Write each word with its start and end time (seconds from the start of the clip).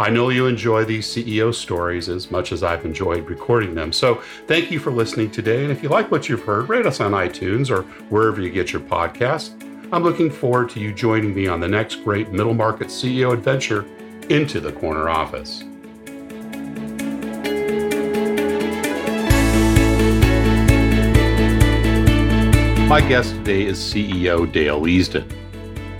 I 0.00 0.10
know 0.10 0.28
you 0.28 0.46
enjoy 0.46 0.84
these 0.84 1.08
CEO 1.08 1.52
stories 1.52 2.08
as 2.08 2.30
much 2.30 2.52
as 2.52 2.62
I've 2.62 2.84
enjoyed 2.84 3.28
recording 3.28 3.74
them. 3.74 3.92
So 3.92 4.22
thank 4.46 4.70
you 4.70 4.78
for 4.78 4.92
listening 4.92 5.28
today. 5.32 5.64
And 5.64 5.72
if 5.72 5.82
you 5.82 5.88
like 5.88 6.12
what 6.12 6.28
you've 6.28 6.44
heard, 6.44 6.68
rate 6.68 6.86
us 6.86 7.00
on 7.00 7.12
iTunes 7.12 7.68
or 7.68 7.82
wherever 8.08 8.40
you 8.40 8.48
get 8.48 8.72
your 8.72 8.80
podcasts. 8.82 9.60
I'm 9.92 10.04
looking 10.04 10.30
forward 10.30 10.70
to 10.70 10.80
you 10.80 10.94
joining 10.94 11.34
me 11.34 11.48
on 11.48 11.58
the 11.58 11.66
next 11.66 11.96
great 12.04 12.30
middle 12.30 12.54
market 12.54 12.88
CEO 12.88 13.32
adventure 13.32 13.86
into 14.28 14.60
the 14.60 14.70
corner 14.70 15.08
office. 15.08 15.64
My 22.88 23.00
guest 23.00 23.34
today 23.34 23.66
is 23.66 23.78
CEO 23.78 24.50
Dale 24.52 24.82
Easdon. 24.82 25.28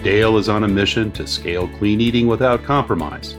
Dale 0.05 0.39
is 0.39 0.49
on 0.49 0.63
a 0.63 0.69
mission 0.69 1.11
to 1.13 1.27
scale 1.27 1.67
clean 1.79 2.01
eating 2.01 2.29
without 2.29 2.63
compromise. 2.63 3.37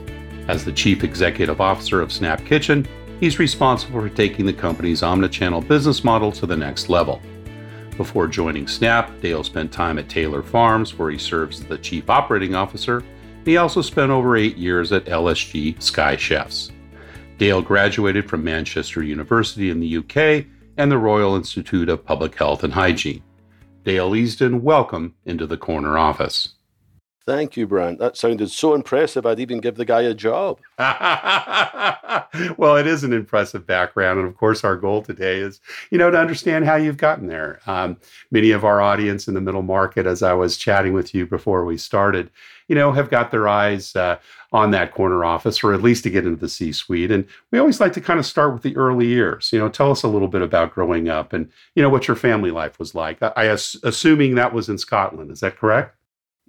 As 0.48 0.64
the 0.64 0.72
Chief 0.72 1.04
Executive 1.04 1.60
Officer 1.60 2.00
of 2.00 2.12
Snap 2.12 2.44
Kitchen, 2.44 2.86
he's 3.20 3.38
responsible 3.38 4.00
for 4.00 4.08
taking 4.08 4.46
the 4.46 4.52
company's 4.52 5.02
omnichannel 5.02 5.66
business 5.66 6.02
model 6.02 6.32
to 6.32 6.46
the 6.46 6.56
next 6.56 6.88
level. 6.88 7.20
Before 7.96 8.26
joining 8.26 8.66
Snap, 8.66 9.20
Dale 9.20 9.44
spent 9.44 9.70
time 9.70 9.98
at 9.98 10.08
Taylor 10.08 10.42
Farms, 10.42 10.98
where 10.98 11.10
he 11.10 11.18
serves 11.18 11.60
as 11.60 11.66
the 11.66 11.78
Chief 11.78 12.08
Operating 12.08 12.54
Officer. 12.54 13.04
He 13.44 13.58
also 13.58 13.82
spent 13.82 14.10
over 14.10 14.36
eight 14.36 14.56
years 14.56 14.90
at 14.92 15.04
LSG 15.04 15.80
Sky 15.82 16.16
Chefs. 16.16 16.70
Dale 17.38 17.62
graduated 17.62 18.28
from 18.28 18.44
Manchester 18.44 19.02
University 19.02 19.70
in 19.70 19.80
the 19.80 19.98
UK 19.98 20.46
and 20.76 20.90
the 20.90 20.98
Royal 20.98 21.36
Institute 21.36 21.88
of 21.88 22.04
Public 22.04 22.34
Health 22.34 22.64
and 22.64 22.72
Hygiene. 22.72 23.22
Dale 23.84 24.10
Easdon, 24.10 24.60
welcome 24.60 25.14
into 25.24 25.46
the 25.46 25.56
corner 25.56 25.98
office. 25.98 26.54
Thank 27.30 27.56
you, 27.56 27.68
Brant. 27.68 28.00
That 28.00 28.16
sounded 28.16 28.50
so 28.50 28.74
impressive, 28.74 29.24
I'd 29.24 29.38
even 29.38 29.60
give 29.60 29.76
the 29.76 29.84
guy 29.84 30.00
a 30.00 30.14
job. 30.14 30.58
well, 30.78 32.76
it 32.76 32.88
is 32.88 33.04
an 33.04 33.12
impressive 33.12 33.64
background. 33.64 34.18
And 34.18 34.26
of 34.26 34.36
course, 34.36 34.64
our 34.64 34.74
goal 34.74 35.00
today 35.00 35.38
is, 35.38 35.60
you 35.92 35.98
know, 35.98 36.10
to 36.10 36.18
understand 36.18 36.64
how 36.64 36.74
you've 36.74 36.96
gotten 36.96 37.28
there. 37.28 37.60
Um, 37.68 37.98
many 38.32 38.50
of 38.50 38.64
our 38.64 38.80
audience 38.80 39.28
in 39.28 39.34
the 39.34 39.40
middle 39.40 39.62
market, 39.62 40.06
as 40.06 40.24
I 40.24 40.32
was 40.32 40.56
chatting 40.56 40.92
with 40.92 41.14
you 41.14 41.24
before 41.24 41.64
we 41.64 41.76
started, 41.76 42.32
you 42.66 42.74
know, 42.74 42.90
have 42.90 43.10
got 43.10 43.30
their 43.30 43.46
eyes 43.46 43.94
uh, 43.94 44.18
on 44.52 44.72
that 44.72 44.92
corner 44.92 45.24
office 45.24 45.62
or 45.62 45.72
at 45.72 45.82
least 45.82 46.02
to 46.02 46.10
get 46.10 46.26
into 46.26 46.40
the 46.40 46.48
C 46.48 46.72
suite. 46.72 47.12
And 47.12 47.24
we 47.52 47.60
always 47.60 47.78
like 47.78 47.92
to 47.92 48.00
kind 48.00 48.18
of 48.18 48.26
start 48.26 48.52
with 48.52 48.62
the 48.62 48.76
early 48.76 49.06
years. 49.06 49.52
You 49.52 49.60
know, 49.60 49.68
tell 49.68 49.92
us 49.92 50.02
a 50.02 50.08
little 50.08 50.26
bit 50.26 50.42
about 50.42 50.74
growing 50.74 51.08
up 51.08 51.32
and, 51.32 51.48
you 51.76 51.82
know, 51.84 51.90
what 51.90 52.08
your 52.08 52.16
family 52.16 52.50
life 52.50 52.80
was 52.80 52.92
like. 52.92 53.22
I, 53.22 53.32
I 53.36 53.44
assuming 53.44 54.34
that 54.34 54.52
was 54.52 54.68
in 54.68 54.78
Scotland. 54.78 55.30
Is 55.30 55.38
that 55.38 55.56
correct? 55.56 55.94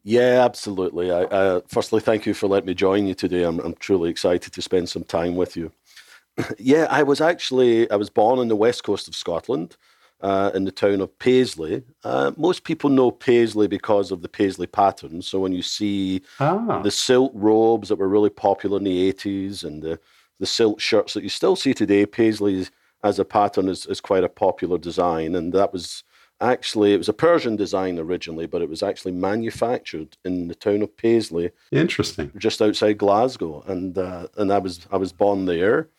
Yeah, 0.03 0.43
absolutely. 0.43 1.11
I, 1.11 1.23
I, 1.23 1.61
firstly, 1.67 2.01
thank 2.01 2.25
you 2.25 2.33
for 2.33 2.47
letting 2.47 2.67
me 2.67 2.73
join 2.73 3.05
you 3.05 3.13
today. 3.13 3.43
I'm, 3.43 3.59
I'm 3.59 3.75
truly 3.75 4.09
excited 4.09 4.51
to 4.51 4.61
spend 4.61 4.89
some 4.89 5.03
time 5.03 5.35
with 5.35 5.55
you. 5.55 5.71
yeah, 6.57 6.87
I 6.89 7.03
was 7.03 7.21
actually 7.21 7.89
I 7.91 7.95
was 7.95 8.09
born 8.09 8.39
on 8.39 8.47
the 8.47 8.55
west 8.55 8.83
coast 8.83 9.07
of 9.07 9.15
Scotland, 9.15 9.77
uh, 10.21 10.51
in 10.53 10.63
the 10.65 10.71
town 10.71 11.01
of 11.01 11.17
Paisley. 11.19 11.83
Uh, 12.03 12.31
most 12.37 12.63
people 12.63 12.89
know 12.89 13.11
Paisley 13.11 13.67
because 13.67 14.11
of 14.11 14.21
the 14.21 14.29
Paisley 14.29 14.67
pattern. 14.67 15.21
So 15.21 15.39
when 15.39 15.51
you 15.51 15.61
see 15.61 16.21
ah. 16.39 16.81
the 16.81 16.91
silk 16.91 17.31
robes 17.35 17.89
that 17.89 17.97
were 17.97 18.07
really 18.07 18.29
popular 18.29 18.77
in 18.77 18.83
the 18.83 19.11
80s 19.11 19.63
and 19.63 19.81
the, 19.81 19.99
the 20.39 20.45
silk 20.45 20.79
shirts 20.79 21.13
that 21.13 21.23
you 21.23 21.29
still 21.29 21.55
see 21.55 21.73
today, 21.73 22.05
Paisley 22.05 22.67
as 23.03 23.17
a 23.17 23.25
pattern 23.25 23.67
is, 23.67 23.85
is 23.87 23.99
quite 23.99 24.23
a 24.23 24.29
popular 24.29 24.77
design, 24.77 25.33
and 25.35 25.53
that 25.53 25.73
was 25.73 26.03
actually 26.41 26.93
it 26.93 26.97
was 26.97 27.09
a 27.09 27.13
Persian 27.13 27.55
design 27.55 27.99
originally, 27.99 28.47
but 28.47 28.61
it 28.61 28.69
was 28.69 28.83
actually 28.83 29.13
manufactured 29.13 30.17
in 30.25 30.47
the 30.47 30.55
town 30.55 30.81
of 30.81 30.97
Paisley. 30.97 31.51
Interesting. 31.71 32.31
Just 32.37 32.61
outside 32.61 32.97
Glasgow, 32.97 33.63
and 33.67 33.97
uh, 33.97 34.27
and 34.37 34.51
I 34.51 34.57
was 34.57 34.87
I 34.91 34.97
was 34.97 35.13
born 35.13 35.45
there. 35.45 35.89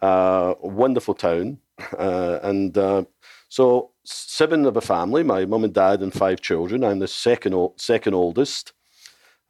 Uh, 0.00 0.54
wonderful 0.60 1.14
town, 1.14 1.58
uh, 1.98 2.38
and 2.42 2.78
uh, 2.78 3.04
so 3.48 3.90
seven 4.04 4.64
of 4.64 4.76
a 4.76 4.80
family. 4.80 5.22
My 5.24 5.44
mum 5.44 5.64
and 5.64 5.74
dad 5.74 6.00
and 6.00 6.12
five 6.12 6.40
children. 6.40 6.84
I'm 6.84 7.00
the 7.00 7.08
second 7.08 7.70
second 7.76 8.14
oldest, 8.14 8.72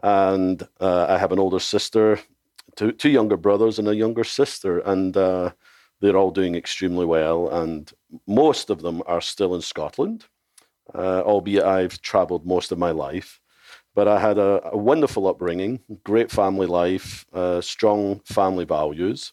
and 0.02 0.66
uh, 0.80 1.06
I 1.08 1.18
have 1.18 1.32
an 1.32 1.38
older 1.38 1.60
sister, 1.60 2.18
two 2.74 2.92
two 2.92 3.10
younger 3.10 3.36
brothers, 3.36 3.78
and 3.78 3.86
a 3.86 3.94
younger 3.94 4.24
sister, 4.24 4.78
and 4.80 5.14
uh, 5.16 5.52
they're 6.00 6.16
all 6.16 6.30
doing 6.30 6.54
extremely 6.54 7.04
well, 7.04 7.50
and 7.50 7.92
most 8.26 8.70
of 8.70 8.80
them 8.80 9.02
are 9.06 9.20
still 9.20 9.54
in 9.54 9.60
Scotland 9.60 10.24
uh, 10.94 11.22
albeit 11.22 11.64
I've 11.64 12.00
traveled 12.00 12.46
most 12.46 12.72
of 12.72 12.78
my 12.78 12.90
life. 12.90 13.40
But 13.94 14.06
I 14.06 14.20
had 14.20 14.38
a, 14.38 14.60
a 14.72 14.76
wonderful 14.76 15.26
upbringing, 15.26 15.80
great 16.04 16.30
family 16.30 16.66
life, 16.66 17.26
uh, 17.32 17.60
strong 17.60 18.20
family 18.24 18.64
values. 18.64 19.32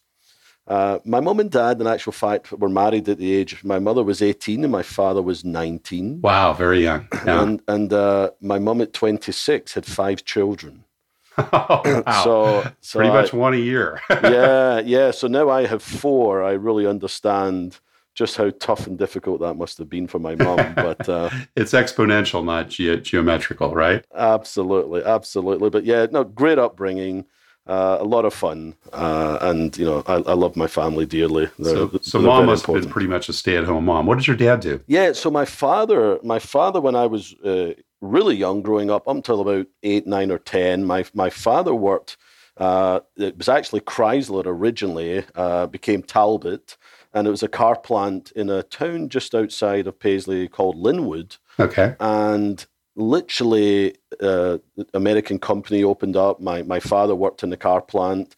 Uh, 0.68 0.98
my 1.06 1.20
mum 1.20 1.40
and 1.40 1.52
dad, 1.52 1.80
in 1.80 1.86
actual 1.86 2.12
fact, 2.12 2.52
were 2.52 2.70
married 2.70 3.08
at 3.08 3.20
the 3.20 3.36
age. 3.36 3.54
Of 3.54 3.64
my 3.64 3.78
mother 3.78 4.04
was 4.04 4.22
eighteen 4.24 4.64
and 4.64 4.72
my 4.72 4.82
father 4.82 5.22
was 5.22 5.46
nineteen. 5.46 6.22
Wow, 6.22 6.54
very 6.54 6.82
young. 6.82 7.08
Yeah. 7.14 7.44
And 7.44 7.62
and 7.68 7.94
uh, 7.94 8.32
my 8.42 8.58
mum 8.58 8.82
at 8.82 8.92
twenty 8.92 9.32
six 9.32 9.74
had 9.74 9.86
five 9.86 10.26
children. 10.26 10.84
Oh, 11.38 11.82
wow. 11.84 12.04
so, 12.24 12.72
so 12.80 13.00
pretty 13.00 13.12
I, 13.12 13.22
much 13.22 13.34
one 13.34 13.54
a 13.54 13.58
year. 13.58 14.02
yeah, 14.10 14.80
yeah. 14.80 15.12
So 15.12 15.28
now 15.28 15.50
I 15.50 15.66
have 15.66 15.84
four. 15.84 16.42
I 16.42 16.54
really 16.54 16.88
understand 16.88 17.80
just 18.16 18.38
how 18.38 18.50
tough 18.50 18.88
and 18.88 18.98
difficult 18.98 19.42
that 19.42 19.56
must 19.56 19.78
have 19.78 19.90
been 19.90 20.08
for 20.08 20.20
my 20.20 20.36
mom. 20.36 20.56
But 20.76 21.08
uh, 21.08 21.30
it's 21.56 21.74
exponential, 21.74 22.44
not 22.44 22.70
ge- 22.70 23.04
geometrical, 23.04 23.74
right? 23.74 24.06
Absolutely, 24.16 25.04
absolutely. 25.04 25.70
But 25.70 25.86
yeah, 25.86 26.08
no, 26.10 26.24
great 26.24 26.58
upbringing. 26.58 27.26
Uh, 27.68 27.98
a 28.00 28.04
lot 28.04 28.26
of 28.26 28.34
fun, 28.34 28.76
uh, 28.94 29.40
and 29.42 29.76
you 29.76 29.86
know, 29.86 30.04
I, 30.06 30.18
I, 30.18 30.34
love 30.34 30.56
my 30.56 30.68
family 30.68 31.08
dearly. 31.08 31.50
They're, 31.58 31.76
so, 31.76 32.00
so 32.00 32.22
mom 32.22 32.46
must 32.46 32.62
important. 32.62 32.84
have 32.84 32.84
been 32.84 32.94
pretty 32.94 33.08
much 33.08 33.28
a 33.28 33.34
stay-at-home 33.34 33.86
mom. 33.86 34.06
What 34.06 34.20
did 34.20 34.28
your 34.28 34.36
dad 34.36 34.60
do? 34.60 34.82
Yeah, 34.86 35.14
so 35.14 35.32
my 35.32 35.46
father, 35.46 36.20
my 36.22 36.38
father, 36.38 36.80
when 36.80 36.96
I 36.96 37.08
was 37.08 37.34
uh, 37.44 37.74
really 38.02 38.36
young, 38.36 38.62
growing 38.62 38.92
up, 38.92 39.08
up 39.08 39.16
until 39.16 39.42
about 39.42 39.66
eight, 39.82 40.06
nine, 40.06 40.30
or 40.30 40.38
ten, 40.38 40.86
my 40.86 41.06
my 41.16 41.32
father 41.32 41.74
worked. 41.74 42.18
Uh, 42.58 43.00
it 43.18 43.38
was 43.38 43.50
actually 43.50 43.82
Chrysler 43.82 44.44
originally, 44.46 45.26
uh, 45.34 45.66
became 45.66 46.04
Talbot, 46.04 46.78
and 47.16 47.28
it 47.28 47.32
was 47.32 47.42
a 47.42 47.48
car 47.48 47.80
plant 47.80 48.32
in 48.36 48.50
a 48.50 48.62
town 48.62 49.08
just 49.08 49.34
outside 49.34 49.88
of 49.88 49.98
Paisley 49.98 50.50
called 50.50 50.76
Linwood. 50.76 51.38
Okay. 51.58 51.96
And 52.02 52.64
literally, 52.96 53.96
uh, 54.22 54.58
American 54.94 55.40
company 55.40 55.84
opened 55.84 56.18
up. 56.18 56.42
My 56.42 56.62
my 56.62 56.82
father 56.82 57.16
worked 57.16 57.42
in 57.42 57.50
the 57.50 57.58
car 57.58 57.82
plant. 57.82 58.36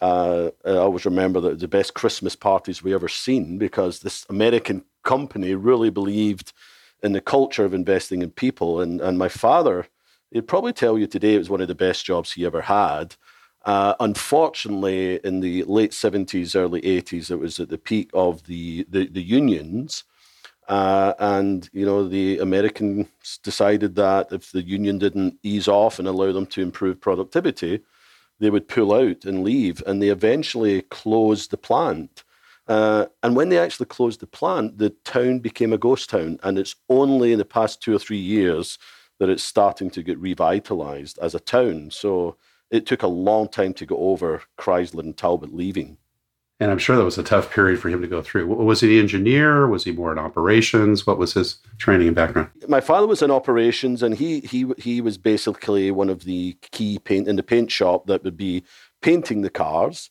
Uh, 0.00 0.50
I 0.64 0.76
always 0.76 1.04
remember 1.04 1.40
that 1.40 1.58
the 1.58 1.68
best 1.68 1.94
Christmas 1.94 2.34
parties 2.34 2.82
we 2.82 2.94
ever 2.94 3.08
seen 3.08 3.58
because 3.58 4.00
this 4.00 4.24
American 4.30 4.84
company 5.04 5.54
really 5.54 5.90
believed 5.90 6.52
in 7.02 7.12
the 7.12 7.20
culture 7.20 7.64
of 7.64 7.74
investing 7.74 8.22
in 8.22 8.30
people. 8.30 8.80
And 8.80 9.00
and 9.00 9.18
my 9.18 9.28
father, 9.28 9.88
he'd 10.30 10.46
probably 10.46 10.72
tell 10.72 10.96
you 10.96 11.08
today 11.08 11.34
it 11.34 11.38
was 11.38 11.50
one 11.50 11.60
of 11.60 11.68
the 11.68 11.74
best 11.74 12.04
jobs 12.04 12.32
he 12.32 12.46
ever 12.46 12.62
had. 12.62 13.16
Uh, 13.64 13.94
unfortunately, 14.00 15.20
in 15.24 15.40
the 15.40 15.62
late 15.64 15.92
70s, 15.92 16.56
early 16.56 16.80
80s, 16.82 17.30
it 17.30 17.36
was 17.36 17.60
at 17.60 17.68
the 17.68 17.78
peak 17.78 18.10
of 18.12 18.44
the, 18.44 18.84
the, 18.90 19.06
the 19.06 19.22
unions. 19.22 20.04
Uh, 20.68 21.12
and, 21.18 21.68
you 21.72 21.84
know, 21.84 22.08
the 22.08 22.38
Americans 22.38 23.38
decided 23.42 23.94
that 23.96 24.32
if 24.32 24.52
the 24.52 24.62
union 24.62 24.98
didn't 24.98 25.38
ease 25.42 25.68
off 25.68 25.98
and 25.98 26.08
allow 26.08 26.32
them 26.32 26.46
to 26.46 26.62
improve 26.62 27.00
productivity, 27.00 27.80
they 28.40 28.50
would 28.50 28.68
pull 28.68 28.92
out 28.92 29.24
and 29.24 29.44
leave. 29.44 29.82
And 29.86 30.02
they 30.02 30.08
eventually 30.08 30.82
closed 30.82 31.50
the 31.50 31.56
plant. 31.56 32.24
Uh, 32.66 33.06
and 33.22 33.36
when 33.36 33.48
they 33.48 33.58
actually 33.58 33.86
closed 33.86 34.20
the 34.20 34.26
plant, 34.26 34.78
the 34.78 34.90
town 35.04 35.40
became 35.40 35.72
a 35.72 35.78
ghost 35.78 36.10
town. 36.10 36.38
And 36.42 36.58
it's 36.58 36.74
only 36.88 37.32
in 37.32 37.38
the 37.38 37.44
past 37.44 37.80
two 37.80 37.94
or 37.94 37.98
three 37.98 38.18
years 38.18 38.78
that 39.18 39.28
it's 39.28 39.44
starting 39.44 39.90
to 39.90 40.02
get 40.02 40.18
revitalized 40.18 41.18
as 41.20 41.34
a 41.34 41.40
town. 41.40 41.90
So 41.90 42.36
it 42.72 42.86
took 42.86 43.02
a 43.02 43.08
long 43.08 43.48
time 43.48 43.74
to 43.74 43.86
get 43.86 43.94
over 43.94 44.42
Chrysler 44.58 45.00
and 45.00 45.16
Talbot 45.16 45.54
leaving. 45.54 45.98
And 46.58 46.70
I'm 46.70 46.78
sure 46.78 46.96
that 46.96 47.04
was 47.04 47.18
a 47.18 47.24
tough 47.24 47.52
period 47.52 47.80
for 47.80 47.88
him 47.88 48.00
to 48.02 48.06
go 48.06 48.22
through. 48.22 48.46
Was 48.46 48.80
he 48.80 48.96
an 48.96 49.02
engineer? 49.02 49.66
Was 49.66 49.84
he 49.84 49.90
more 49.90 50.12
in 50.12 50.18
operations? 50.18 51.06
What 51.06 51.18
was 51.18 51.34
his 51.34 51.56
training 51.78 52.06
and 52.06 52.14
background? 52.14 52.50
My 52.68 52.80
father 52.80 53.08
was 53.08 53.20
in 53.20 53.32
operations, 53.32 54.00
and 54.00 54.14
he 54.14 54.40
he 54.40 54.66
he 54.78 55.00
was 55.00 55.18
basically 55.18 55.90
one 55.90 56.08
of 56.08 56.24
the 56.24 56.56
key 56.70 57.00
paint 57.00 57.26
in 57.26 57.34
the 57.34 57.42
paint 57.42 57.70
shop 57.72 58.06
that 58.06 58.22
would 58.22 58.36
be 58.36 58.62
painting 59.00 59.42
the 59.42 59.50
cars. 59.50 60.10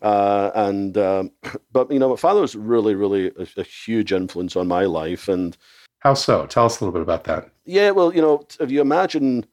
Uh, 0.00 0.52
and 0.54 0.96
um, 0.96 1.32
but 1.72 1.90
you 1.90 1.98
know, 1.98 2.10
my 2.10 2.16
father 2.16 2.40
was 2.40 2.54
really, 2.54 2.94
really 2.94 3.32
a, 3.36 3.48
a, 3.56 3.64
huge 3.64 4.12
influence 4.12 4.54
on 4.54 4.68
my 4.68 4.84
life. 4.84 5.26
And 5.28 5.56
how 5.98 6.14
so? 6.14 6.46
Tell 6.46 6.66
us 6.66 6.80
a 6.80 6.84
little 6.84 6.92
bit 6.92 7.02
about 7.02 7.24
that. 7.24 7.50
Yeah, 7.64 7.90
well, 7.90 8.14
you 8.14 8.22
know, 8.22 8.46
if 8.60 8.70
you 8.70 8.80
imagine, 8.80 9.44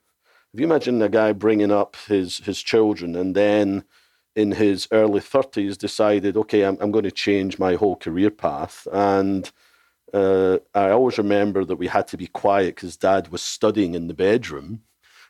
if 0.55 0.59
you 0.61 0.67
imagine 0.67 1.01
a 1.01 1.09
guy 1.09 1.33
bringing 1.33 1.69
up 1.69 1.97
his 2.07 2.37
his 2.37 2.63
children, 2.63 3.13
and 3.13 3.35
then 3.35 3.83
in 4.37 4.53
his 4.53 4.87
early 4.93 5.19
30s 5.19 5.77
decided, 5.77 6.37
okay, 6.37 6.63
I'm, 6.63 6.77
I'm 6.79 6.91
going 6.91 7.03
to 7.03 7.11
change 7.11 7.59
my 7.59 7.75
whole 7.75 7.97
career 7.97 8.29
path. 8.29 8.87
And 8.93 9.51
uh, 10.13 10.59
I 10.73 10.91
always 10.91 11.17
remember 11.17 11.65
that 11.65 11.75
we 11.75 11.87
had 11.87 12.07
to 12.09 12.17
be 12.17 12.27
quiet 12.27 12.75
because 12.75 12.95
dad 12.95 13.29
was 13.33 13.41
studying 13.41 13.95
in 13.95 14.07
the 14.07 14.13
bedroom. 14.13 14.83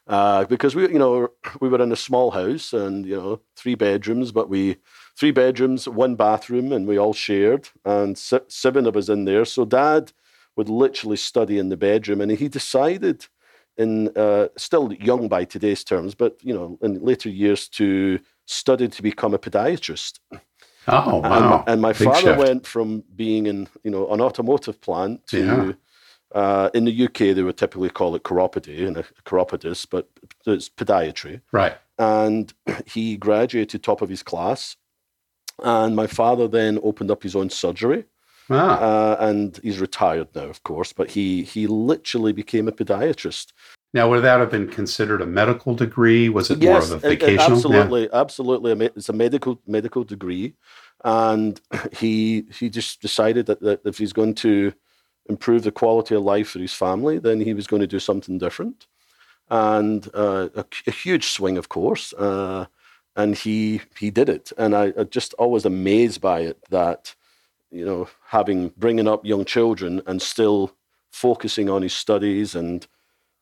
Uh, 0.06 0.46
because 0.46 0.76
we, 0.76 0.84
you 0.84 1.00
know, 1.00 1.30
we 1.60 1.70
were 1.70 1.82
in 1.82 1.92
a 1.92 1.96
small 1.96 2.30
house 2.30 2.72
and, 2.72 3.08
you 3.08 3.16
know, 3.16 3.42
three 3.56 3.74
bedrooms, 3.74 4.32
but 4.32 4.48
we, 4.48 4.78
three 5.18 5.32
bedrooms, 5.32 5.88
one 5.88 6.16
bathroom, 6.16 6.72
and 6.72 6.88
we 6.88 7.00
all 7.00 7.14
shared, 7.14 7.70
and 7.84 8.16
seven 8.16 8.86
of 8.86 8.96
us 8.96 9.10
in 9.10 9.26
there. 9.26 9.46
So 9.46 9.66
dad 9.66 10.14
would 10.56 10.70
literally 10.70 11.18
study 11.18 11.58
in 11.58 11.70
the 11.70 11.78
bedroom, 11.78 12.22
and 12.22 12.32
he 12.32 12.48
decided, 12.48 13.26
in 13.78 14.10
uh, 14.18 14.48
still 14.58 14.94
young 14.94 15.28
by 15.28 15.46
today's 15.46 15.84
terms, 15.84 16.16
but 16.16 16.38
you 16.42 16.54
know, 16.54 16.78
in 16.82 17.04
later 17.04 17.30
years, 17.30 17.68
to 17.70 18.20
study 18.46 18.88
to 18.88 19.02
become 19.02 19.34
a 19.34 19.40
podiatrist. 19.40 20.20
Oh, 20.88 21.18
wow. 21.18 21.24
And 21.24 21.46
my, 21.50 21.64
and 21.68 21.82
my 21.82 21.94
father 21.94 22.36
shift. 22.36 22.40
went 22.40 22.68
from 22.68 23.04
being 23.16 23.48
in, 23.48 23.68
you 23.84 23.92
know, 23.92 24.08
an 24.12 24.22
automotive 24.22 24.80
plant 24.82 25.26
to, 25.28 25.76
yeah. 26.34 26.40
uh, 26.40 26.70
in 26.74 26.86
the 26.86 27.06
UK, 27.06 27.36
they 27.36 27.42
would 27.42 27.58
typically 27.58 27.90
call 27.90 28.16
it 28.16 28.24
chiropody 28.24 28.88
and 28.88 28.98
a 28.98 29.06
chiropodist, 29.26 29.90
but 29.90 30.10
it's 30.46 30.70
podiatry. 30.70 31.42
Right. 31.52 31.76
And 31.98 32.54
he 32.86 33.18
graduated 33.18 33.84
top 33.84 34.02
of 34.02 34.10
his 34.10 34.24
class. 34.24 34.76
And 35.64 35.96
my 35.96 36.08
father 36.08 36.48
then 36.48 36.80
opened 36.84 37.10
up 37.10 37.24
his 37.24 37.36
own 37.36 37.50
surgery. 37.50 38.06
Ah. 38.50 38.78
Uh, 38.78 39.18
and 39.20 39.60
he's 39.64 39.80
retired 39.80 40.28
now, 40.36 40.46
of 40.46 40.64
course, 40.64 40.94
but 40.94 41.12
he 41.12 41.44
he 41.44 41.68
literally 41.68 42.34
became 42.34 42.68
a 42.68 42.72
podiatrist. 42.72 43.54
Now, 43.94 44.10
would 44.10 44.24
that 44.24 44.40
have 44.40 44.52
been 44.52 44.68
considered 44.68 45.22
a 45.22 45.26
medical 45.26 45.74
degree? 45.74 46.30
Was 46.30 46.52
it 46.52 46.62
yes, 46.62 46.90
more 46.90 46.98
of 46.98 47.04
a 47.04 47.10
vocational? 47.10 47.56
absolutely, 47.56 48.04
yeah. 48.04 48.10
absolutely. 48.14 48.72
It's 48.96 49.10
a 49.10 49.14
medical 49.14 49.60
medical 49.66 50.04
degree, 50.04 50.54
and 51.04 51.60
he 51.98 52.46
he 52.52 52.70
just 52.70 53.02
decided 53.02 53.46
that, 53.48 53.62
that 53.62 53.82
if 53.86 53.98
he's 53.98 54.14
going 54.14 54.36
to 54.36 54.74
improve 55.28 55.64
the 55.64 55.72
quality 55.72 56.14
of 56.14 56.24
life 56.24 56.50
for 56.50 56.60
his 56.60 56.74
family, 56.74 57.18
then 57.18 57.40
he 57.40 57.54
was 57.54 57.68
going 57.68 57.80
to 57.80 57.88
do 57.88 58.00
something 58.00 58.38
different, 58.38 58.86
and 59.50 60.10
uh, 60.14 60.50
a, 60.56 60.66
a, 60.86 60.92
huge 60.92 61.28
swing, 61.28 61.58
of 61.58 61.70
course. 61.70 62.14
Uh, 62.14 62.66
and 63.16 63.36
he 63.36 63.82
he 63.98 64.12
did 64.12 64.30
it, 64.30 64.52
and 64.58 64.76
I, 64.76 64.94
I 64.98 65.04
just 65.06 65.34
always 65.36 65.66
amazed 65.66 66.22
by 66.22 66.42
it 66.42 66.60
that 66.70 67.16
you 67.76 67.86
know 67.86 68.08
having 68.28 68.70
bringing 68.78 69.08
up 69.08 69.26
young 69.26 69.46
children 69.46 70.02
and 70.08 70.22
still 70.22 70.72
focusing 71.12 71.70
on 71.70 71.82
his 71.82 71.94
studies 71.94 72.56
and 72.56 72.88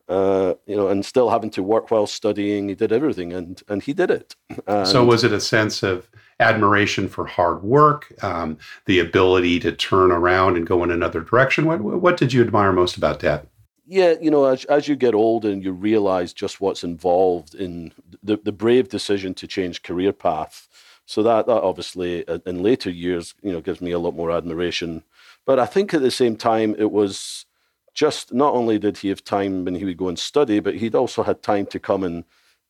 uh, 0.10 0.54
you 0.66 0.76
know, 0.76 0.90
and 0.90 1.06
still 1.06 1.30
having 1.30 1.50
to 1.50 1.64
work 1.64 1.90
while 1.90 2.06
studying. 2.06 2.68
He 2.68 2.76
did 2.76 2.92
everything, 2.92 3.32
and 3.32 3.62
and 3.70 3.82
he 3.82 3.94
did 3.94 4.12
it. 4.12 4.36
And 4.68 4.88
so, 4.88 5.04
was 5.04 5.24
it 5.24 5.32
a 5.32 5.40
sense 5.40 5.82
of 5.82 6.10
admiration 6.40 7.08
for 7.08 7.26
hard 7.26 7.64
work, 7.64 8.14
um, 8.22 8.58
the 8.86 9.00
ability 9.00 9.60
to 9.62 9.72
turn 9.72 10.12
around 10.12 10.58
and 10.58 10.68
go 10.68 10.84
in 10.84 10.92
another 10.92 11.22
direction? 11.22 11.66
What 11.66 11.82
what 11.82 12.18
did 12.18 12.34
you 12.34 12.42
admire 12.42 12.74
most 12.74 12.98
about 12.98 13.20
Dad? 13.20 13.48
Yeah, 13.86 14.16
you 14.22 14.30
know, 14.30 14.46
as 14.46 14.66
as 14.66 14.88
you 14.88 14.96
get 14.96 15.16
older 15.16 15.50
and 15.50 15.64
you 15.64 15.72
realize 15.72 16.34
just 16.34 16.60
what's 16.60 16.84
involved 16.84 17.56
in 17.56 17.94
the 18.22 18.38
the 18.38 18.52
brave 18.52 18.90
decision 18.90 19.34
to 19.36 19.48
change 19.48 19.84
career 19.84 20.12
path. 20.12 20.68
So 21.06 21.24
that 21.24 21.48
that 21.48 21.62
obviously 21.62 22.28
uh, 22.28 22.40
in 22.46 22.64
later 22.64 22.90
years, 22.90 23.36
you 23.42 23.52
know, 23.52 23.62
gives 23.62 23.82
me 23.82 23.92
a 23.92 24.00
lot 24.00 24.16
more 24.16 24.32
admiration. 24.32 25.04
But 25.46 25.60
I 25.60 25.66
think 25.66 25.94
at 25.94 26.02
the 26.02 26.12
same 26.12 26.36
time, 26.36 26.76
it 26.78 26.92
was 26.92 27.46
just 27.94 28.34
not 28.34 28.54
only 28.54 28.80
did 28.80 28.98
he 28.98 29.10
have 29.10 29.24
time 29.24 29.66
when 29.66 29.76
he 29.76 29.86
would 29.86 29.98
go 29.98 30.08
and 30.08 30.18
study, 30.18 30.60
but 30.60 30.76
he'd 30.76 30.96
also 30.96 31.24
had 31.24 31.44
time 31.44 31.66
to 31.68 31.80
come 31.80 32.04
and 32.04 32.24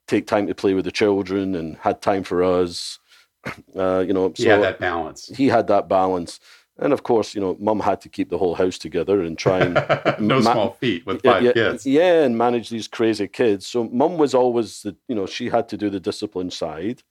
take 0.08 0.28
time 0.28 0.48
to 0.48 0.56
play 0.56 0.74
with 0.74 0.86
the 0.86 0.92
children 0.92 1.56
and 1.56 1.78
had 1.78 2.02
time 2.02 2.24
for 2.24 2.44
us. 2.44 3.00
Uh, 3.76 4.00
you 4.08 4.14
know, 4.14 4.32
so 4.34 4.44
he 4.44 4.50
had 4.50 4.62
that 4.62 4.80
balance. 4.80 5.28
He 5.36 5.48
had 5.50 5.68
that 5.68 5.90
balance. 5.90 6.40
And 6.78 6.94
of 6.94 7.04
course, 7.04 7.36
you 7.36 7.42
know, 7.42 7.58
mum 7.60 7.82
had 7.82 8.00
to 8.02 8.10
keep 8.10 8.30
the 8.30 8.38
whole 8.38 8.56
house 8.56 8.78
together 8.78 9.22
and 9.22 9.38
try 9.38 9.60
and 9.60 9.74
no 10.20 10.40
ma- 10.40 10.54
small 10.54 10.72
feat 10.80 11.06
with 11.06 11.22
five 11.22 11.44
yeah, 11.44 11.52
kids. 11.52 11.86
Yeah, 11.86 12.24
and 12.24 12.38
manage 12.38 12.70
these 12.70 12.88
crazy 12.88 13.28
kids. 13.28 13.68
So 13.68 13.84
mum 13.84 14.18
was 14.18 14.34
always 14.34 14.82
the, 14.84 14.96
you 15.10 15.16
know, 15.16 15.26
she 15.26 15.50
had 15.50 15.68
to 15.70 15.78
do 15.78 15.90
the 15.90 16.00
discipline 16.00 16.52
side. 16.52 17.04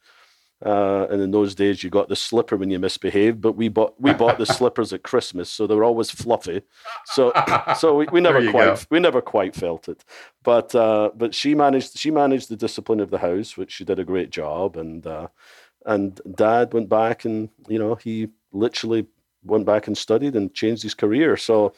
Uh, 0.64 1.08
and 1.10 1.20
in 1.20 1.32
those 1.32 1.56
days, 1.56 1.82
you 1.82 1.90
got 1.90 2.08
the 2.08 2.14
slipper 2.14 2.56
when 2.56 2.70
you 2.70 2.78
misbehaved, 2.78 3.40
but 3.40 3.52
we 3.52 3.68
bought 3.68 4.00
we 4.00 4.12
bought 4.12 4.38
the 4.38 4.46
slippers 4.46 4.92
at 4.92 5.02
Christmas, 5.02 5.50
so 5.50 5.66
they 5.66 5.74
were 5.74 5.82
always 5.84 6.10
fluffy. 6.10 6.62
So 7.06 7.32
so 7.76 7.96
we, 7.96 8.06
we 8.12 8.20
never 8.20 8.48
quite 8.50 8.64
go. 8.64 8.76
we 8.88 9.00
never 9.00 9.20
quite 9.20 9.56
felt 9.56 9.88
it. 9.88 10.04
But 10.44 10.72
uh, 10.74 11.10
but 11.16 11.34
she 11.34 11.56
managed 11.56 11.98
she 11.98 12.12
managed 12.12 12.48
the 12.48 12.56
discipline 12.56 13.00
of 13.00 13.10
the 13.10 13.18
house, 13.18 13.56
which 13.56 13.72
she 13.72 13.84
did 13.84 13.98
a 13.98 14.04
great 14.04 14.30
job. 14.30 14.76
And 14.76 15.04
uh, 15.04 15.28
and 15.84 16.20
Dad 16.32 16.72
went 16.72 16.88
back 16.88 17.24
and 17.24 17.48
you 17.66 17.78
know 17.78 17.96
he 17.96 18.28
literally 18.52 19.06
went 19.44 19.66
back 19.66 19.88
and 19.88 19.98
studied 19.98 20.36
and 20.36 20.54
changed 20.54 20.84
his 20.84 20.94
career. 20.94 21.36
So 21.36 21.74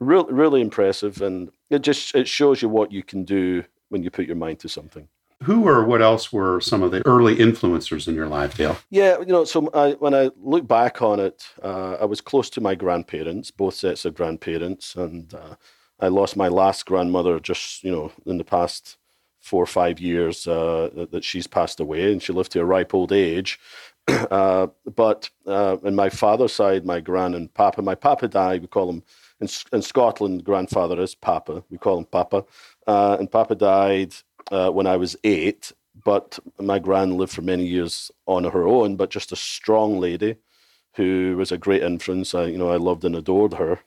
really 0.00 0.32
really 0.32 0.60
impressive, 0.60 1.22
and 1.22 1.50
it 1.70 1.82
just 1.82 2.16
it 2.16 2.26
shows 2.26 2.62
you 2.62 2.68
what 2.68 2.90
you 2.90 3.04
can 3.04 3.22
do 3.24 3.64
when 3.90 4.02
you 4.02 4.10
put 4.10 4.26
your 4.26 4.36
mind 4.36 4.58
to 4.60 4.68
something. 4.68 5.08
Who 5.44 5.68
or 5.68 5.84
what 5.84 6.00
else 6.00 6.32
were 6.32 6.60
some 6.60 6.82
of 6.82 6.90
the 6.90 7.06
early 7.06 7.36
influencers 7.36 8.08
in 8.08 8.14
your 8.14 8.28
life, 8.28 8.56
Dale? 8.56 8.78
Yeah, 8.90 9.18
you 9.20 9.26
know, 9.26 9.44
so 9.44 9.68
I, 9.74 9.92
when 9.92 10.14
I 10.14 10.30
look 10.40 10.66
back 10.66 11.02
on 11.02 11.20
it, 11.20 11.46
uh, 11.62 11.98
I 12.00 12.06
was 12.06 12.20
close 12.20 12.48
to 12.50 12.60
my 12.60 12.74
grandparents, 12.74 13.50
both 13.50 13.74
sets 13.74 14.04
of 14.04 14.14
grandparents, 14.14 14.94
and 14.94 15.34
uh, 15.34 15.56
I 16.00 16.08
lost 16.08 16.36
my 16.36 16.48
last 16.48 16.86
grandmother 16.86 17.38
just, 17.40 17.84
you 17.84 17.92
know, 17.92 18.12
in 18.24 18.38
the 18.38 18.44
past 18.44 18.96
four 19.40 19.62
or 19.62 19.66
five 19.66 20.00
years 20.00 20.46
uh, 20.46 20.88
that, 20.94 21.10
that, 21.10 21.24
she's 21.24 21.46
passed 21.46 21.78
away, 21.78 22.10
and 22.10 22.22
she 22.22 22.32
lived 22.32 22.52
to 22.52 22.60
a 22.60 22.64
ripe 22.64 22.94
old 22.94 23.12
age. 23.12 23.58
Uh, 24.06 24.66
but 24.94 25.30
uh, 25.46 25.78
in 25.82 25.94
my 25.94 26.10
father's 26.10 26.52
side, 26.52 26.84
my 26.84 27.00
gran 27.00 27.32
and 27.32 27.52
papa, 27.54 27.80
my 27.80 27.94
papa 27.94 28.28
died. 28.28 28.60
We 28.60 28.66
call 28.66 28.90
him 28.90 29.02
in, 29.40 29.48
in 29.72 29.80
Scotland. 29.80 30.44
Grandfather 30.44 31.00
is 31.00 31.14
papa. 31.14 31.64
We 31.70 31.78
call 31.78 31.96
him 31.96 32.04
papa, 32.04 32.44
uh, 32.86 33.16
and 33.18 33.30
papa 33.30 33.54
died 33.54 34.14
uh, 34.50 34.70
when 34.70 34.86
I 34.86 34.96
was 34.96 35.16
eight, 35.24 35.72
but 36.04 36.38
my 36.58 36.78
gran 36.78 37.16
lived 37.16 37.32
for 37.32 37.42
many 37.42 37.66
years 37.66 38.10
on 38.26 38.44
her 38.44 38.66
own, 38.66 38.96
but 38.96 39.10
just 39.10 39.32
a 39.32 39.36
strong 39.36 39.98
lady 39.98 40.36
who 40.94 41.36
was 41.36 41.52
a 41.52 41.58
great 41.58 41.82
influence. 41.82 42.34
I, 42.34 42.46
you 42.46 42.58
know, 42.58 42.70
I 42.70 42.76
loved 42.76 43.04
and 43.04 43.16
adored 43.16 43.54
her. 43.54 43.80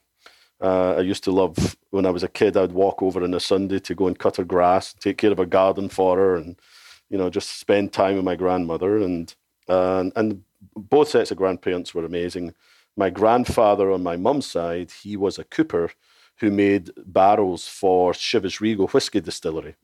Uh, 0.59 0.95
I 0.95 1.01
used 1.01 1.23
to 1.25 1.31
love 1.31 1.77
when 1.91 2.05
I 2.05 2.09
was 2.09 2.23
a 2.23 2.27
kid. 2.27 2.57
I'd 2.57 2.71
walk 2.71 3.01
over 3.01 3.23
on 3.23 3.33
a 3.33 3.39
Sunday 3.39 3.79
to 3.79 3.95
go 3.95 4.07
and 4.07 4.17
cut 4.17 4.37
her 4.37 4.43
grass, 4.43 4.93
take 4.93 5.17
care 5.17 5.31
of 5.31 5.39
a 5.39 5.45
garden 5.45 5.89
for 5.89 6.17
her, 6.17 6.35
and 6.35 6.59
you 7.09 7.17
know, 7.17 7.29
just 7.29 7.59
spend 7.59 7.93
time 7.93 8.15
with 8.15 8.25
my 8.25 8.35
grandmother. 8.35 8.97
And 8.97 9.33
uh, 9.69 10.09
and 10.15 10.43
both 10.75 11.09
sets 11.09 11.31
of 11.31 11.37
grandparents 11.37 11.93
were 11.93 12.05
amazing. 12.05 12.53
My 12.95 13.09
grandfather 13.11 13.91
on 13.91 14.01
my 14.01 14.17
mum's 14.17 14.47
side, 14.47 14.91
he 15.03 15.15
was 15.15 15.37
a 15.37 15.43
cooper 15.43 15.91
who 16.39 16.49
made 16.49 16.89
barrels 17.05 17.67
for 17.67 18.13
Chivas 18.13 18.59
Regal 18.59 18.87
whiskey 18.87 19.21
distillery 19.21 19.75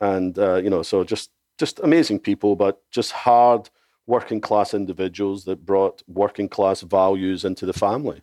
and 0.00 0.38
uh, 0.38 0.56
you 0.56 0.70
know, 0.70 0.82
so 0.82 1.04
just 1.04 1.30
just 1.58 1.80
amazing 1.80 2.20
people, 2.20 2.56
but 2.56 2.82
just 2.90 3.12
hard 3.12 3.70
working 4.06 4.40
class 4.40 4.74
individuals 4.74 5.44
that 5.44 5.66
brought 5.66 6.02
working 6.06 6.48
class 6.48 6.82
values 6.82 7.44
into 7.44 7.66
the 7.66 7.72
family. 7.72 8.22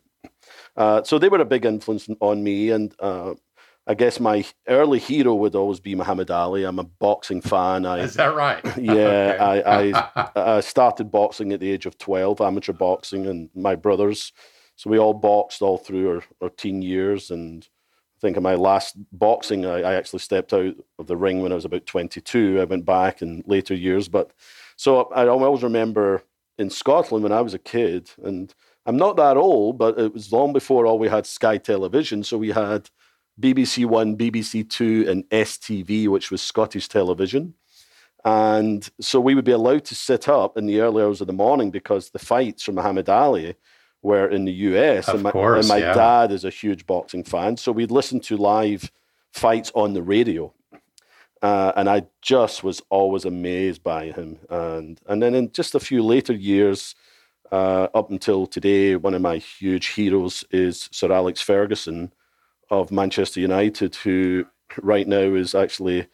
Uh, 0.76 1.02
so 1.02 1.18
they 1.18 1.28
were 1.28 1.40
a 1.40 1.44
big 1.44 1.64
influence 1.64 2.08
on 2.20 2.42
me, 2.42 2.70
and 2.70 2.94
uh, 3.00 3.34
I 3.86 3.94
guess 3.94 4.18
my 4.18 4.44
early 4.66 4.98
hero 4.98 5.34
would 5.34 5.54
always 5.54 5.80
be 5.80 5.94
Muhammad 5.94 6.30
Ali. 6.30 6.64
I'm 6.64 6.78
a 6.78 6.84
boxing 6.84 7.40
fan. 7.40 7.84
I, 7.84 7.98
Is 7.98 8.14
that 8.14 8.34
right? 8.34 8.64
Yeah, 8.78 9.36
I, 9.40 9.92
I, 9.92 10.30
I 10.56 10.60
started 10.60 11.10
boxing 11.10 11.52
at 11.52 11.60
the 11.60 11.70
age 11.70 11.86
of 11.86 11.98
12, 11.98 12.40
amateur 12.40 12.72
boxing, 12.72 13.26
and 13.26 13.50
my 13.54 13.74
brothers. 13.74 14.32
So 14.76 14.90
we 14.90 14.98
all 14.98 15.14
boxed 15.14 15.62
all 15.62 15.78
through 15.78 16.16
our, 16.16 16.22
our 16.40 16.48
teen 16.48 16.82
years, 16.82 17.30
and 17.30 17.68
think 18.20 18.36
of 18.36 18.42
my 18.42 18.54
last 18.54 18.96
boxing, 19.12 19.66
I, 19.66 19.80
I, 19.82 19.94
actually 19.94 20.20
stepped 20.20 20.52
out 20.52 20.74
of 20.98 21.06
the 21.06 21.16
ring 21.16 21.42
when 21.42 21.52
I 21.52 21.56
was 21.56 21.64
about 21.64 21.86
22. 21.86 22.60
I 22.60 22.64
went 22.64 22.84
back 22.84 23.22
in 23.22 23.42
later 23.46 23.74
years, 23.74 24.08
but 24.08 24.32
so 24.76 25.04
I 25.14 25.26
always 25.26 25.62
remember 25.62 26.22
in 26.58 26.70
Scotland 26.70 27.22
when 27.22 27.32
I 27.32 27.40
was 27.40 27.54
a 27.54 27.58
kid, 27.58 28.10
and 28.22 28.54
I'm 28.86 28.96
not 28.96 29.16
that 29.16 29.36
old, 29.36 29.78
but 29.78 29.98
it 29.98 30.12
was 30.12 30.32
long 30.32 30.52
before 30.52 30.86
all 30.86 30.98
we 30.98 31.08
had 31.08 31.26
Sky 31.26 31.58
Television. 31.58 32.22
So 32.22 32.38
we 32.38 32.50
had 32.50 32.90
BBC 33.40 33.86
One, 33.86 34.16
BBC 34.16 34.68
Two, 34.68 35.04
and 35.08 35.28
STV, 35.30 36.08
which 36.08 36.30
was 36.30 36.42
Scottish 36.42 36.88
television. 36.88 37.54
And 38.24 38.88
so 39.00 39.20
we 39.20 39.34
would 39.34 39.44
be 39.44 39.52
allowed 39.52 39.84
to 39.86 39.94
sit 39.94 40.28
up 40.28 40.56
in 40.56 40.66
the 40.66 40.80
early 40.80 41.02
hours 41.02 41.20
of 41.20 41.26
the 41.26 41.34
morning 41.34 41.70
because 41.70 42.10
the 42.10 42.18
fights 42.18 42.62
from 42.62 42.76
Muhammad 42.76 43.08
Ali 43.08 43.54
were 44.04 44.28
in 44.28 44.44
the 44.44 44.52
US. 44.52 45.08
Of 45.08 45.14
and 45.14 45.22
my, 45.24 45.30
course, 45.32 45.64
and 45.64 45.68
my 45.68 45.84
yeah. 45.84 45.94
dad 45.94 46.30
is 46.30 46.44
a 46.44 46.50
huge 46.50 46.86
boxing 46.86 47.24
fan. 47.24 47.56
So 47.56 47.72
we'd 47.72 47.90
listen 47.90 48.20
to 48.20 48.36
live 48.36 48.92
fights 49.32 49.72
on 49.74 49.94
the 49.94 50.02
radio. 50.02 50.52
Uh, 51.42 51.72
and 51.74 51.90
I 51.90 52.06
just 52.22 52.62
was 52.62 52.80
always 52.90 53.24
amazed 53.24 53.82
by 53.82 54.12
him. 54.12 54.38
And, 54.48 55.00
and 55.06 55.22
then 55.22 55.34
in 55.34 55.50
just 55.52 55.74
a 55.74 55.80
few 55.80 56.02
later 56.04 56.32
years, 56.32 56.94
uh, 57.50 57.88
up 57.94 58.10
until 58.10 58.46
today, 58.46 58.96
one 58.96 59.14
of 59.14 59.22
my 59.22 59.38
huge 59.38 59.88
heroes 59.88 60.44
is 60.50 60.88
Sir 60.92 61.12
Alex 61.12 61.40
Ferguson 61.40 62.12
of 62.70 62.90
Manchester 62.90 63.40
United, 63.40 63.94
who 63.96 64.46
right 64.82 65.06
now 65.06 65.34
is 65.34 65.54
actually 65.54 66.06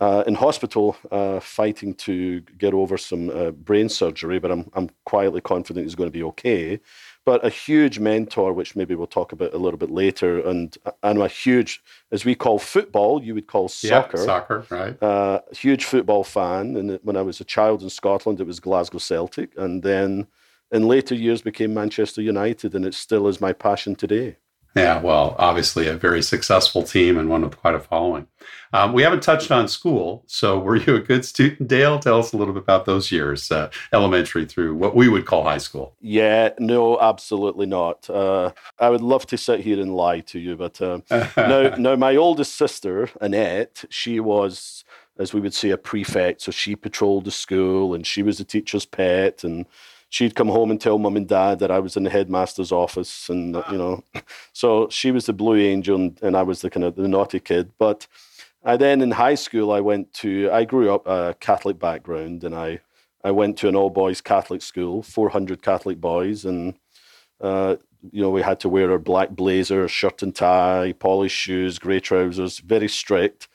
uh, 0.00 0.24
in 0.26 0.34
hospital 0.34 0.96
uh, 1.10 1.40
fighting 1.40 1.94
to 1.94 2.40
get 2.58 2.74
over 2.74 2.98
some 2.98 3.30
uh, 3.30 3.50
brain 3.50 3.88
surgery, 3.88 4.38
but 4.38 4.50
I'm, 4.50 4.70
I'm 4.74 4.90
quietly 5.04 5.40
confident 5.40 5.86
he's 5.86 5.94
going 5.94 6.08
to 6.08 6.18
be 6.18 6.24
okay. 6.24 6.80
But 7.26 7.44
a 7.44 7.48
huge 7.48 7.98
mentor, 7.98 8.52
which 8.52 8.76
maybe 8.76 8.94
we'll 8.94 9.06
talk 9.06 9.32
about 9.32 9.54
a 9.54 9.58
little 9.58 9.78
bit 9.78 9.90
later, 9.90 10.40
and 10.40 10.76
I'm 11.02 11.22
a 11.22 11.28
huge, 11.28 11.82
as 12.12 12.24
we 12.24 12.34
call 12.34 12.58
football, 12.58 13.22
you 13.22 13.34
would 13.34 13.46
call 13.46 13.68
soccer. 13.68 14.18
Yeah, 14.18 14.24
soccer, 14.24 14.66
right? 14.68 15.02
Uh, 15.02 15.40
huge 15.52 15.84
football 15.84 16.22
fan, 16.22 16.76
and 16.76 16.98
when 17.02 17.16
I 17.16 17.22
was 17.22 17.40
a 17.40 17.44
child 17.44 17.82
in 17.82 17.88
Scotland, 17.88 18.40
it 18.40 18.46
was 18.46 18.60
Glasgow 18.60 18.98
Celtic, 18.98 19.52
and 19.56 19.82
then 19.82 20.26
in 20.70 20.86
later 20.86 21.14
years 21.14 21.40
became 21.40 21.72
Manchester 21.72 22.20
United, 22.20 22.74
and 22.74 22.84
it 22.84 22.94
still 22.94 23.26
is 23.26 23.40
my 23.40 23.54
passion 23.54 23.94
today. 23.94 24.36
Yeah, 24.74 25.00
well, 25.00 25.36
obviously 25.38 25.86
a 25.86 25.94
very 25.94 26.20
successful 26.20 26.82
team 26.82 27.16
and 27.16 27.28
one 27.28 27.42
with 27.42 27.56
quite 27.56 27.76
a 27.76 27.80
following. 27.80 28.26
Um, 28.72 28.92
we 28.92 29.04
haven't 29.04 29.22
touched 29.22 29.52
on 29.52 29.68
school, 29.68 30.24
so 30.26 30.58
were 30.58 30.74
you 30.74 30.96
a 30.96 31.00
good 31.00 31.24
student, 31.24 31.68
Dale? 31.68 32.00
Tell 32.00 32.18
us 32.18 32.32
a 32.32 32.36
little 32.36 32.52
bit 32.52 32.64
about 32.64 32.84
those 32.84 33.12
years, 33.12 33.52
uh, 33.52 33.70
elementary 33.92 34.44
through 34.44 34.74
what 34.74 34.96
we 34.96 35.08
would 35.08 35.26
call 35.26 35.44
high 35.44 35.58
school. 35.58 35.94
Yeah, 36.00 36.50
no, 36.58 36.98
absolutely 36.98 37.66
not. 37.66 38.10
Uh, 38.10 38.50
I 38.80 38.90
would 38.90 39.00
love 39.00 39.26
to 39.26 39.38
sit 39.38 39.60
here 39.60 39.80
and 39.80 39.94
lie 39.94 40.20
to 40.20 40.40
you, 40.40 40.56
but 40.56 40.82
um, 40.82 41.04
now, 41.36 41.76
now 41.76 41.94
my 41.94 42.16
oldest 42.16 42.56
sister 42.56 43.08
Annette, 43.20 43.84
she 43.90 44.18
was, 44.18 44.84
as 45.20 45.32
we 45.32 45.40
would 45.40 45.54
say, 45.54 45.70
a 45.70 45.78
prefect, 45.78 46.42
so 46.42 46.50
she 46.50 46.74
patrolled 46.74 47.26
the 47.26 47.30
school 47.30 47.94
and 47.94 48.04
she 48.04 48.24
was 48.24 48.38
the 48.38 48.44
teacher's 48.44 48.86
pet 48.86 49.44
and 49.44 49.66
she'd 50.14 50.36
come 50.36 50.48
home 50.48 50.70
and 50.70 50.80
tell 50.80 50.96
mum 50.96 51.16
and 51.16 51.26
dad 51.26 51.58
that 51.58 51.72
I 51.72 51.80
was 51.80 51.96
in 51.96 52.04
the 52.04 52.10
headmaster's 52.10 52.70
office, 52.70 53.28
and 53.28 53.56
you 53.68 53.76
know, 53.76 54.04
so 54.52 54.88
she 54.88 55.10
was 55.10 55.26
the 55.26 55.32
blue 55.32 55.56
angel, 55.56 55.96
and, 55.96 56.18
and 56.22 56.36
I 56.36 56.44
was 56.44 56.60
the 56.60 56.70
kind 56.70 56.84
of 56.84 56.94
the 56.94 57.08
naughty 57.08 57.40
kid. 57.40 57.72
But 57.78 58.06
I 58.64 58.76
then 58.76 59.02
in 59.02 59.10
high 59.10 59.34
school 59.34 59.72
I 59.72 59.80
went 59.80 60.12
to 60.22 60.50
I 60.52 60.64
grew 60.64 60.94
up 60.94 61.04
a 61.08 61.34
Catholic 61.40 61.80
background, 61.80 62.44
and 62.44 62.54
I 62.54 62.80
I 63.24 63.32
went 63.32 63.58
to 63.58 63.68
an 63.68 63.74
all 63.74 63.90
boys 63.90 64.20
Catholic 64.20 64.62
school, 64.62 65.02
four 65.02 65.30
hundred 65.30 65.62
Catholic 65.62 66.00
boys, 66.00 66.44
and 66.44 66.74
uh, 67.40 67.74
you 68.12 68.22
know 68.22 68.30
we 68.30 68.42
had 68.42 68.60
to 68.60 68.68
wear 68.68 68.92
our 68.92 69.00
black 69.00 69.30
blazer, 69.30 69.88
shirt 69.88 70.22
and 70.22 70.34
tie, 70.34 70.94
polished 70.96 71.36
shoes, 71.36 71.80
grey 71.80 71.98
trousers, 71.98 72.60
very 72.60 72.88
strict. 72.88 73.48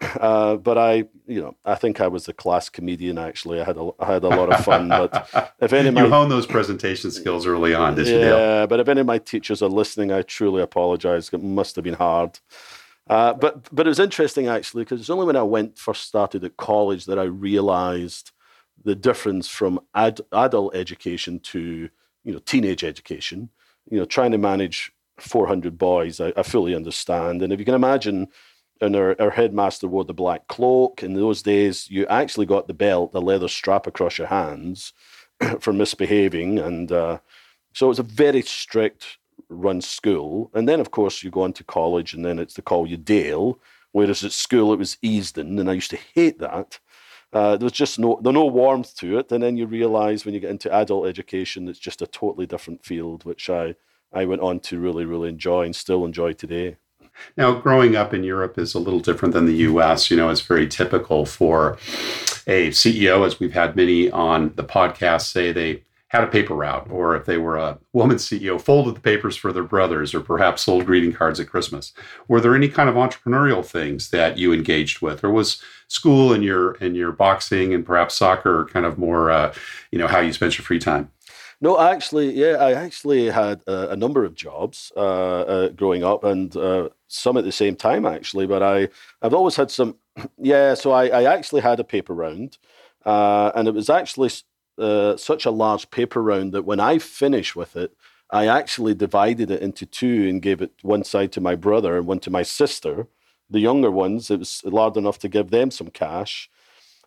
Uh, 0.00 0.56
but 0.56 0.78
I, 0.78 1.04
you 1.26 1.40
know, 1.40 1.56
I 1.64 1.74
think 1.74 2.00
I 2.00 2.06
was 2.06 2.28
a 2.28 2.32
class 2.32 2.68
comedian. 2.68 3.18
Actually, 3.18 3.60
I 3.60 3.64
had 3.64 3.76
a, 3.76 3.90
I 3.98 4.12
had 4.12 4.24
a 4.24 4.28
lot 4.28 4.52
of 4.52 4.64
fun. 4.64 4.88
But 4.88 5.28
if 5.60 5.72
any 5.72 5.88
of 5.88 5.94
my 5.94 6.04
you 6.04 6.10
honed 6.10 6.30
those 6.30 6.46
presentation 6.46 7.10
skills 7.10 7.46
early 7.46 7.74
on, 7.74 7.94
did 7.94 8.06
you, 8.06 8.14
Dale? 8.14 8.38
yeah, 8.38 8.66
but 8.66 8.80
if 8.80 8.88
any 8.88 9.00
of 9.00 9.06
my 9.06 9.18
teachers 9.18 9.62
are 9.62 9.68
listening, 9.68 10.12
I 10.12 10.22
truly 10.22 10.62
apologize. 10.62 11.30
It 11.32 11.42
must 11.42 11.74
have 11.76 11.84
been 11.84 11.94
hard. 11.94 12.38
Uh, 13.08 13.32
but 13.34 13.74
but 13.74 13.86
it 13.86 13.88
was 13.88 13.98
interesting 13.98 14.48
actually 14.48 14.84
because 14.84 15.00
it's 15.00 15.10
only 15.10 15.24
when 15.26 15.36
I 15.36 15.42
went 15.42 15.78
first 15.78 16.02
started 16.02 16.44
at 16.44 16.56
college 16.58 17.06
that 17.06 17.18
I 17.18 17.24
realized 17.24 18.32
the 18.84 18.94
difference 18.94 19.48
from 19.48 19.80
ad, 19.94 20.20
adult 20.32 20.76
education 20.76 21.40
to 21.40 21.88
you 22.24 22.32
know 22.32 22.38
teenage 22.40 22.84
education. 22.84 23.50
You 23.90 23.98
know, 23.98 24.04
trying 24.04 24.32
to 24.32 24.38
manage 24.38 24.92
400 25.18 25.78
boys, 25.78 26.20
I, 26.20 26.32
I 26.36 26.42
fully 26.42 26.74
understand. 26.74 27.42
And 27.42 27.52
if 27.52 27.58
you 27.58 27.64
can 27.64 27.74
imagine, 27.74 28.28
and 28.80 28.96
our, 28.96 29.16
our 29.20 29.30
headmaster 29.30 29.88
wore 29.88 30.04
the 30.04 30.14
black 30.14 30.46
cloak. 30.48 31.02
In 31.02 31.14
those 31.14 31.42
days, 31.42 31.90
you 31.90 32.06
actually 32.06 32.46
got 32.46 32.66
the 32.66 32.74
belt, 32.74 33.12
the 33.12 33.20
leather 33.20 33.48
strap 33.48 33.86
across 33.86 34.18
your 34.18 34.28
hands 34.28 34.92
for 35.60 35.72
misbehaving. 35.72 36.58
And 36.58 36.90
uh, 36.92 37.18
so 37.72 37.86
it 37.86 37.88
was 37.90 37.98
a 37.98 38.04
very 38.04 38.42
strict 38.42 39.18
run 39.48 39.80
school. 39.80 40.50
And 40.54 40.68
then, 40.68 40.80
of 40.80 40.90
course, 40.90 41.22
you 41.22 41.30
go 41.30 41.42
on 41.42 41.52
to 41.54 41.64
college 41.64 42.14
and 42.14 42.24
then 42.24 42.38
it's 42.38 42.54
to 42.54 42.62
call 42.62 42.86
you 42.86 42.96
Dale. 42.96 43.58
Whereas 43.92 44.24
at 44.24 44.32
school, 44.32 44.72
it 44.72 44.78
was 44.78 44.98
Easdon. 45.02 45.58
And 45.58 45.70
I 45.70 45.74
used 45.74 45.90
to 45.90 45.98
hate 46.14 46.38
that. 46.38 46.78
Uh, 47.32 47.56
there 47.56 47.66
was 47.66 47.72
just 47.72 47.98
no, 47.98 48.18
there 48.22 48.32
no 48.32 48.46
warmth 48.46 48.96
to 48.96 49.18
it. 49.18 49.32
And 49.32 49.42
then 49.42 49.56
you 49.56 49.66
realize 49.66 50.24
when 50.24 50.34
you 50.34 50.40
get 50.40 50.50
into 50.50 50.72
adult 50.72 51.06
education, 51.06 51.68
it's 51.68 51.78
just 51.78 52.02
a 52.02 52.06
totally 52.06 52.46
different 52.46 52.84
field, 52.84 53.24
which 53.24 53.50
I, 53.50 53.74
I 54.12 54.24
went 54.24 54.42
on 54.42 54.60
to 54.60 54.78
really, 54.78 55.04
really 55.04 55.28
enjoy 55.28 55.64
and 55.64 55.76
still 55.76 56.04
enjoy 56.04 56.32
today. 56.32 56.76
Now, 57.36 57.52
growing 57.52 57.96
up 57.96 58.12
in 58.12 58.24
Europe 58.24 58.58
is 58.58 58.74
a 58.74 58.78
little 58.78 59.00
different 59.00 59.34
than 59.34 59.46
the 59.46 59.56
US. 59.68 60.10
You 60.10 60.16
know, 60.16 60.30
it's 60.30 60.40
very 60.40 60.66
typical 60.66 61.24
for 61.26 61.78
a 62.46 62.70
CEO, 62.70 63.26
as 63.26 63.38
we've 63.38 63.52
had 63.52 63.76
many 63.76 64.10
on 64.10 64.52
the 64.56 64.64
podcast 64.64 65.32
say 65.32 65.52
they 65.52 65.84
had 66.08 66.24
a 66.24 66.28
paper 66.28 66.54
route, 66.54 66.88
or 66.90 67.14
if 67.16 67.26
they 67.26 67.36
were 67.36 67.58
a 67.58 67.78
woman 67.92 68.16
CEO, 68.16 68.58
folded 68.60 68.96
the 68.96 69.00
papers 69.00 69.36
for 69.36 69.52
their 69.52 69.62
brothers, 69.62 70.14
or 70.14 70.20
perhaps 70.20 70.62
sold 70.62 70.86
greeting 70.86 71.12
cards 71.12 71.38
at 71.38 71.48
Christmas. 71.48 71.92
Were 72.28 72.40
there 72.40 72.56
any 72.56 72.68
kind 72.68 72.88
of 72.88 72.94
entrepreneurial 72.94 73.64
things 73.64 74.08
that 74.10 74.38
you 74.38 74.52
engaged 74.54 75.02
with, 75.02 75.22
or 75.22 75.30
was 75.30 75.62
school 75.88 76.32
and 76.32 76.42
your 76.42 76.72
and 76.80 76.96
your 76.96 77.12
boxing 77.12 77.74
and 77.74 77.84
perhaps 77.84 78.14
soccer 78.14 78.66
kind 78.72 78.86
of 78.86 78.96
more, 78.96 79.30
uh, 79.30 79.52
you 79.92 79.98
know, 79.98 80.06
how 80.06 80.20
you 80.20 80.32
spent 80.32 80.56
your 80.56 80.64
free 80.64 80.78
time? 80.78 81.10
No, 81.60 81.78
actually, 81.78 82.32
yeah, 82.34 82.56
I 82.56 82.72
actually 82.72 83.26
had 83.30 83.62
a, 83.66 83.90
a 83.90 83.96
number 83.96 84.24
of 84.24 84.34
jobs 84.34 84.92
uh, 84.96 85.00
uh, 85.00 85.68
growing 85.70 86.04
up, 86.04 86.24
and 86.24 86.56
uh, 86.56 86.88
some 87.08 87.36
at 87.36 87.44
the 87.44 87.52
same 87.52 87.74
time, 87.74 88.06
actually. 88.06 88.46
But 88.46 88.62
I, 88.62 88.88
I've 89.20 89.34
always 89.34 89.56
had 89.56 89.70
some, 89.70 89.96
yeah. 90.38 90.74
So 90.74 90.92
I, 90.92 91.08
I 91.08 91.24
actually 91.24 91.62
had 91.62 91.80
a 91.80 91.84
paper 91.84 92.14
round, 92.14 92.58
uh, 93.04 93.50
and 93.54 93.66
it 93.66 93.74
was 93.74 93.90
actually 93.90 94.30
uh, 94.78 95.16
such 95.16 95.44
a 95.44 95.50
large 95.50 95.90
paper 95.90 96.22
round 96.22 96.52
that 96.52 96.64
when 96.64 96.80
I 96.80 96.98
finished 96.98 97.56
with 97.56 97.76
it, 97.76 97.96
I 98.30 98.46
actually 98.46 98.94
divided 98.94 99.50
it 99.50 99.62
into 99.62 99.86
two 99.86 100.28
and 100.28 100.42
gave 100.42 100.60
it 100.60 100.72
one 100.82 101.02
side 101.02 101.32
to 101.32 101.40
my 101.40 101.54
brother 101.54 101.96
and 101.96 102.06
one 102.06 102.20
to 102.20 102.30
my 102.30 102.42
sister. 102.42 103.06
The 103.50 103.60
younger 103.60 103.90
ones, 103.90 104.30
it 104.30 104.40
was 104.40 104.62
large 104.64 104.96
enough 104.96 105.18
to 105.20 105.28
give 105.28 105.50
them 105.50 105.70
some 105.70 105.88
cash. 105.88 106.50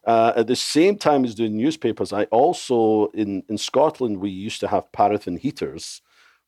Uh, 0.03 0.34
at 0.36 0.48
the 0.48 0.55
same 0.55 0.98
time 0.98 1.24
as 1.24 1.36
doing 1.36 1.55
newspapers, 1.55 2.12
I 2.12 2.24
also 2.25 3.08
in 3.13 3.43
in 3.48 3.58
Scotland 3.60 4.17
we 4.17 4.31
used 4.31 4.60
to 4.62 4.67
have 4.67 4.91
paraffin 4.91 5.38
heaters, 5.38 6.01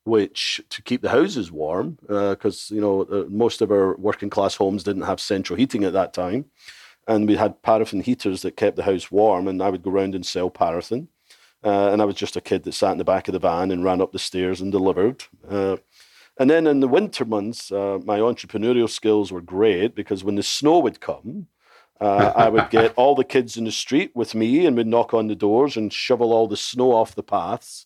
which 0.05 0.61
to 0.69 0.81
keep 0.81 1.01
the 1.01 1.09
houses 1.09 1.51
warm, 1.51 1.97
because 2.01 2.71
uh, 2.71 2.75
you 2.75 2.81
know 2.81 3.01
uh, 3.03 3.25
most 3.29 3.61
of 3.61 3.71
our 3.71 3.95
working 3.97 4.29
class 4.29 4.55
homes 4.55 4.83
didn't 4.83 5.03
have 5.03 5.19
central 5.19 5.57
heating 5.57 5.83
at 5.83 5.93
that 5.93 6.13
time, 6.13 6.45
and 7.07 7.27
we 7.27 7.35
had 7.35 7.61
paraffin 7.61 8.01
heaters 8.01 8.41
that 8.41 8.57
kept 8.57 8.75
the 8.75 8.83
house 8.83 9.11
warm. 9.11 9.47
And 9.47 9.61
I 9.61 9.69
would 9.69 9.83
go 9.83 9.91
around 9.91 10.15
and 10.15 10.25
sell 10.25 10.49
paraffin, 10.49 11.07
uh, 11.63 11.89
and 11.91 12.01
I 12.01 12.05
was 12.05 12.15
just 12.15 12.35
a 12.35 12.41
kid 12.41 12.63
that 12.63 12.73
sat 12.73 12.91
in 12.91 12.97
the 12.97 13.03
back 13.03 13.27
of 13.27 13.33
the 13.33 13.39
van 13.39 13.71
and 13.71 13.83
ran 13.83 14.01
up 14.01 14.11
the 14.11 14.19
stairs 14.19 14.61
and 14.61 14.71
delivered. 14.71 15.23
Uh, 15.49 15.77
and 16.37 16.49
then 16.49 16.65
in 16.65 16.79
the 16.79 16.87
winter 16.87 17.25
months, 17.25 17.71
uh, 17.71 17.99
my 18.03 18.19
entrepreneurial 18.19 18.89
skills 18.89 19.31
were 19.31 19.41
great 19.41 19.95
because 19.95 20.23
when 20.23 20.35
the 20.35 20.43
snow 20.43 20.79
would 20.79 20.99
come, 20.99 21.47
uh, 22.01 22.33
I 22.35 22.49
would 22.49 22.69
get 22.71 22.93
all 22.97 23.13
the 23.13 23.23
kids 23.23 23.55
in 23.55 23.65
the 23.65 23.71
street 23.71 24.11
with 24.15 24.33
me 24.33 24.65
and 24.65 24.75
we'd 24.75 24.87
knock 24.87 25.13
on 25.13 25.27
the 25.27 25.35
doors 25.35 25.77
and 25.77 25.93
shovel 25.93 26.33
all 26.33 26.47
the 26.47 26.57
snow 26.57 26.91
off 26.91 27.15
the 27.15 27.23
paths 27.23 27.85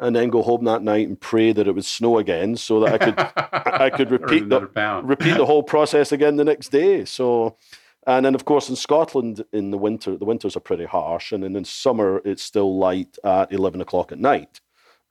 and 0.00 0.16
then 0.16 0.30
go 0.30 0.42
home 0.42 0.64
that 0.64 0.82
night 0.82 1.06
and 1.06 1.20
pray 1.20 1.52
that 1.52 1.68
it 1.68 1.74
would 1.74 1.84
snow 1.84 2.18
again 2.18 2.56
so 2.56 2.80
that 2.80 2.94
I 2.94 2.98
could 2.98 3.14
I 3.82 3.90
could 3.90 4.10
repeat 4.18 4.48
the 4.48 4.60
repeat 5.04 5.36
the 5.36 5.46
whole 5.46 5.62
process 5.62 6.10
again 6.10 6.36
the 6.36 6.44
next 6.44 6.70
day. 6.70 7.04
So 7.04 7.56
and 8.06 8.24
then 8.24 8.34
of 8.34 8.44
course 8.44 8.68
in 8.68 8.76
Scotland 8.76 9.44
in 9.52 9.70
the 9.70 9.78
winter 9.78 10.16
the 10.16 10.24
winters 10.24 10.56
are 10.56 10.60
pretty 10.60 10.86
harsh 10.86 11.32
and 11.32 11.44
then 11.44 11.54
in 11.54 11.64
summer 11.64 12.20
it's 12.24 12.42
still 12.42 12.78
light 12.78 13.18
at 13.22 13.52
eleven 13.52 13.80
o'clock 13.80 14.10
at 14.10 14.18
night. 14.18 14.60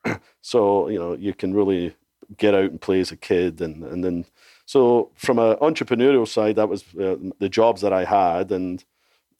so, 0.41 0.89
you 0.89 0.97
know, 0.97 1.13
you 1.13 1.33
can 1.33 1.53
really 1.53 1.95
get 2.37 2.53
out 2.53 2.71
and 2.71 2.81
play 2.81 2.99
as 2.99 3.11
a 3.11 3.17
kid 3.17 3.61
and 3.61 3.83
and 3.83 4.03
then 4.03 4.25
so 4.65 5.09
from 5.15 5.39
an 5.39 5.55
entrepreneurial 5.55 6.27
side, 6.27 6.57
that 6.57 6.69
was 6.69 6.83
uh, 6.95 7.15
the 7.39 7.49
jobs 7.49 7.81
that 7.81 7.91
I 7.91 8.03
had, 8.03 8.51
and 8.51 8.83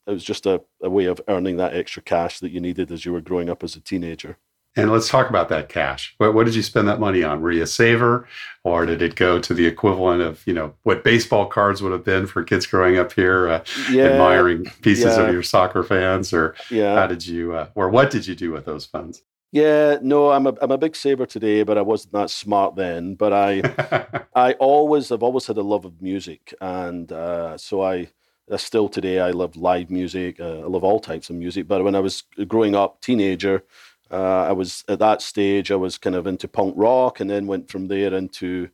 it 0.08 0.12
was 0.12 0.24
just 0.24 0.48
a, 0.48 0.60
a 0.82 0.89
way 0.89 1.06
of 1.06 1.22
earning 1.27 1.58
that 1.58 1.75
extra 1.75 2.01
cash 2.01 2.39
that 2.39 2.50
you 2.50 2.60
needed 2.60 2.91
as 2.91 3.06
you 3.06 3.13
were 3.13 3.22
growing 3.22 3.48
up 3.48 3.63
as 3.63 3.75
a 3.75 3.79
teenager. 3.79 4.39
And 4.75 4.91
let's 4.91 5.09
talk 5.09 5.29
about 5.29 5.49
that 5.49 5.67
cash. 5.67 6.13
What, 6.19 6.33
what, 6.33 6.45
did 6.45 6.55
you 6.55 6.61
spend 6.61 6.88
that 6.88 6.99
money 6.99 7.23
on? 7.23 7.41
Were 7.41 7.51
you 7.51 7.63
a 7.63 7.67
saver, 7.67 8.27
or 8.63 8.85
did 8.85 9.01
it 9.01 9.15
go 9.15 9.39
to 9.39 9.53
the 9.53 9.65
equivalent 9.65 10.21
of 10.21 10.45
you 10.45 10.53
know 10.53 10.75
what 10.83 11.03
baseball 11.03 11.47
cards 11.47 11.81
would 11.81 11.91
have 11.91 12.03
been 12.03 12.27
for 12.27 12.43
kids 12.43 12.67
growing 12.67 12.97
up 12.97 13.11
here, 13.11 13.49
uh, 13.49 13.63
yeah, 13.89 14.03
admiring 14.05 14.65
pieces 14.81 15.17
yeah. 15.17 15.23
of 15.23 15.33
your 15.33 15.43
soccer 15.43 15.83
fans, 15.83 16.31
or 16.31 16.55
yeah. 16.69 16.95
how 16.95 17.07
did 17.07 17.25
you, 17.25 17.53
uh, 17.53 17.67
or 17.75 17.89
what 17.89 18.11
did 18.11 18.27
you 18.27 18.35
do 18.35 18.51
with 18.51 18.65
those 18.65 18.85
funds? 18.85 19.23
Yeah, 19.51 19.97
no, 20.03 20.29
I'm 20.31 20.45
a 20.45 20.53
I'm 20.61 20.71
a 20.71 20.77
big 20.77 20.95
saver 20.95 21.25
today, 21.25 21.63
but 21.63 21.77
I 21.77 21.81
wasn't 21.81 22.13
that 22.13 22.29
smart 22.29 22.75
then. 22.75 23.15
But 23.15 23.33
I 23.33 24.27
I 24.35 24.53
always 24.53 25.11
I've 25.11 25.23
always 25.23 25.47
had 25.47 25.57
a 25.57 25.63
love 25.63 25.85
of 25.85 26.01
music, 26.01 26.53
and 26.61 27.11
uh, 27.11 27.57
so 27.57 27.81
I 27.81 28.09
uh, 28.51 28.57
still 28.57 28.89
today 28.89 29.19
I 29.19 29.31
love 29.31 29.55
live 29.55 29.89
music. 29.89 30.39
Uh, 30.39 30.59
I 30.59 30.67
love 30.67 30.83
all 30.83 30.99
types 30.99 31.31
of 31.31 31.35
music. 31.35 31.67
But 31.67 31.83
when 31.83 31.95
I 31.95 31.99
was 31.99 32.23
growing 32.47 32.75
up, 32.75 33.01
teenager, 33.01 33.63
uh, 34.11 34.45
I 34.47 34.51
was 34.51 34.83
at 34.87 34.99
that 34.99 35.21
stage 35.21 35.71
I 35.71 35.75
was 35.75 35.97
kind 35.97 36.15
of 36.15 36.27
into 36.27 36.47
punk 36.47 36.73
rock, 36.77 37.19
and 37.19 37.29
then 37.29 37.47
went 37.47 37.69
from 37.69 37.87
there 37.87 38.13
into 38.13 38.69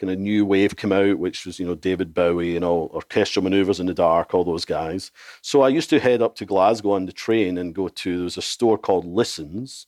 kind 0.00 0.10
of 0.10 0.18
new 0.18 0.46
wave 0.46 0.76
come 0.76 0.92
out, 0.92 1.18
which 1.18 1.44
was 1.44 1.60
you 1.60 1.66
know 1.66 1.74
David 1.74 2.14
Bowie 2.14 2.56
and 2.56 2.64
all 2.64 2.90
orchestral 2.94 3.44
maneuvers 3.44 3.80
in 3.80 3.86
the 3.86 3.94
dark, 3.94 4.34
all 4.34 4.44
those 4.44 4.64
guys. 4.64 5.12
So 5.42 5.62
I 5.62 5.68
used 5.68 5.90
to 5.90 6.00
head 6.00 6.22
up 6.22 6.34
to 6.36 6.46
Glasgow 6.46 6.92
on 6.92 7.06
the 7.06 7.12
train 7.12 7.58
and 7.58 7.74
go 7.74 7.88
to 7.88 8.16
there 8.16 8.24
was 8.24 8.38
a 8.38 8.42
store 8.42 8.78
called 8.78 9.04
Listens 9.04 9.86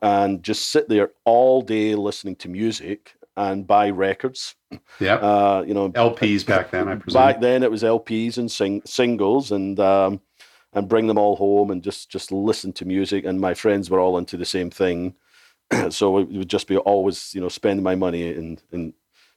and 0.00 0.42
just 0.42 0.70
sit 0.70 0.88
there 0.88 1.10
all 1.24 1.62
day 1.62 1.96
listening 1.96 2.36
to 2.36 2.48
music 2.48 3.14
and 3.36 3.66
buy 3.66 3.90
records. 3.90 4.54
Yeah, 5.00 5.16
uh, 5.16 5.64
you 5.66 5.74
know 5.74 5.90
LPs 5.90 6.46
back 6.46 6.70
then. 6.70 6.88
I 6.88 6.94
presume 6.94 7.20
back 7.20 7.40
then 7.40 7.62
it 7.62 7.70
was 7.70 7.82
LPs 7.82 8.38
and 8.38 8.50
sing- 8.50 8.82
singles 8.86 9.50
and. 9.52 9.78
Um, 9.80 10.20
and 10.72 10.88
bring 10.88 11.06
them 11.06 11.18
all 11.18 11.36
home 11.36 11.70
and 11.70 11.82
just 11.82 12.10
just 12.10 12.32
listen 12.32 12.72
to 12.74 12.84
music. 12.84 13.24
And 13.24 13.40
my 13.40 13.54
friends 13.54 13.90
were 13.90 14.00
all 14.00 14.18
into 14.18 14.36
the 14.36 14.44
same 14.44 14.70
thing, 14.70 15.14
so 15.90 16.18
it 16.18 16.28
would 16.28 16.50
just 16.50 16.66
be 16.66 16.76
always 16.76 17.34
you 17.34 17.40
know 17.40 17.48
spending 17.48 17.84
my 17.84 17.94
money 17.94 18.28
in 18.28 18.58
in 18.72 18.94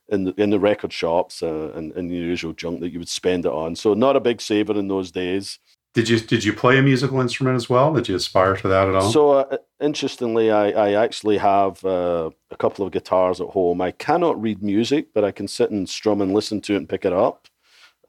in 0.10 0.26
the, 0.26 0.34
in 0.36 0.50
the 0.50 0.60
record 0.60 0.92
shops 0.92 1.42
uh, 1.42 1.72
and, 1.76 1.92
and 1.94 2.12
the 2.12 2.16
usual 2.16 2.54
junk 2.54 2.82
that 2.82 2.92
you 2.92 3.00
would 3.00 3.10
spend 3.10 3.46
it 3.46 3.52
on. 3.52 3.76
So 3.76 3.94
not 3.94 4.16
a 4.16 4.20
big 4.20 4.42
saver 4.42 4.78
in 4.78 4.88
those 4.88 5.12
days. 5.12 5.60
Did 5.94 6.10
you 6.10 6.20
did 6.20 6.44
you 6.44 6.54
play 6.54 6.80
a 6.80 6.82
musical 6.82 7.22
instrument 7.22 7.56
as 7.56 7.70
well? 7.70 7.94
Did 7.94 8.10
you 8.10 8.16
aspire 8.16 8.56
to 8.58 8.68
that 8.68 8.88
at 8.90 8.96
all? 8.96 9.12
So 9.12 9.32
uh, 9.32 9.58
interestingly, 9.80 10.50
I, 10.50 10.70
I 10.72 10.94
actually 10.94 11.38
have 11.38 11.86
uh, 11.86 12.32
a 12.50 12.58
couple 12.58 12.84
of 12.86 12.92
guitars 12.92 13.40
at 13.40 13.50
home. 13.50 13.80
I 13.80 13.92
cannot 13.92 14.42
read 14.42 14.64
music, 14.64 15.14
but 15.14 15.24
I 15.24 15.32
can 15.32 15.48
sit 15.48 15.70
and 15.70 15.88
strum 15.88 16.20
and 16.20 16.34
listen 16.34 16.62
to 16.62 16.74
it 16.74 16.78
and 16.78 16.90
pick 16.90 17.06
it 17.06 17.14
up. 17.14 17.48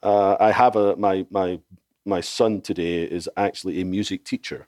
Uh, 0.03 0.37
I 0.41 0.51
have 0.51 0.77
a 0.77 0.97
my 0.97 1.27
my 1.31 1.61
my 2.05 2.21
son 2.21 2.61
today 2.61 3.03
is 3.05 3.29
actually 3.37 3.81
a 3.81 3.85
music 3.85 4.25
teacher. 4.25 4.67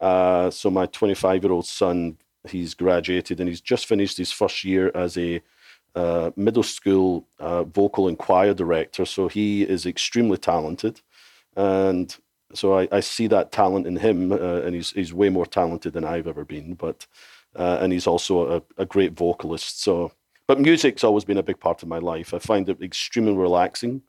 Uh, 0.00 0.50
so 0.50 0.70
my 0.70 0.86
25 0.86 1.44
year 1.44 1.52
old 1.52 1.66
son, 1.66 2.18
he's 2.48 2.74
graduated 2.74 3.40
and 3.40 3.48
he's 3.48 3.60
just 3.60 3.86
finished 3.86 4.16
his 4.18 4.32
first 4.32 4.64
year 4.64 4.90
as 4.94 5.16
a 5.16 5.40
uh, 5.94 6.30
middle 6.36 6.62
school 6.62 7.26
uh, 7.38 7.64
vocal 7.64 8.08
and 8.08 8.18
choir 8.18 8.54
director. 8.54 9.04
So 9.04 9.28
he 9.28 9.62
is 9.62 9.86
extremely 9.86 10.38
talented, 10.38 11.00
and 11.56 12.14
so 12.52 12.78
I, 12.78 12.88
I 12.90 13.00
see 13.00 13.26
that 13.28 13.52
talent 13.52 13.86
in 13.86 13.96
him, 13.96 14.32
uh, 14.32 14.60
and 14.62 14.74
he's 14.74 14.90
he's 14.90 15.14
way 15.14 15.28
more 15.28 15.46
talented 15.46 15.92
than 15.92 16.04
I've 16.04 16.26
ever 16.26 16.44
been. 16.44 16.74
But 16.74 17.06
uh, 17.56 17.78
and 17.80 17.92
he's 17.92 18.06
also 18.06 18.56
a, 18.56 18.62
a 18.82 18.86
great 18.86 19.12
vocalist. 19.12 19.82
So, 19.82 20.12
but 20.48 20.60
music's 20.60 21.04
always 21.04 21.24
been 21.24 21.38
a 21.38 21.42
big 21.42 21.60
part 21.60 21.82
of 21.82 21.88
my 21.88 21.98
life. 21.98 22.34
I 22.34 22.38
find 22.40 22.68
it 22.68 22.82
extremely 22.82 23.34
relaxing, 23.34 24.02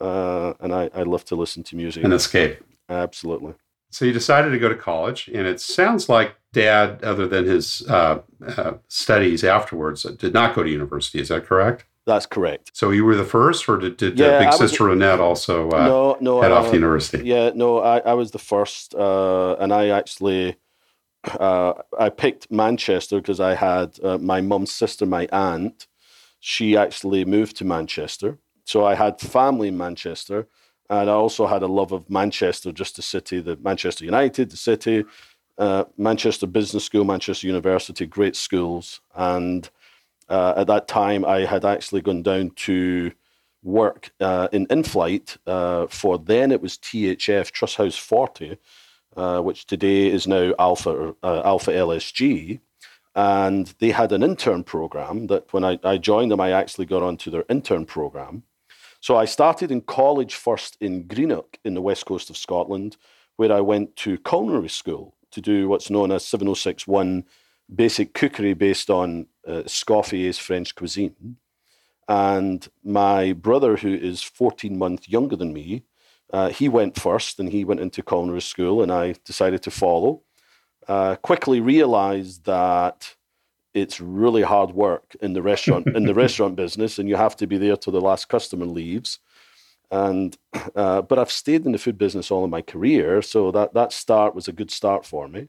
uh, 0.00 0.54
and 0.60 0.74
I, 0.74 0.90
I 0.94 1.02
love 1.02 1.24
to 1.26 1.36
listen 1.36 1.62
to 1.64 1.76
music 1.76 2.04
and 2.04 2.12
escape. 2.12 2.62
Absolutely. 2.88 3.54
So 3.90 4.04
you 4.04 4.12
decided 4.12 4.50
to 4.50 4.58
go 4.58 4.68
to 4.68 4.74
college, 4.74 5.28
and 5.28 5.46
it 5.46 5.60
sounds 5.60 6.08
like 6.08 6.36
Dad, 6.52 7.02
other 7.02 7.26
than 7.26 7.44
his 7.44 7.82
uh, 7.88 8.20
uh, 8.46 8.74
studies 8.88 9.44
afterwards, 9.44 10.02
did 10.02 10.34
not 10.34 10.54
go 10.54 10.62
to 10.62 10.68
university. 10.68 11.20
Is 11.20 11.28
that 11.28 11.46
correct? 11.46 11.86
That's 12.04 12.26
correct. 12.26 12.70
So 12.72 12.90
you 12.90 13.04
were 13.04 13.16
the 13.16 13.24
first, 13.24 13.68
or 13.68 13.78
did, 13.78 13.96
did 13.96 14.18
yeah, 14.18 14.38
big 14.38 14.52
sister 14.52 14.90
Annette 14.90 15.18
also 15.18 15.70
uh, 15.70 15.86
no, 15.86 16.16
no, 16.20 16.40
head 16.40 16.52
off 16.52 16.68
to 16.68 16.74
university? 16.74 17.26
Yeah, 17.26 17.50
no, 17.54 17.78
I, 17.78 17.98
I 17.98 18.14
was 18.14 18.30
the 18.30 18.38
first, 18.38 18.94
uh, 18.94 19.54
and 19.54 19.72
I 19.72 19.88
actually 19.88 20.56
uh, 21.24 21.74
I 21.98 22.08
picked 22.10 22.50
Manchester 22.50 23.20
because 23.20 23.40
I 23.40 23.54
had 23.54 23.98
uh, 24.02 24.18
my 24.18 24.40
mum's 24.40 24.72
sister, 24.72 25.06
my 25.06 25.28
aunt. 25.32 25.86
She 26.38 26.76
actually 26.76 27.24
moved 27.24 27.56
to 27.56 27.64
Manchester, 27.64 28.38
so 28.66 28.84
I 28.84 28.94
had 28.94 29.20
family 29.20 29.68
in 29.68 29.78
Manchester, 29.78 30.46
and 30.90 31.08
I 31.08 31.12
also 31.14 31.46
had 31.46 31.62
a 31.62 31.66
love 31.66 31.92
of 31.92 32.10
Manchester, 32.10 32.72
just 32.72 32.96
the 32.96 33.02
city, 33.02 33.40
the 33.40 33.56
Manchester 33.56 34.04
United, 34.04 34.50
the 34.50 34.56
city, 34.56 35.04
uh, 35.56 35.84
Manchester 35.96 36.46
Business 36.46 36.84
School, 36.84 37.04
Manchester 37.04 37.46
University, 37.46 38.06
great 38.06 38.36
schools, 38.36 39.00
and 39.14 39.70
uh, 40.28 40.54
at 40.56 40.66
that 40.66 40.88
time, 40.88 41.24
I 41.24 41.40
had 41.40 41.64
actually 41.64 42.02
gone 42.02 42.22
down 42.22 42.50
to 42.56 43.12
work 43.62 44.10
uh, 44.20 44.48
in 44.52 44.66
in-flight 44.70 45.36
uh, 45.46 45.86
for 45.88 46.18
then 46.18 46.52
it 46.52 46.60
was 46.60 46.78
THF 46.78 47.50
Trust 47.50 47.76
House 47.76 47.96
Forte, 47.96 48.56
uh, 49.16 49.40
which 49.40 49.66
today 49.66 50.08
is 50.08 50.26
now 50.26 50.52
Alpha 50.58 51.14
uh, 51.22 51.42
Alpha 51.44 51.72
LSG. 51.72 52.60
And 53.14 53.72
they 53.78 53.92
had 53.92 54.12
an 54.12 54.22
intern 54.22 54.62
program 54.62 55.28
that 55.28 55.50
when 55.52 55.64
I, 55.64 55.78
I 55.82 55.96
joined 55.96 56.30
them, 56.30 56.40
I 56.40 56.50
actually 56.50 56.84
got 56.84 57.02
onto 57.02 57.30
their 57.30 57.44
intern 57.48 57.86
program. 57.86 58.42
So 59.06 59.16
I 59.16 59.24
started 59.24 59.70
in 59.70 59.82
college 59.82 60.34
first 60.34 60.76
in 60.80 61.06
Greenock 61.06 61.60
in 61.64 61.74
the 61.74 61.80
west 61.80 62.06
coast 62.06 62.28
of 62.28 62.36
Scotland, 62.36 62.96
where 63.36 63.52
I 63.52 63.60
went 63.60 63.94
to 63.98 64.18
culinary 64.18 64.68
school 64.68 65.14
to 65.30 65.40
do 65.40 65.68
what's 65.68 65.90
known 65.90 66.10
as 66.10 66.26
7061 66.26 67.24
basic 67.72 68.14
cookery 68.14 68.52
based 68.52 68.90
on 68.90 69.28
uh, 69.46 69.62
Escoffier's 69.64 70.38
French 70.38 70.74
cuisine. 70.74 71.36
And 72.08 72.66
my 72.82 73.32
brother, 73.32 73.76
who 73.76 73.94
is 73.94 74.24
14 74.24 74.76
months 74.76 75.08
younger 75.08 75.36
than 75.36 75.52
me, 75.52 75.84
uh, 76.32 76.48
he 76.48 76.68
went 76.68 76.98
first 76.98 77.38
and 77.38 77.52
he 77.52 77.64
went 77.64 77.78
into 77.78 78.02
culinary 78.02 78.42
school, 78.42 78.82
and 78.82 78.90
I 78.90 79.14
decided 79.24 79.62
to 79.62 79.70
follow. 79.70 80.22
Uh, 80.88 81.14
quickly 81.14 81.60
realized 81.60 82.44
that 82.46 83.14
it's 83.76 84.00
really 84.00 84.40
hard 84.40 84.70
work 84.70 85.14
in 85.20 85.34
the 85.34 85.42
restaurant 85.42 85.86
in 85.88 86.06
the 86.06 86.14
restaurant 86.24 86.56
business, 86.56 86.98
and 86.98 87.08
you 87.08 87.16
have 87.16 87.36
to 87.36 87.46
be 87.46 87.58
there 87.58 87.76
till 87.76 87.92
the 87.92 88.00
last 88.00 88.28
customer 88.28 88.64
leaves. 88.64 89.18
And 89.90 90.36
uh, 90.74 91.02
but 91.02 91.18
I've 91.18 91.30
stayed 91.30 91.66
in 91.66 91.72
the 91.72 91.78
food 91.78 91.98
business 91.98 92.30
all 92.30 92.42
of 92.42 92.50
my 92.50 92.62
career, 92.62 93.20
so 93.20 93.50
that 93.52 93.74
that 93.74 93.92
start 93.92 94.34
was 94.34 94.48
a 94.48 94.52
good 94.52 94.70
start 94.70 95.04
for 95.04 95.28
me. 95.28 95.48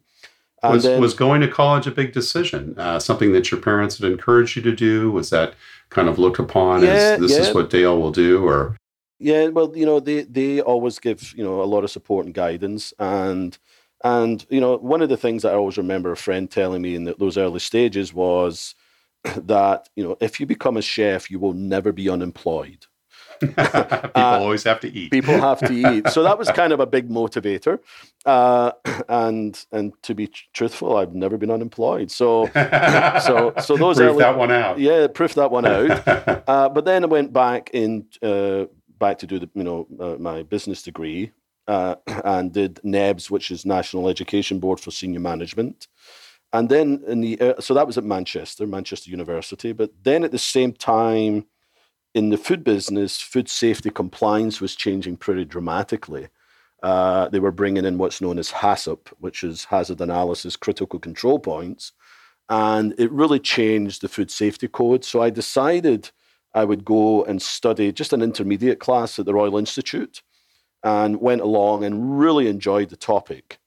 Was, 0.64 0.84
then, 0.84 1.00
was 1.00 1.14
going 1.14 1.40
to 1.42 1.48
college 1.48 1.88
a 1.88 1.92
big 1.92 2.14
decision? 2.14 2.78
Uh, 2.78 3.00
something 3.00 3.32
that 3.32 3.52
your 3.52 3.62
parents 3.62 4.00
had 4.00 4.12
encouraged 4.12 4.56
you 4.56 4.62
to 4.64 4.76
do? 4.76 5.12
Was 5.12 5.30
that 5.30 5.54
kind 5.90 6.10
of 6.10 6.18
looked 6.20 6.40
upon 6.40 6.82
yeah, 6.82 6.90
as 6.90 7.20
this 7.20 7.32
yeah. 7.32 7.38
is 7.44 7.54
what 7.54 7.70
Dale 7.70 8.00
will 8.00 8.12
do, 8.12 8.46
or? 8.46 8.76
Yeah, 9.20 9.48
well, 9.48 9.72
you 9.76 9.86
know, 9.86 10.00
they 10.00 10.24
they 10.24 10.60
always 10.60 11.00
give 11.00 11.34
you 11.34 11.44
know 11.44 11.62
a 11.62 11.66
lot 11.74 11.86
of 11.86 11.92
support 11.92 12.26
and 12.26 12.36
guidance, 12.36 12.94
and 13.00 13.58
and 14.04 14.46
you 14.50 14.62
know 14.62 14.78
one 14.78 15.02
of 15.02 15.10
the 15.10 15.18
things 15.18 15.44
that 15.44 15.54
I 15.54 15.56
always 15.56 15.78
remember 15.78 16.12
a 16.12 16.18
friend 16.18 16.50
telling 16.50 16.82
me 16.82 16.96
in 16.96 17.06
the, 17.06 17.16
those 17.18 17.38
early 17.38 17.60
stages 17.60 18.14
was 18.14 18.76
that 19.24 19.90
you 19.96 20.04
know 20.04 20.18
if 20.20 20.40
you 20.40 20.46
become 20.46 20.78
a 20.78 20.82
chef, 20.82 21.32
you 21.32 21.40
will 21.40 21.54
never 21.54 21.92
be 21.92 22.10
unemployed. 22.10 22.86
people 23.40 23.62
uh, 24.16 24.40
always 24.40 24.64
have 24.64 24.80
to 24.80 24.92
eat. 24.92 25.12
people 25.12 25.40
have 25.40 25.60
to 25.60 25.72
eat. 25.72 26.10
So 26.10 26.24
that 26.24 26.40
was 26.40 26.50
kind 26.56 26.74
of 26.74 26.80
a 26.80 26.88
big 26.88 27.08
motivator. 27.08 27.80
Uh, 28.26 28.72
and 29.10 29.66
and 29.72 29.94
to 30.04 30.16
be 30.16 30.28
truthful, 30.54 30.98
I've 30.98 31.14
never 31.14 31.38
been 31.38 31.52
unemployed. 31.52 32.12
So 32.12 32.48
so 33.24 33.54
so 33.62 33.78
those 33.78 33.98
proof 33.98 34.10
early, 34.10 34.18
that 34.20 34.38
one 34.38 34.52
out. 34.52 34.80
Yeah, 34.80 35.08
proof 35.08 35.36
that 35.36 35.52
one 35.52 35.66
out. 35.66 36.08
uh, 36.48 36.70
but 36.70 36.86
then 36.86 37.04
I 37.04 37.08
went 37.08 37.34
back 37.34 37.70
in 37.74 38.08
uh, 38.24 38.66
back 39.00 39.20
to 39.20 39.28
do 39.28 39.40
the 39.40 39.50
you 39.54 39.64
know 39.64 39.88
uh, 40.00 40.16
my 40.20 40.44
business 40.44 40.82
degree 40.82 41.32
uh, 41.68 41.96
and 42.26 42.54
did 42.54 42.80
NEBS, 42.84 43.30
which 43.30 43.52
is 43.52 43.66
National 43.66 44.10
Education 44.10 44.60
Board 44.60 44.80
for 44.80 44.92
Senior 44.92 45.20
Management. 45.20 45.88
And 46.54 46.70
then 46.70 47.04
in 47.08 47.22
the 47.22 47.56
so 47.60 47.74
that 47.74 47.88
was 47.88 47.98
at 47.98 48.04
Manchester, 48.04 48.66
Manchester 48.66 49.12
University. 49.12 49.74
But 49.74 49.92
then 50.04 50.24
at 50.24 50.32
the 50.32 50.40
same 50.40 50.72
time 50.72 51.46
in 52.14 52.30
the 52.30 52.38
food 52.38 52.64
business, 52.64 53.22
food 53.22 53.50
safety 53.50 53.90
compliance 53.90 54.62
was 54.62 54.76
changing 54.76 55.18
pretty 55.18 55.46
dramatically. 55.46 56.30
Uh, 56.82 57.28
they 57.30 57.40
were 57.40 57.52
bringing 57.52 57.86
in 57.86 57.98
what's 57.98 58.22
known 58.22 58.40
as 58.40 58.52
HACCP, 58.52 59.10
which 59.20 59.44
is 59.44 59.66
Hazard 59.66 60.00
Analysis 60.00 60.56
Critical 60.56 61.00
Control 61.00 61.38
Points. 61.38 61.92
And 62.50 62.96
it 62.98 63.12
really 63.12 63.40
changed 63.40 64.02
the 64.02 64.08
food 64.08 64.32
safety 64.32 64.68
code. 64.68 65.04
So 65.04 65.22
I 65.22 65.30
decided 65.30 66.12
I 66.54 66.64
would 66.64 66.86
go 66.86 67.26
and 67.26 67.42
study 67.42 67.92
just 67.92 68.14
an 68.14 68.22
intermediate 68.22 68.80
class 68.80 69.20
at 69.20 69.26
the 69.26 69.34
Royal 69.34 69.58
Institute 69.58 70.22
and 70.88 71.20
went 71.20 71.42
along 71.42 71.84
and 71.84 72.18
really 72.18 72.48
enjoyed 72.48 72.90
the 72.90 72.96
topic. 72.96 73.60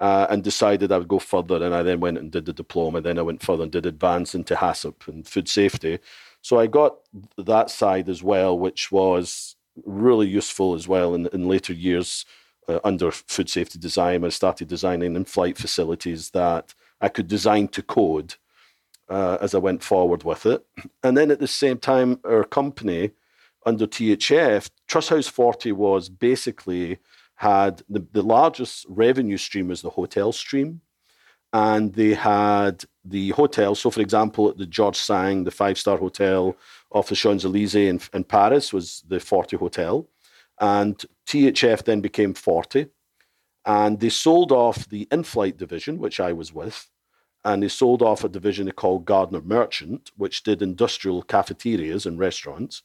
Uh, 0.00 0.28
and 0.30 0.44
decided 0.44 0.92
I 0.92 0.98
would 0.98 1.08
go 1.08 1.18
further. 1.18 1.56
And 1.56 1.74
I 1.74 1.82
then 1.82 1.98
went 1.98 2.18
and 2.18 2.30
did 2.30 2.46
the 2.46 2.52
diploma. 2.52 3.00
Then 3.00 3.18
I 3.18 3.22
went 3.22 3.42
further 3.42 3.64
and 3.64 3.72
did 3.72 3.84
advance 3.84 4.32
into 4.32 4.54
HACCP 4.54 5.08
and 5.08 5.26
food 5.26 5.48
safety. 5.48 5.98
So 6.40 6.60
I 6.60 6.68
got 6.68 6.98
that 7.36 7.68
side 7.68 8.08
as 8.08 8.22
well, 8.22 8.56
which 8.56 8.92
was 8.92 9.56
really 9.84 10.28
useful 10.28 10.74
as 10.74 10.86
well 10.86 11.16
in, 11.16 11.26
in 11.32 11.48
later 11.48 11.72
years 11.72 12.24
uh, 12.68 12.78
under 12.84 13.10
food 13.10 13.50
safety 13.50 13.76
design. 13.76 14.24
I 14.24 14.28
started 14.28 14.68
designing 14.68 15.16
in 15.16 15.24
flight 15.24 15.58
facilities 15.58 16.30
that 16.30 16.74
I 17.00 17.08
could 17.08 17.26
design 17.26 17.66
to 17.68 17.82
code 17.82 18.36
uh, 19.08 19.38
as 19.40 19.52
I 19.52 19.58
went 19.58 19.82
forward 19.82 20.22
with 20.22 20.46
it. 20.46 20.64
And 21.02 21.16
then 21.16 21.32
at 21.32 21.40
the 21.40 21.48
same 21.48 21.78
time, 21.78 22.20
our 22.24 22.44
company 22.44 23.10
under 23.68 23.86
THF, 23.86 24.70
Trust 24.86 25.10
House 25.10 25.28
Forte 25.28 25.70
was 25.72 26.08
basically 26.08 26.98
had 27.34 27.82
the, 27.88 28.04
the 28.12 28.22
largest 28.22 28.86
revenue 28.88 29.36
stream 29.36 29.68
was 29.68 29.82
the 29.82 29.90
hotel 29.90 30.32
stream. 30.32 30.80
And 31.52 31.94
they 31.94 32.14
had 32.14 32.84
the 33.04 33.30
hotel. 33.30 33.74
So, 33.74 33.90
for 33.90 34.00
example, 34.00 34.50
at 34.50 34.58
the 34.58 34.66
George 34.66 34.96
Cinq, 34.96 35.44
the 35.44 35.50
five 35.50 35.78
star 35.78 35.96
hotel 35.96 36.56
off 36.90 37.08
the 37.08 37.16
Champs 37.16 37.44
Elysees 37.44 37.74
in, 37.74 38.00
in 38.12 38.24
Paris, 38.24 38.72
was 38.72 39.02
the 39.08 39.18
Forte 39.18 39.56
Hotel. 39.56 40.06
And 40.60 41.02
THF 41.26 41.84
then 41.84 42.00
became 42.02 42.34
Forte. 42.34 42.86
And 43.64 44.00
they 44.00 44.10
sold 44.10 44.52
off 44.52 44.88
the 44.88 45.08
in 45.10 45.22
flight 45.24 45.56
division, 45.56 45.98
which 45.98 46.20
I 46.20 46.32
was 46.32 46.52
with 46.52 46.90
and 47.44 47.62
they 47.62 47.68
sold 47.68 48.02
off 48.02 48.24
a 48.24 48.28
division 48.28 48.70
called 48.72 49.04
Gardner 49.04 49.40
Merchant, 49.40 50.10
which 50.16 50.42
did 50.42 50.60
industrial 50.60 51.22
cafeterias 51.22 52.04
and 52.04 52.18
restaurants. 52.18 52.82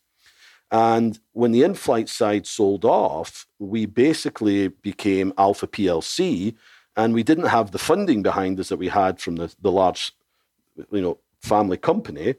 And 0.74 1.20
when 1.34 1.52
the 1.52 1.62
in 1.62 1.76
flight 1.76 2.10
side 2.10 2.48
sold 2.48 2.84
off, 2.84 3.46
we 3.60 3.86
basically 3.86 4.70
became 4.70 5.32
Alpha 5.38 5.68
PLC, 5.68 6.56
and 6.98 7.14
we 7.14 7.22
didn't 7.22 7.46
have 7.46 7.70
the 7.70 7.78
funding 7.78 8.24
behind 8.24 8.60
us 8.60 8.70
that 8.70 8.78
we 8.78 8.88
had 8.88 9.22
from 9.22 9.36
the, 9.36 9.54
the 9.62 9.72
large, 9.72 10.14
you 10.92 11.02
know, 11.02 11.20
family 11.42 11.78
company. 11.78 12.36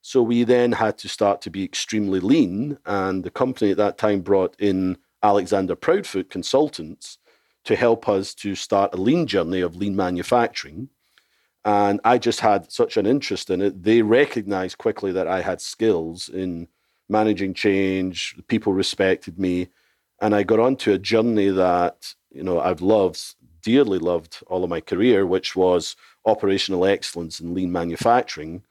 So 0.00 0.22
we 0.22 0.44
then 0.44 0.70
had 0.70 0.96
to 0.98 1.08
start 1.08 1.40
to 1.42 1.50
be 1.50 1.64
extremely 1.64 2.20
lean. 2.20 2.78
And 2.86 3.24
the 3.24 3.30
company 3.30 3.72
at 3.72 3.76
that 3.78 3.98
time 3.98 4.20
brought 4.20 4.54
in 4.60 4.98
Alexander 5.20 5.74
Proudfoot 5.74 6.30
Consultants 6.30 7.18
to 7.64 7.74
help 7.74 8.08
us 8.08 8.32
to 8.34 8.54
start 8.54 8.94
a 8.94 8.96
lean 8.96 9.26
journey 9.26 9.60
of 9.60 9.74
lean 9.74 9.96
manufacturing. 9.96 10.88
And 11.64 12.00
I 12.04 12.18
just 12.18 12.38
had 12.38 12.70
such 12.70 12.96
an 12.96 13.06
interest 13.06 13.50
in 13.50 13.60
it. 13.60 13.82
They 13.82 14.02
recognized 14.02 14.78
quickly 14.78 15.10
that 15.10 15.26
I 15.26 15.40
had 15.40 15.60
skills 15.60 16.28
in 16.28 16.68
managing 17.08 17.54
change. 17.54 18.36
People 18.48 18.72
respected 18.72 19.38
me. 19.38 19.68
And 20.20 20.34
I 20.34 20.42
got 20.42 20.60
onto 20.60 20.92
a 20.92 20.98
journey 20.98 21.48
that, 21.48 22.14
you 22.30 22.42
know, 22.42 22.60
I've 22.60 22.80
loved, 22.80 23.34
dearly 23.62 23.98
loved 23.98 24.38
all 24.46 24.64
of 24.64 24.70
my 24.70 24.80
career, 24.80 25.26
which 25.26 25.54
was 25.54 25.96
operational 26.24 26.86
excellence 26.86 27.40
in 27.40 27.54
lean 27.54 27.70
manufacturing 27.70 28.62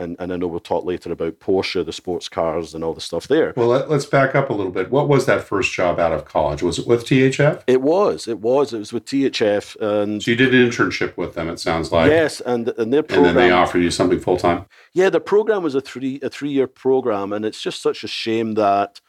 and, 0.00 0.16
and 0.18 0.32
I 0.32 0.36
know 0.36 0.46
we'll 0.46 0.60
talk 0.60 0.84
later 0.84 1.12
about 1.12 1.38
Porsche, 1.40 1.84
the 1.84 1.92
sports 1.92 2.28
cars, 2.28 2.74
and 2.74 2.82
all 2.82 2.94
the 2.94 3.00
stuff 3.00 3.28
there. 3.28 3.52
Well, 3.56 3.68
let, 3.68 3.90
us 3.90 4.06
back 4.06 4.34
up 4.34 4.50
a 4.50 4.52
little 4.52 4.72
bit. 4.72 4.90
What 4.90 5.08
was 5.08 5.26
that 5.26 5.44
first 5.44 5.72
job 5.72 6.00
out 6.00 6.12
of 6.12 6.24
college? 6.24 6.62
Was 6.62 6.78
it 6.78 6.86
with 6.86 7.04
THF? 7.04 7.62
It 7.66 7.82
was. 7.82 8.26
It 8.26 8.40
was. 8.40 8.72
It 8.72 8.78
was 8.78 8.92
with 8.92 9.04
THF. 9.04 9.76
And 9.80 10.22
so 10.22 10.30
you 10.30 10.36
did 10.36 10.54
an 10.54 10.68
internship 10.68 11.16
with 11.16 11.34
them. 11.34 11.48
It 11.48 11.60
sounds 11.60 11.92
like 11.92 12.10
yes, 12.10 12.40
and 12.40 12.68
and 12.70 12.92
their 12.92 13.02
program. 13.02 13.28
And 13.28 13.36
then 13.36 13.48
they 13.48 13.52
offered 13.52 13.80
you 13.80 13.90
something 13.90 14.20
full 14.20 14.38
time. 14.38 14.64
Yeah, 14.92 15.10
the 15.10 15.20
program 15.20 15.62
was 15.62 15.74
a 15.74 15.80
three 15.80 16.18
a 16.22 16.30
three 16.30 16.50
year 16.50 16.66
program, 16.66 17.32
and 17.32 17.44
it's 17.44 17.60
just 17.60 17.82
such 17.82 18.02
a 18.02 18.08
shame 18.08 18.54
that 18.54 19.00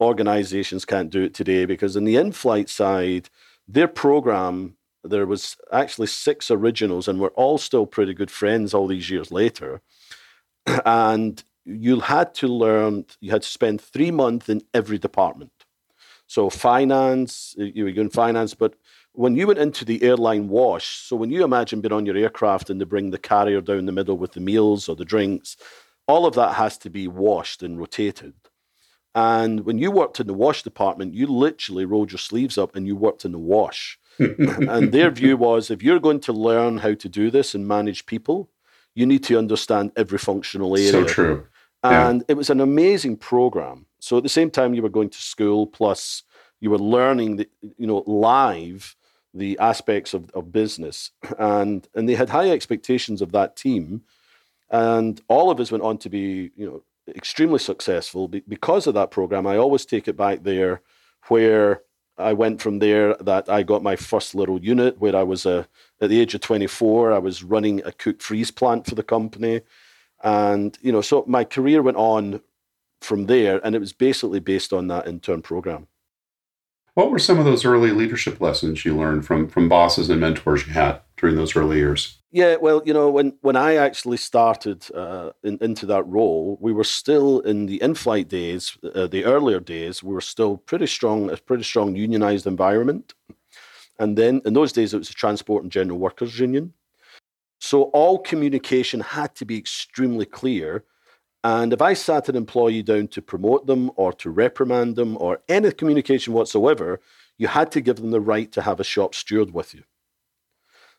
organizations 0.00 0.86
can't 0.86 1.10
do 1.10 1.22
it 1.22 1.34
today 1.34 1.66
because 1.66 1.94
in 1.94 2.04
the 2.04 2.16
in-flight 2.16 2.70
side, 2.70 3.28
their 3.68 3.88
program 3.88 4.76
there 5.04 5.26
was 5.26 5.56
actually 5.72 6.06
six 6.06 6.50
originals, 6.50 7.08
and 7.08 7.20
we're 7.20 7.28
all 7.28 7.58
still 7.58 7.86
pretty 7.86 8.14
good 8.14 8.30
friends 8.30 8.72
all 8.72 8.86
these 8.86 9.10
years 9.10 9.30
later 9.30 9.80
and 10.84 11.42
you 11.64 12.00
had 12.00 12.34
to 12.36 12.48
learn, 12.48 13.04
you 13.20 13.30
had 13.30 13.42
to 13.42 13.48
spend 13.48 13.80
three 13.80 14.10
months 14.10 14.48
in 14.48 14.62
every 14.74 14.98
department. 14.98 15.52
So 16.26 16.48
finance, 16.48 17.54
you 17.58 17.84
were 17.84 17.92
doing 17.92 18.10
finance, 18.10 18.54
but 18.54 18.74
when 19.12 19.34
you 19.34 19.48
went 19.48 19.58
into 19.58 19.84
the 19.84 20.02
airline 20.02 20.48
wash, 20.48 20.86
so 20.86 21.16
when 21.16 21.30
you 21.30 21.42
imagine 21.42 21.80
being 21.80 21.92
on 21.92 22.06
your 22.06 22.16
aircraft 22.16 22.70
and 22.70 22.80
they 22.80 22.84
bring 22.84 23.10
the 23.10 23.18
carrier 23.18 23.60
down 23.60 23.86
the 23.86 23.92
middle 23.92 24.16
with 24.16 24.32
the 24.32 24.40
meals 24.40 24.88
or 24.88 24.94
the 24.94 25.04
drinks, 25.04 25.56
all 26.06 26.26
of 26.26 26.34
that 26.34 26.54
has 26.54 26.78
to 26.78 26.90
be 26.90 27.08
washed 27.08 27.62
and 27.62 27.78
rotated. 27.78 28.34
And 29.14 29.60
when 29.66 29.78
you 29.78 29.90
worked 29.90 30.20
in 30.20 30.28
the 30.28 30.34
wash 30.34 30.62
department, 30.62 31.14
you 31.14 31.26
literally 31.26 31.84
rolled 31.84 32.12
your 32.12 32.18
sleeves 32.18 32.56
up 32.56 32.76
and 32.76 32.86
you 32.86 32.94
worked 32.94 33.24
in 33.24 33.32
the 33.32 33.38
wash. 33.38 33.98
and 34.18 34.92
their 34.92 35.10
view 35.10 35.36
was 35.36 35.70
if 35.70 35.82
you're 35.82 35.98
going 35.98 36.20
to 36.20 36.32
learn 36.32 36.78
how 36.78 36.94
to 36.94 37.08
do 37.08 37.30
this 37.30 37.54
and 37.54 37.66
manage 37.66 38.06
people, 38.06 38.50
you 38.94 39.06
need 39.06 39.24
to 39.24 39.38
understand 39.38 39.92
every 39.96 40.18
functional 40.18 40.76
area. 40.76 40.90
So 40.90 41.04
true. 41.04 41.46
And 41.82 42.20
yeah. 42.20 42.26
it 42.28 42.36
was 42.36 42.50
an 42.50 42.60
amazing 42.60 43.16
program. 43.16 43.86
So 44.00 44.16
at 44.16 44.22
the 44.22 44.28
same 44.28 44.50
time, 44.50 44.74
you 44.74 44.82
were 44.82 44.88
going 44.88 45.10
to 45.10 45.22
school, 45.22 45.66
plus 45.66 46.22
you 46.60 46.70
were 46.70 46.78
learning, 46.78 47.36
the, 47.36 47.48
you 47.78 47.86
know, 47.86 48.02
live 48.06 48.96
the 49.32 49.58
aspects 49.58 50.12
of, 50.12 50.30
of 50.30 50.52
business. 50.52 51.10
And 51.38 51.88
and 51.94 52.08
they 52.08 52.14
had 52.14 52.28
high 52.28 52.50
expectations 52.50 53.22
of 53.22 53.32
that 53.32 53.56
team. 53.56 54.02
And 54.70 55.20
all 55.28 55.50
of 55.50 55.58
us 55.58 55.72
went 55.72 55.84
on 55.84 55.98
to 55.98 56.08
be, 56.08 56.50
you 56.56 56.66
know, 56.66 56.82
extremely 57.08 57.58
successful 57.58 58.28
because 58.28 58.86
of 58.86 58.94
that 58.94 59.10
program. 59.10 59.46
I 59.46 59.56
always 59.56 59.84
take 59.84 60.06
it 60.06 60.16
back 60.16 60.42
there 60.42 60.82
where 61.28 61.82
I 62.18 62.34
went 62.34 62.60
from 62.60 62.78
there 62.78 63.14
that 63.14 63.48
I 63.48 63.62
got 63.62 63.82
my 63.82 63.96
first 63.96 64.34
little 64.34 64.60
unit 64.60 65.00
where 65.00 65.16
I 65.16 65.22
was 65.22 65.46
a, 65.46 65.66
at 66.00 66.08
the 66.08 66.20
age 66.20 66.34
of 66.34 66.40
24, 66.40 67.12
I 67.12 67.18
was 67.18 67.42
running 67.42 67.82
a 67.84 67.92
cook 67.92 68.22
freeze 68.22 68.50
plant 68.50 68.86
for 68.86 68.94
the 68.94 69.02
company. 69.02 69.62
And, 70.22 70.76
you 70.80 70.92
know, 70.92 71.00
so 71.00 71.24
my 71.26 71.44
career 71.44 71.82
went 71.82 71.96
on 71.96 72.40
from 73.00 73.26
there 73.26 73.64
and 73.64 73.74
it 73.74 73.80
was 73.80 73.92
basically 73.92 74.40
based 74.40 74.72
on 74.72 74.88
that 74.88 75.08
intern 75.08 75.42
program. 75.42 75.86
What 76.94 77.10
were 77.10 77.18
some 77.18 77.38
of 77.38 77.44
those 77.44 77.64
early 77.64 77.92
leadership 77.92 78.40
lessons 78.40 78.84
you 78.84 78.96
learned 78.96 79.24
from 79.24 79.48
from 79.48 79.68
bosses 79.68 80.10
and 80.10 80.20
mentors 80.20 80.66
you 80.66 80.72
had 80.72 81.00
during 81.16 81.36
those 81.36 81.54
early 81.54 81.78
years? 81.78 82.18
Yeah, 82.32 82.56
well, 82.56 82.82
you 82.84 82.92
know, 82.92 83.08
when 83.10 83.38
when 83.42 83.56
I 83.56 83.76
actually 83.76 84.16
started 84.16 84.90
uh, 84.92 85.30
in, 85.42 85.58
into 85.60 85.86
that 85.86 86.06
role, 86.06 86.58
we 86.60 86.72
were 86.72 86.84
still 86.84 87.40
in 87.40 87.66
the 87.66 87.80
in-flight 87.80 88.28
days, 88.28 88.76
uh, 88.94 89.06
the 89.06 89.24
earlier 89.24 89.60
days. 89.60 90.02
We 90.02 90.12
were 90.12 90.20
still 90.20 90.56
pretty 90.56 90.86
strong, 90.86 91.30
a 91.30 91.36
pretty 91.36 91.64
strong 91.64 91.94
unionized 91.94 92.46
environment, 92.46 93.14
and 94.00 94.18
then 94.18 94.42
in 94.44 94.54
those 94.54 94.72
days 94.72 94.92
it 94.92 94.98
was 94.98 95.08
the 95.08 95.14
Transport 95.14 95.62
and 95.62 95.70
General 95.70 95.98
Workers 95.98 96.40
Union. 96.40 96.72
So 97.60 97.84
all 97.84 98.18
communication 98.18 99.00
had 99.00 99.34
to 99.36 99.44
be 99.44 99.56
extremely 99.56 100.26
clear 100.26 100.84
and 101.42 101.72
if 101.72 101.80
I 101.80 101.94
sat 101.94 102.28
an 102.28 102.36
employee 102.36 102.82
down 102.82 103.08
to 103.08 103.22
promote 103.22 103.66
them 103.66 103.90
or 103.96 104.12
to 104.14 104.30
reprimand 104.30 104.96
them 104.96 105.16
or 105.18 105.40
any 105.48 105.72
communication 105.72 106.34
whatsoever, 106.34 107.00
you 107.38 107.48
had 107.48 107.72
to 107.72 107.80
give 107.80 107.96
them 107.96 108.10
the 108.10 108.20
right 108.20 108.50
to 108.52 108.62
have 108.62 108.80
a 108.80 108.84
shop 108.84 109.14
steward 109.14 109.52
with 109.52 109.74
you. 109.74 109.82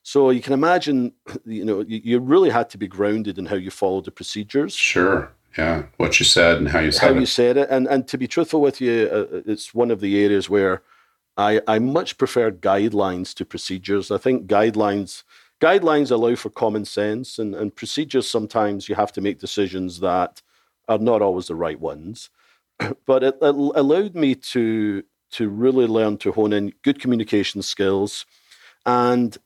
So 0.02 0.32
you 0.32 0.42
can 0.42 0.54
imagine, 0.54 1.14
you 1.46 1.64
know, 1.64 1.82
you, 1.88 2.20
really 2.20 2.50
had 2.50 2.72
to 2.72 2.80
be 2.80 2.88
grounded 2.88 3.38
in 3.38 3.46
how 3.46 3.56
you 3.56 3.70
followed 3.70 4.06
the 4.06 4.12
procedures. 4.12 4.74
Sure. 4.74 5.32
Yeah. 5.58 5.84
What 5.98 6.20
you 6.20 6.26
said 6.26 6.58
and 6.58 6.70
how 6.70 6.80
you 6.80 6.92
said 6.92 7.08
how 7.08 7.14
it. 7.16 7.20
you 7.20 7.26
said 7.28 7.58
it. 7.58 7.70
And, 7.70 7.88
and 7.88 8.08
to 8.08 8.18
be 8.18 8.28
truthful 8.28 8.62
with 8.62 8.82
you, 8.82 9.10
uh, 9.12 9.42
it's 9.46 9.76
one 9.76 9.92
of 9.92 10.00
the 10.00 10.24
areas 10.24 10.50
where 10.50 10.82
I, 11.38 11.62
I 11.68 11.80
much 11.80 12.18
prefer 12.18 12.52
guidelines 12.52 13.34
to 13.36 13.46
procedures. 13.46 14.12
I 14.12 14.18
think 14.18 14.48
guidelines 14.48 15.24
guidelines 15.62 16.12
allow 16.12 16.36
for 16.36 16.50
common 16.50 16.84
sense 16.84 17.40
and, 17.40 17.56
and 17.56 17.76
procedures 17.76 18.30
sometimes 18.30 18.90
you 18.90 18.96
have 18.96 19.14
to 19.14 19.22
make 19.22 19.40
decisions 19.40 20.00
that 20.00 20.42
are 20.90 20.98
not 20.98 21.22
always 21.22 21.48
the 21.48 21.56
right 21.56 21.80
ones 21.80 22.30
but 23.06 23.24
it, 23.24 23.38
it, 23.42 23.56
allowed 23.56 24.16
me 24.16 24.36
to 24.36 25.04
to 25.30 25.48
really 25.48 25.86
learn 25.86 26.18
to 26.18 26.32
hone 26.32 26.52
in 26.52 26.74
good 26.82 27.00
communication 27.00 27.62
skills 27.62 28.26
and 28.86 29.38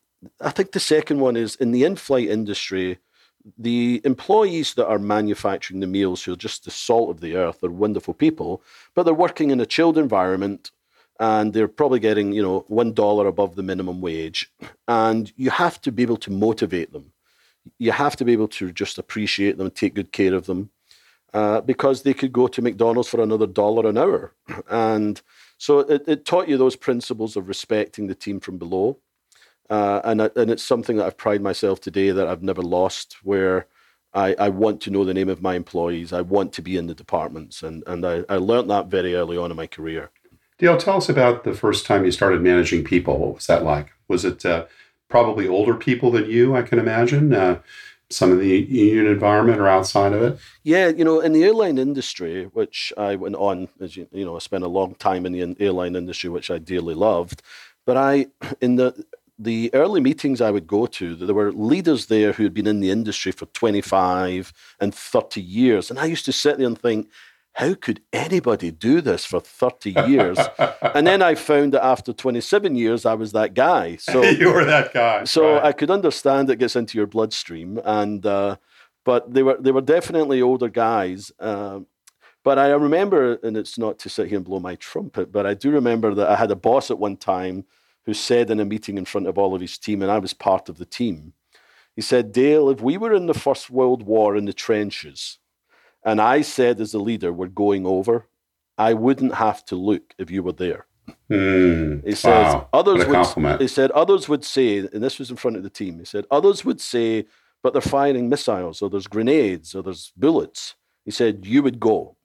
i 0.41 0.49
think 0.49 0.71
the 0.71 0.79
second 0.79 1.19
one 1.19 1.35
is 1.35 1.55
in 1.57 1.71
the 1.71 1.83
in-flight 1.83 2.29
industry 2.29 2.97
the 3.59 4.01
employees 4.05 4.73
that 4.73 4.87
are 4.87 4.97
manufacturing 4.97 5.81
the 5.81 5.85
meals 5.85 6.23
who 6.23 6.33
are 6.33 6.37
just 6.37 6.63
the 6.63 6.71
salt 6.71 7.09
of 7.09 7.19
the 7.19 7.35
earth 7.35 7.61
are 7.61 7.69
wonderful 7.69 8.13
people 8.13 8.63
but 8.95 9.03
they're 9.03 9.13
working 9.13 9.51
in 9.51 9.59
a 9.59 9.65
chilled 9.65 9.97
environment 9.97 10.71
and 11.19 11.54
they're 11.54 11.67
probably 11.67 11.99
getting 11.99 12.34
you 12.34 12.41
know 12.41 12.65
one 12.67 12.93
dollar 12.93 13.28
above 13.28 13.56
the 13.56 13.63
minimum 13.63 14.01
wage 14.01 14.51
and 14.88 15.32
you 15.36 15.49
have 15.49 15.80
to 15.82 15.91
be 15.91 16.04
able 16.04 16.17
to 16.17 16.32
motivate 16.32 16.91
them 16.91 17.12
you 17.80 17.91
have 17.91 18.15
to 18.15 18.25
be 18.25 18.34
able 18.34 18.47
to 18.47 18.71
just 18.71 18.97
appreciate 18.97 19.58
them 19.58 19.69
take 19.71 19.95
good 19.95 20.12
care 20.12 20.34
of 20.34 20.45
them 20.45 20.69
uh, 21.34 21.60
because 21.62 22.04
they 22.04 22.13
could 22.13 22.34
go 22.34 22.47
to 22.47 22.62
mcdonald's 22.62 23.10
for 23.10 23.21
another 23.21 23.47
dollar 23.47 23.88
an 23.88 23.97
hour 23.97 24.34
and 24.69 25.21
so 25.58 25.80
it, 25.80 26.04
it, 26.08 26.25
taught 26.25 26.49
you 26.49 26.58
those 26.58 26.75
principles 26.75 27.38
of 27.38 27.47
respecting 27.47 28.08
the 28.08 28.15
team 28.15 28.39
from 28.39 28.58
below 28.58 28.97
uh, 29.69 30.01
and, 30.04 30.21
and 30.21 30.51
it's 30.51 30.63
something 30.63 30.97
that 30.97 31.06
i've 31.06 31.17
pride 31.17 31.41
myself 31.41 31.80
today 31.80 32.12
that 32.12 32.28
i've 32.28 32.43
never 32.43 32.62
lost 32.62 33.17
where 33.23 33.67
I, 34.13 34.34
I 34.39 34.47
want 34.47 34.80
to 34.84 34.91
know 34.91 35.04
the 35.04 35.13
name 35.13 35.28
of 35.28 35.41
my 35.41 35.56
employees. 35.56 36.13
I 36.13 36.21
want 36.21 36.54
to 36.54 36.62
be 36.62 36.78
in 36.78 36.88
the 36.88 36.95
departments. 36.95 37.62
And, 37.63 37.84
and 37.86 38.06
I, 38.06 38.23
I 38.30 38.38
learned 38.38 38.69
that 38.69 38.88
very 38.88 39.13
early 39.13 39.36
on 39.36 39.51
in 39.51 39.58
my 39.58 39.67
career. 39.67 40.10
Dale, 40.57 40.77
tell 40.77 40.97
us 40.97 41.09
about 41.09 41.43
the 41.43 41.53
first 41.53 41.85
time 41.85 42.05
you 42.05 42.11
started 42.11 42.41
managing 42.41 42.83
people. 42.83 43.17
What 43.17 43.35
was 43.35 43.47
that 43.47 43.63
like? 43.63 43.91
Was 44.07 44.23
it 44.23 44.45
uh, 44.45 44.65
probably 45.09 45.47
older 45.47 45.75
people 45.75 46.11
than 46.11 46.29
you, 46.29 46.55
I 46.55 46.61
can 46.61 46.79
imagine? 46.79 47.33
Uh, 47.33 47.59
some 48.09 48.31
of 48.31 48.39
the 48.39 48.47
union 48.47 49.07
environment 49.07 49.59
or 49.59 49.67
outside 49.67 50.13
of 50.13 50.21
it? 50.21 50.39
Yeah, 50.63 50.89
you 50.89 51.03
know, 51.03 51.19
in 51.19 51.33
the 51.33 51.43
airline 51.43 51.77
industry, 51.77 52.45
which 52.45 52.93
I 52.97 53.15
went 53.15 53.35
on, 53.35 53.67
as 53.81 53.97
you, 53.97 54.07
you 54.11 54.23
know, 54.23 54.35
I 54.35 54.39
spent 54.39 54.63
a 54.63 54.69
long 54.69 54.95
time 54.95 55.25
in 55.25 55.31
the 55.31 55.55
airline 55.59 55.95
industry, 55.95 56.29
which 56.29 56.51
I 56.51 56.59
dearly 56.59 56.93
loved. 56.93 57.41
But 57.85 57.97
I, 57.97 58.27
in 58.61 58.75
the 58.75 59.05
the 59.37 59.69
early 59.73 59.99
meetings 59.99 60.39
I 60.39 60.49
would 60.49 60.65
go 60.65 60.85
to, 60.85 61.13
there 61.13 61.35
were 61.35 61.51
leaders 61.51 62.05
there 62.05 62.31
who 62.31 62.43
had 62.43 62.53
been 62.53 62.67
in 62.67 62.79
the 62.79 62.89
industry 62.89 63.33
for 63.33 63.47
25 63.47 64.53
and 64.79 64.95
30 64.95 65.41
years. 65.41 65.89
And 65.89 65.99
I 65.99 66.05
used 66.05 66.23
to 66.23 66.31
sit 66.31 66.57
there 66.57 66.67
and 66.67 66.79
think, 66.79 67.09
how 67.55 67.73
could 67.73 68.01
anybody 68.11 68.69
do 68.69 68.99
this 68.99 69.23
for 69.23 69.39
30 69.39 69.91
years? 70.07 70.37
and 70.81 71.07
then 71.07 71.21
I 71.21 71.35
found 71.35 71.73
that 71.73 71.85
after 71.85 72.11
27 72.11 72.75
years, 72.75 73.05
I 73.05 73.13
was 73.13 73.31
that 73.31 73.53
guy. 73.53 73.97
So 74.05 74.23
you 74.23 74.51
were 74.51 74.65
that 74.65 74.93
guy. 74.93 75.23
So 75.23 75.53
right. 75.53 75.65
I 75.65 75.71
could 75.71 75.89
understand 75.89 76.49
it 76.49 76.59
gets 76.59 76.75
into 76.75 76.97
your 76.97 77.07
bloodstream. 77.07 77.79
And, 77.83 78.25
uh, 78.25 78.57
but 79.05 79.33
they 79.33 79.41
were, 79.41 79.57
they 79.59 79.71
were 79.71 79.81
definitely 79.81 80.41
older 80.41 80.67
guys. 80.67 81.31
Uh, 81.39 81.81
but 82.43 82.59
I 82.59 82.67
remember, 82.71 83.39
and 83.41 83.55
it's 83.55 83.77
not 83.77 83.99
to 83.99 84.09
sit 84.09 84.27
here 84.27 84.37
and 84.37 84.45
blow 84.45 84.59
my 84.59 84.75
trumpet, 84.75 85.31
but 85.31 85.45
I 85.45 85.53
do 85.53 85.71
remember 85.71 86.13
that 86.13 86.29
I 86.29 86.35
had 86.35 86.51
a 86.51 86.55
boss 86.55 86.91
at 86.91 86.99
one 86.99 87.15
time 87.15 87.65
who 88.05 88.13
said 88.13 88.49
in 88.49 88.59
a 88.59 88.65
meeting 88.65 88.97
in 88.97 89.05
front 89.05 89.27
of 89.27 89.37
all 89.37 89.55
of 89.55 89.61
his 89.61 89.77
team, 89.77 90.01
and 90.01 90.11
I 90.11 90.19
was 90.19 90.33
part 90.33 90.67
of 90.67 90.77
the 90.77 90.85
team, 90.85 91.33
he 91.95 92.01
said, 92.01 92.33
Dale, 92.33 92.69
if 92.69 92.81
we 92.81 92.97
were 92.97 93.13
in 93.13 93.27
the 93.27 93.33
First 93.33 93.69
World 93.69 94.03
War 94.03 94.35
in 94.35 94.45
the 94.45 94.53
trenches, 94.53 95.39
and 96.05 96.21
I 96.21 96.41
said 96.41 96.79
as 96.79 96.93
a 96.93 96.99
leader, 96.99 97.33
we're 97.33 97.47
going 97.47 97.85
over, 97.85 98.27
I 98.77 98.93
wouldn't 98.93 99.33
have 99.33 99.65
to 99.65 99.75
look 99.75 100.13
if 100.17 100.29
you 100.29 100.43
were 100.43 100.53
there. 100.53 100.85
Mm, 101.29 102.05
he 102.05 102.13
says 102.13 102.53
wow. 102.53 102.67
others 102.71 103.05
would 103.07 103.61
he 103.61 103.67
said 103.67 103.91
others 103.91 104.29
would 104.29 104.43
say, 104.43 104.77
and 104.77 105.03
this 105.03 105.19
was 105.19 105.29
in 105.31 105.37
front 105.37 105.57
of 105.57 105.63
the 105.63 105.69
team, 105.69 105.99
he 105.99 106.05
said, 106.05 106.25
others 106.29 106.63
would 106.63 106.79
say, 106.79 107.25
but 107.63 107.73
they're 107.73 107.81
firing 107.81 108.29
missiles 108.29 108.81
or 108.81 108.89
there's 108.89 109.07
grenades 109.07 109.73
or 109.73 109.81
there's 109.81 110.13
bullets. 110.15 110.75
He 111.03 111.11
said, 111.11 111.45
you 111.45 111.63
would 111.63 111.79
go. 111.79 112.15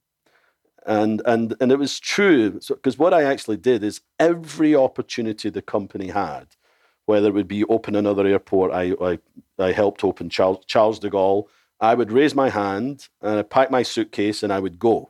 And 0.85 1.21
and 1.25 1.55
and 1.59 1.71
it 1.71 1.77
was 1.77 1.99
true 1.99 2.51
because 2.51 2.95
so, 2.95 2.97
what 2.97 3.13
I 3.13 3.23
actually 3.23 3.57
did 3.57 3.83
is 3.83 4.01
every 4.19 4.75
opportunity 4.75 5.49
the 5.49 5.61
company 5.61 6.07
had, 6.07 6.47
whether 7.05 7.27
it 7.27 7.33
would 7.35 7.47
be 7.47 7.63
open 7.65 7.95
another 7.95 8.25
airport, 8.25 8.71
I 8.71 8.95
I, 8.99 9.19
I 9.59 9.71
helped 9.71 10.03
open 10.03 10.29
Charles, 10.29 10.65
Charles 10.65 10.97
de 10.97 11.09
Gaulle 11.09 11.45
I 11.81 11.95
would 11.95 12.11
raise 12.11 12.35
my 12.35 12.49
hand 12.49 13.09
and 13.21 13.39
I'd 13.39 13.49
pack 13.49 13.71
my 13.71 13.81
suitcase 13.81 14.43
and 14.43 14.53
I 14.53 14.59
would 14.59 14.77
go. 14.77 15.09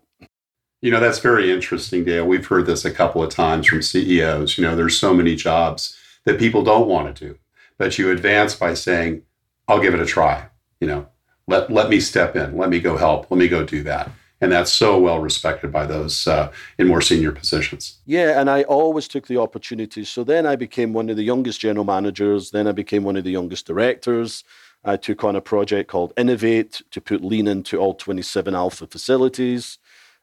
You 0.82 0.90
know, 0.90 1.00
that's 1.02 1.20
very 1.20 1.52
interesting, 1.52 2.06
Dale. 2.06 2.26
We've 2.26 2.46
heard 2.46 2.66
this 2.66 2.86
a 2.86 2.92
couple 2.92 3.22
of 3.22 3.30
times 3.30 3.68
from 3.68 3.82
CEOs. 3.82 4.58
You 4.58 4.64
know, 4.64 4.76
there's 4.76 4.98
so 4.98 5.14
many 5.14 5.36
jobs 5.36 5.96
that 6.26 6.40
people 6.40 6.64
don't 6.64 6.88
want 6.88 7.16
to 7.16 7.28
do, 7.28 7.38
but 7.78 8.00
you 8.00 8.10
advance 8.10 8.56
by 8.56 8.74
saying, 8.74 9.22
I'll 9.68 9.82
give 9.82 9.94
it 9.94 10.00
a 10.00 10.06
try. 10.06 10.48
You 10.80 10.88
know, 10.88 11.08
let, 11.46 11.70
let 11.70 11.90
me 11.90 12.00
step 12.00 12.36
in, 12.36 12.58
let 12.58 12.70
me 12.70 12.80
go 12.80 12.98
help, 12.98 13.30
let 13.30 13.38
me 13.38 13.48
go 13.48 13.64
do 13.64 13.84
that. 13.84 14.10
And 14.40 14.52
that's 14.52 14.74
so 14.74 14.98
well 14.98 15.20
respected 15.20 15.72
by 15.72 15.86
those 15.86 16.28
uh, 16.28 16.52
in 16.80 16.88
more 16.88 17.02
senior 17.02 17.32
positions. 17.32 18.00
Yeah, 18.08 18.42
and 18.42 18.50
I 18.50 18.64
always 18.64 19.08
took 19.08 19.28
the 19.28 19.38
opportunities. 19.38 20.10
So 20.10 20.24
then 20.24 20.48
I 20.48 20.56
became 20.56 20.94
one 20.94 21.12
of 21.12 21.16
the 21.16 21.24
youngest 21.24 21.60
general 21.60 21.86
managers. 21.86 22.50
Then 22.50 22.66
I 22.66 22.72
became 22.72 23.04
one 23.04 23.18
of 23.18 23.24
the 23.24 23.30
youngest 23.30 23.68
directors. 23.68 24.44
I 24.84 24.98
took 24.98 25.24
on 25.24 25.36
a 25.36 25.42
project 25.42 25.90
called 25.90 26.14
Innovate 26.18 26.82
to 26.92 27.02
put 27.02 27.24
lean 27.24 27.48
into 27.48 27.78
all 27.78 27.94
27 27.94 28.56
Alpha 28.56 28.88
facilities. 28.88 29.78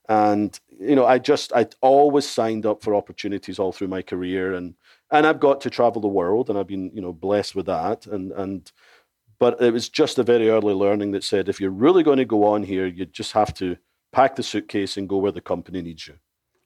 And, 0.09 0.59
you 0.81 0.97
know, 0.97 1.07
I 1.07 1.18
just, 1.18 1.53
I 1.53 1.66
always 1.81 2.29
signed 2.29 2.66
up 2.66 2.83
for 2.83 2.94
opportunities 2.94 3.59
all 3.59 3.73
through 3.73 3.88
my 3.88 4.03
career. 4.03 4.55
And, 4.55 4.75
and 5.11 5.27
I've 5.27 5.40
got 5.40 5.61
to 5.62 5.71
travel 5.71 6.01
the 6.01 6.09
world 6.09 6.49
and 6.49 6.59
I've 6.59 6.66
been, 6.66 6.90
you 6.94 7.03
know, 7.03 7.12
blessed 7.12 7.55
with 7.55 7.66
that. 7.66 8.07
And, 8.07 8.33
and, 8.33 8.73
but 9.38 9.61
it 9.61 9.73
was 9.73 9.88
just 9.88 10.18
a 10.18 10.25
very 10.25 10.49
early 10.49 10.75
learning 10.75 11.12
that 11.12 11.25
said, 11.25 11.49
if 11.49 11.61
you're 11.61 11.71
really 11.71 12.03
going 12.03 12.18
to 12.18 12.25
go 12.25 12.44
on 12.44 12.62
here, 12.62 12.87
you 12.87 13.07
just 13.07 13.33
have 13.33 13.55
to 13.55 13.77
pack 14.12 14.37
the 14.37 14.42
suitcase 14.42 14.97
and 14.97 15.09
go 15.09 15.18
where 15.18 15.33
the 15.33 15.40
company 15.40 15.83
needs 15.83 16.09
you. 16.09 16.14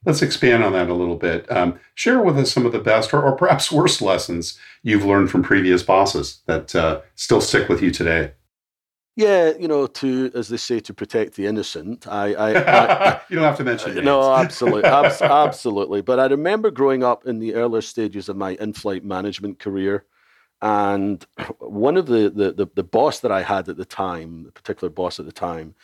Let's 0.04 0.22
expand 0.22 0.64
on 0.64 0.72
that 0.72 0.88
a 0.88 0.94
little 0.94 1.16
bit. 1.16 1.50
Um, 1.50 1.78
share 1.94 2.20
with 2.20 2.36
us 2.36 2.52
some 2.52 2.66
of 2.66 2.72
the 2.72 2.80
best 2.80 3.14
or, 3.14 3.22
or, 3.22 3.36
perhaps 3.36 3.70
worst 3.70 4.02
lessons 4.02 4.58
you've 4.82 5.04
learned 5.04 5.30
from 5.30 5.42
previous 5.42 5.82
bosses 5.82 6.40
that 6.46 6.74
uh, 6.74 7.02
still 7.14 7.40
stick 7.40 7.68
with 7.68 7.80
you 7.80 7.92
today. 7.92 8.32
Yeah, 9.14 9.52
you 9.58 9.68
know, 9.68 9.86
to 9.86 10.32
as 10.34 10.48
they 10.48 10.56
say, 10.56 10.80
to 10.80 10.94
protect 10.94 11.34
the 11.36 11.46
innocent. 11.46 12.08
I, 12.08 12.34
I, 12.34 12.50
I 13.12 13.20
you 13.28 13.36
don't 13.36 13.44
have 13.44 13.58
to 13.58 13.64
mention 13.64 13.94
names. 13.94 14.04
No, 14.04 14.32
absolutely, 14.32 14.84
abs- 14.90 15.22
absolutely. 15.22 16.00
But 16.00 16.18
I 16.18 16.26
remember 16.26 16.70
growing 16.70 17.04
up 17.04 17.26
in 17.26 17.38
the 17.38 17.54
earlier 17.54 17.82
stages 17.82 18.28
of 18.28 18.36
my 18.36 18.52
in-flight 18.52 19.04
management 19.04 19.58
career, 19.58 20.06
and 20.62 21.24
one 21.58 21.96
of 21.96 22.06
the, 22.06 22.30
the 22.30 22.52
the 22.52 22.66
the 22.74 22.84
boss 22.84 23.20
that 23.20 23.30
I 23.30 23.42
had 23.42 23.68
at 23.68 23.76
the 23.76 23.84
time, 23.84 24.44
the 24.44 24.52
particular 24.52 24.90
boss 24.90 25.20
at 25.20 25.26
the 25.26 25.32
time, 25.32 25.74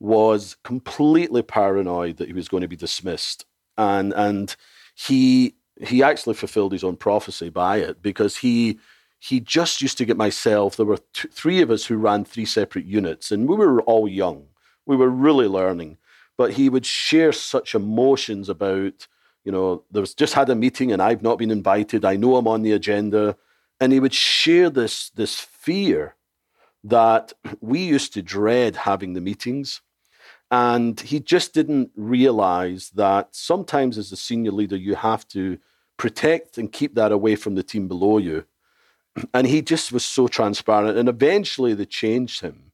was 0.00 0.56
completely 0.64 1.42
paranoid 1.42 2.16
that 2.16 2.28
he 2.28 2.32
was 2.32 2.48
going 2.48 2.62
to 2.62 2.68
be 2.68 2.76
dismissed 2.76 3.44
and 3.78 4.12
and 4.12 4.54
he 4.94 5.54
he 5.80 6.02
actually 6.02 6.34
fulfilled 6.34 6.72
his 6.72 6.84
own 6.84 6.96
prophecy 6.96 7.48
by 7.48 7.78
it 7.78 8.02
because 8.02 8.36
he 8.38 8.78
he 9.20 9.40
just 9.40 9.80
used 9.80 9.98
to 9.98 10.04
get 10.04 10.16
myself. 10.16 10.76
There 10.76 10.86
were 10.86 10.98
two, 11.12 11.28
three 11.28 11.62
of 11.62 11.70
us 11.70 11.86
who 11.86 11.96
ran 11.96 12.24
three 12.24 12.44
separate 12.44 12.84
units, 12.84 13.32
and 13.32 13.48
we 13.48 13.56
were 13.56 13.80
all 13.82 14.06
young. 14.08 14.46
We 14.86 14.96
were 14.96 15.08
really 15.08 15.48
learning, 15.48 15.98
but 16.36 16.52
he 16.52 16.68
would 16.68 16.84
share 16.84 17.32
such 17.32 17.74
emotions 17.74 18.48
about. 18.48 19.06
You 19.44 19.52
know, 19.52 19.84
there 19.90 20.02
was 20.02 20.14
just 20.14 20.34
had 20.34 20.50
a 20.50 20.54
meeting 20.54 20.92
and 20.92 21.00
I've 21.00 21.22
not 21.22 21.38
been 21.38 21.50
invited. 21.50 22.04
I 22.04 22.16
know 22.16 22.36
I'm 22.36 22.48
on 22.48 22.62
the 22.62 22.72
agenda, 22.72 23.36
and 23.80 23.92
he 23.92 24.00
would 24.00 24.12
share 24.12 24.68
this 24.68 25.10
this 25.10 25.40
fear 25.40 26.16
that 26.84 27.32
we 27.60 27.80
used 27.80 28.12
to 28.14 28.22
dread 28.22 28.76
having 28.76 29.14
the 29.14 29.20
meetings 29.20 29.80
and 30.50 30.98
he 31.00 31.20
just 31.20 31.52
didn't 31.52 31.90
realize 31.94 32.90
that 32.90 33.28
sometimes 33.34 33.98
as 33.98 34.12
a 34.12 34.16
senior 34.16 34.52
leader, 34.52 34.76
you 34.76 34.94
have 34.94 35.28
to 35.28 35.58
protect 35.98 36.56
and 36.56 36.72
keep 36.72 36.94
that 36.94 37.12
away 37.12 37.36
from 37.36 37.54
the 37.54 37.62
team 37.62 37.88
below 37.88 38.18
you. 38.18 38.44
And 39.34 39.46
he 39.46 39.62
just 39.62 39.92
was 39.92 40.04
so 40.04 40.28
transparent. 40.28 40.96
And 40.96 41.08
eventually 41.08 41.74
they 41.74 41.86
changed 41.86 42.40
him. 42.40 42.72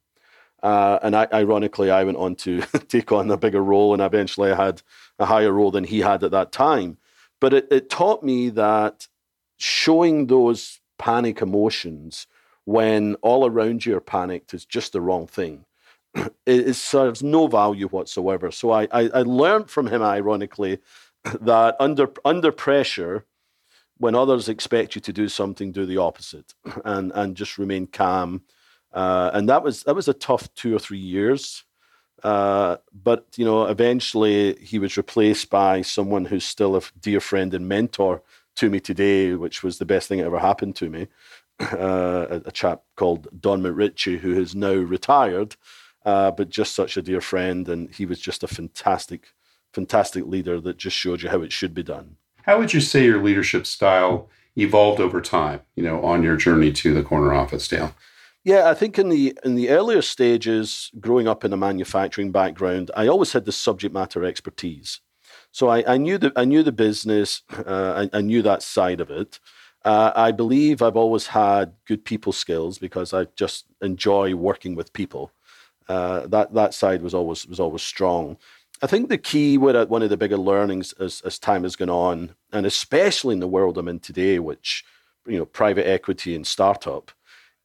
Uh, 0.63 0.99
and 1.03 1.17
I, 1.17 1.27
ironically, 1.33 1.91
I 1.91 2.05
went 2.05 2.19
on 2.19 2.37
to 2.37 2.61
take 2.89 3.13
on 3.13 3.31
a 3.31 3.37
bigger 3.37 3.63
role, 3.63 3.93
and 3.93 4.03
eventually 4.03 4.51
I 4.51 4.65
had 4.65 4.83
a 5.19 5.27
higher 5.27 5.53
role 5.53 5.71
than 5.71 5.85
he 5.85 6.01
had 6.01 6.23
at 6.23 6.31
that 6.31 6.53
time. 6.53 6.99
But 7.41 7.55
it, 7.55 7.69
it 7.71 7.91
taught 7.91 8.23
me 8.23 8.51
that 8.51 9.09
showing 9.57 10.27
those 10.27 10.81
panic 10.99 11.43
emotions 11.43 12.27
when 12.65 13.15
all 13.17 13.47
around 13.47 13.85
you 13.85 13.97
are 13.97 14.01
panicked 14.01 14.55
is 14.55 14.65
just 14.65 14.93
the 14.93 15.01
wrong 15.01 15.27
thing 15.27 15.65
it, 16.46 16.74
serves 16.74 17.22
no 17.22 17.46
value 17.46 17.88
whatsoever. 17.88 18.50
So 18.50 18.70
I, 18.70 18.85
I, 18.90 19.11
I 19.14 19.22
learned 19.22 19.70
from 19.70 19.87
him, 19.87 20.03
ironically, 20.03 20.79
that 21.40 21.77
under 21.81 22.12
under 22.24 22.53
pressure, 22.53 23.27
when 23.98 24.14
others 24.14 24.48
expect 24.48 24.94
you 24.94 25.00
to 25.00 25.12
do 25.12 25.29
something, 25.29 25.72
do 25.72 25.87
the 25.87 25.98
opposite, 25.98 26.55
and 26.85 27.12
and 27.14 27.37
just 27.37 27.59
remain 27.59 27.87
calm. 27.87 28.42
Uh, 28.92 29.31
and 29.35 29.48
that 29.48 29.62
was 29.62 29.83
that 29.85 29.94
was 29.94 30.09
a 30.09 30.14
tough 30.14 30.53
two 30.55 30.74
or 30.74 30.79
three 30.79 30.98
years. 30.98 31.64
Uh, 32.22 32.79
but 32.92 33.27
you 33.37 33.44
know, 33.44 33.66
eventually 33.66 34.55
he 34.57 34.79
was 34.79 34.96
replaced 34.96 35.50
by 35.50 35.83
someone 35.83 36.24
who's 36.24 36.44
still 36.44 36.77
a 36.77 36.81
dear 37.00 37.20
friend 37.20 37.53
and 37.53 37.68
mentor 37.68 38.22
to 38.57 38.70
me 38.70 38.81
today, 38.81 39.35
which 39.35 39.62
was 39.62 39.79
the 39.79 39.85
best 39.85 40.09
thing 40.09 40.18
that 40.18 40.27
ever 40.27 40.38
happened 40.38 40.77
to 40.77 40.88
me. 40.88 41.09
Uh, 41.61 42.27
a, 42.31 42.42
a, 42.46 42.50
chap 42.50 42.83
called 42.96 43.29
Don 43.40 43.62
McRitchie, 43.62 44.18
who 44.18 44.37
is 44.37 44.57
now 44.57 44.74
retired, 44.74 45.55
uh, 46.05 46.31
but 46.31 46.49
just 46.49 46.75
such 46.75 46.97
a 46.97 47.03
dear 47.03 47.21
friend. 47.21 47.69
And 47.69 47.93
he 47.95 48.07
was 48.07 48.21
just 48.21 48.43
a 48.43 48.49
fantastic, 48.49 49.29
fantastic 49.73 50.27
leader 50.27 50.61
that 50.61 50.77
just 50.77 50.97
showed 50.97 51.23
you 51.23 51.31
how 51.31 51.43
it 51.43 51.53
should 51.53 51.75
be 51.75 51.83
done. 51.83 52.17
How 52.43 52.59
would 52.59 52.75
you 52.75 52.81
say 52.81 53.05
your 53.05 53.23
leadership 53.23 53.67
style 53.67 54.29
evolved 54.57 55.01
over 55.01 55.21
time, 55.21 55.61
you 55.77 55.83
know, 55.83 56.05
on 56.05 56.23
your 56.23 56.37
journey 56.37 56.73
to 56.73 56.93
the 56.95 57.03
corner 57.03 57.33
office, 57.33 57.67
Dale? 57.67 57.95
Yeah, 58.45 58.69
I 58.69 58.75
think 58.75 58.99
in 58.99 59.09
the 59.09 59.37
in 59.43 59.55
the 59.55 59.71
earlier 59.71 60.03
stages, 60.03 60.90
growing 61.01 61.27
up 61.27 61.45
in 61.45 61.53
a 61.55 61.57
manufacturing 61.57 62.31
background, 62.31 62.90
I 62.95 63.07
always 63.07 63.33
had 63.33 63.47
the 63.47 63.53
subject 63.53 63.95
matter 63.95 64.23
expertise. 64.23 65.01
So 65.51 65.69
I, 65.69 65.95
I 65.95 65.97
knew 65.97 66.19
the 66.19 66.31
I 66.37 66.45
knew 66.45 66.62
the 66.62 66.73
business, 66.73 67.43
uh, 67.51 68.07
I, 68.12 68.19
I, 68.19 68.21
knew 68.21 68.43
that 68.43 68.62
side 68.62 69.01
of 69.01 69.11
it. 69.11 69.40
Uh, 69.83 70.12
I 70.14 70.33
believe 70.33 70.83
I've 70.83 70.97
always 70.97 71.29
had 71.29 71.75
good 71.87 72.05
people 72.05 72.33
skills 72.33 72.79
because 72.79 73.14
I 73.14 73.27
just 73.37 73.67
enjoy 73.81 74.35
working 74.35 74.75
with 74.75 74.93
people. 74.93 75.31
Uh, 75.88 76.27
that 76.27 76.55
that 76.55 76.75
side 76.75 77.03
was 77.03 77.14
always 77.14 77.47
was 77.47 77.61
always 77.61 77.83
strong. 77.83 78.37
I 78.83 78.87
think 78.87 79.09
the 79.09 79.18
key, 79.18 79.57
with 79.57 79.88
one 79.88 80.03
of 80.03 80.11
the 80.11 80.16
bigger 80.16 80.37
learnings 80.37 80.92
as, 80.94 81.20
as 81.23 81.38
time 81.38 81.62
has 81.62 81.77
gone 81.77 81.90
on, 81.90 82.35
and 82.53 82.66
especially 82.66 83.35
in 83.35 83.40
the 83.40 83.49
world 83.49 83.79
I'm 83.79 83.88
in 83.88 84.01
today, 84.01 84.38
which 84.38 84.85
you 85.27 85.38
know, 85.38 85.47
private 85.47 85.87
equity 85.87 86.35
and 86.35 86.47
startup, 86.47 87.12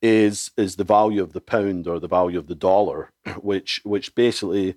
is 0.01 0.51
is 0.55 0.75
the 0.75 0.84
value 0.84 1.21
of 1.21 1.34
the 1.34 1.41
pound 1.41 1.88
or 1.88 1.99
the 1.99 2.08
value 2.08 2.39
of 2.39 2.47
the 2.47 2.55
dollar, 2.55 3.12
which 3.41 3.82
which 3.84 4.15
basically 4.15 4.75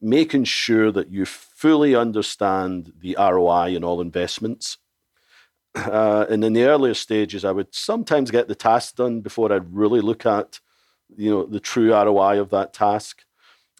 making 0.00 0.44
sure 0.44 0.90
that 0.90 1.10
you 1.10 1.24
fully 1.24 1.94
understand 1.94 2.92
the 3.00 3.16
ROI 3.18 3.74
in 3.74 3.84
all 3.84 4.00
investments. 4.00 4.78
Uh, 5.74 6.26
and 6.28 6.44
in 6.44 6.52
the 6.52 6.64
earlier 6.64 6.92
stages, 6.92 7.46
I 7.46 7.50
would 7.50 7.74
sometimes 7.74 8.30
get 8.30 8.46
the 8.46 8.54
task 8.54 8.96
done 8.96 9.22
before 9.22 9.50
I'd 9.50 9.74
really 9.74 10.02
look 10.02 10.26
at 10.26 10.60
you 11.16 11.30
know 11.30 11.44
the 11.44 11.60
true 11.60 11.92
ROI 11.92 12.40
of 12.40 12.50
that 12.50 12.72
task. 12.72 13.24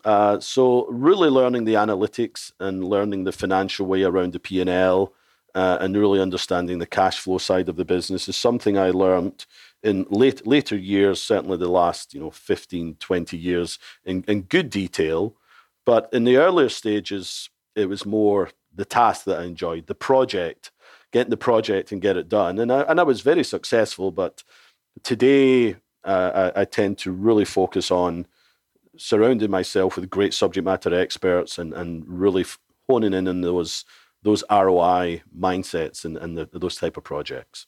Uh, 0.05 0.41
so 0.41 0.87
really 0.89 1.29
learning 1.29 1.65
the 1.65 1.75
analytics 1.75 2.53
and 2.59 2.85
learning 2.85 3.25
the 3.25 3.33
financial 3.33 3.87
way 3.87 4.03
around 4.03 4.33
the 4.33 4.41
P 4.41 4.61
and 4.61 4.69
L 4.69 5.13
uh, 5.55 5.79
and 5.81 5.97
really 5.97 6.21
understanding 6.21 6.79
the 6.79 6.87
cash 6.87 7.19
flow 7.19 7.39
side 7.39 7.69
of 7.69 7.77
the 7.77 7.85
business 7.85 8.29
is 8.29 8.37
something 8.37 8.79
I 8.79 8.91
learned 8.91 9.47
in 9.83 10.07
late, 10.11 10.47
later 10.47 10.77
years, 10.77 11.23
certainly 11.23 11.57
the 11.57 11.69
last 11.69 12.15
you 12.15 12.21
know 12.21 12.31
15, 12.31 12.97
20 12.97 13.37
years 13.37 13.79
in, 14.05 14.25
in 14.29 14.43
good 14.43 14.71
detail. 14.71 15.37
But 15.85 16.09
in 16.13 16.25
the 16.25 16.37
earlier 16.37 16.69
stages, 16.69 17.51
it 17.75 17.89
was 17.89 18.07
more 18.07 18.51
the 18.75 18.85
task 18.85 19.25
that 19.25 19.41
I 19.41 19.45
enjoyed, 19.45 19.87
the 19.87 19.95
project, 19.95 20.71
getting 21.13 21.31
the 21.31 21.37
project 21.37 21.93
and 21.93 22.01
get 22.01 22.17
it 22.17 22.29
done. 22.29 22.59
And 22.59 22.73
I, 22.73 22.83
and 22.83 23.01
I 23.01 23.03
was 23.03 23.21
very 23.21 23.45
successful. 23.45 24.13
But 24.13 24.45
today, 25.03 25.77
uh, 26.05 26.53
I, 26.55 26.63
I, 26.63 26.65
tend 26.65 26.99
to 26.99 27.13
really 27.13 27.45
focus 27.45 27.91
on 27.91 28.27
surrounding 28.97 29.51
myself 29.51 29.97
with 29.97 30.11
great 30.11 30.35
subject 30.35 30.65
matter 30.65 30.95
experts 30.95 31.59
and, 31.59 31.73
and 31.73 32.05
really 32.07 32.45
honing 32.89 33.15
in 33.15 33.29
on 33.29 33.41
those 33.41 33.85
those 34.23 34.45
ROI 34.51 35.23
mindsets 35.37 36.05
and, 36.05 36.17
and 36.17 36.39
the, 36.39 36.49
those 36.53 36.77
type 36.77 36.97
of 36.97 37.05
projects. 37.05 37.67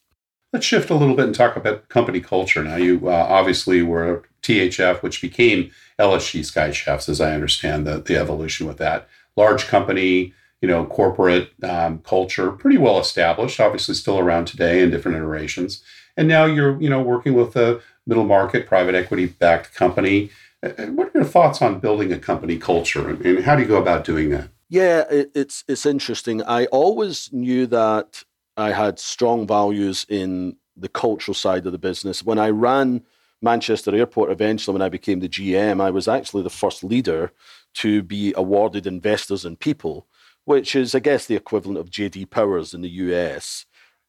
Let's 0.53 0.67
shift 0.67 0.91
a 0.91 0.95
little 0.95 1.17
bit 1.17 1.27
and 1.27 1.35
talk 1.35 1.57
about 1.57 1.89
company 1.89 2.21
culture. 2.21 2.63
Now, 2.63 2.77
you 2.77 3.09
uh, 3.09 3.27
obviously 3.29 3.83
were 3.83 4.23
THF, 4.43 5.03
which 5.03 5.21
became 5.21 5.73
LSG 5.99 6.45
Sky 6.45 6.71
Chefs, 6.71 7.09
as 7.09 7.21
I 7.21 7.35
understand 7.35 7.87
the, 7.87 7.99
the 8.01 8.17
evolution 8.17 8.69
with 8.69 8.79
that. 8.79 9.09
Large 9.37 9.67
company, 9.67 10.33
you 10.61 10.69
know, 10.69 10.87
corporate 10.87 11.51
um, 11.65 11.99
culture, 12.01 12.53
pretty 12.53 12.79
well 12.79 13.01
established, 13.01 13.59
obviously 13.59 13.97
still 13.97 14.21
around 14.21 14.45
today 14.45 14.81
in 14.81 14.91
different 14.91 15.17
iterations. 15.17 15.83
And 16.17 16.29
now 16.29 16.45
you're, 16.45 16.81
you 16.81 16.89
know, 16.89 17.03
working 17.03 17.35
with 17.35 17.57
a 17.57 17.81
middle 18.07 18.25
market, 18.25 18.67
private 18.67 18.95
equity 18.95 19.27
backed 19.27 19.75
company. 19.75 20.31
Uh, 20.63 20.71
uh, 20.79 20.87
what 20.87 21.09
are 21.09 21.13
your 21.15 21.25
thoughts 21.25 21.63
on 21.63 21.81
building 21.81 22.13
a 22.13 22.19
company 22.19 22.59
culture 22.59 23.09
and 23.11 23.45
how 23.45 23.57
do 23.57 23.63
you 23.63 23.69
go 23.69 23.81
about 23.81 24.05
doing 24.05 24.31
that? 24.31 24.49
Yeah, 24.69 25.05
it, 25.11 25.31
it's 25.35 25.65
it's 25.69 25.87
interesting. 25.87 26.43
I 26.43 26.67
always 26.67 27.33
knew 27.33 27.67
that 27.67 28.25
I 28.57 28.73
had 28.73 28.99
strong 28.99 29.47
values 29.47 30.07
in 30.09 30.57
the 30.77 30.89
cultural 30.89 31.35
side 31.35 31.67
of 31.67 31.73
the 31.73 31.79
business. 31.79 32.23
When 32.23 32.39
I 32.39 32.51
ran 32.51 33.03
Manchester 33.43 33.95
Airport 33.95 34.31
eventually, 34.31 34.73
when 34.73 34.83
I 34.83 34.89
became 34.89 35.21
the 35.21 35.29
GM, 35.29 35.81
I 35.81 35.91
was 35.91 36.09
actually 36.09 36.43
the 36.43 36.51
first 36.51 36.83
leader 36.83 37.33
to 37.75 38.03
be 38.03 38.33
awarded 38.37 38.87
Investors 38.87 39.45
in 39.45 39.57
People, 39.57 40.07
which 40.45 40.75
is, 40.75 40.95
I 40.95 41.01
guess, 41.01 41.27
the 41.27 41.37
equivalent 41.37 41.79
of 41.79 41.91
JD 41.91 42.31
Powers 42.31 42.75
in 42.75 42.81
the 42.81 42.89
US. 42.89 43.67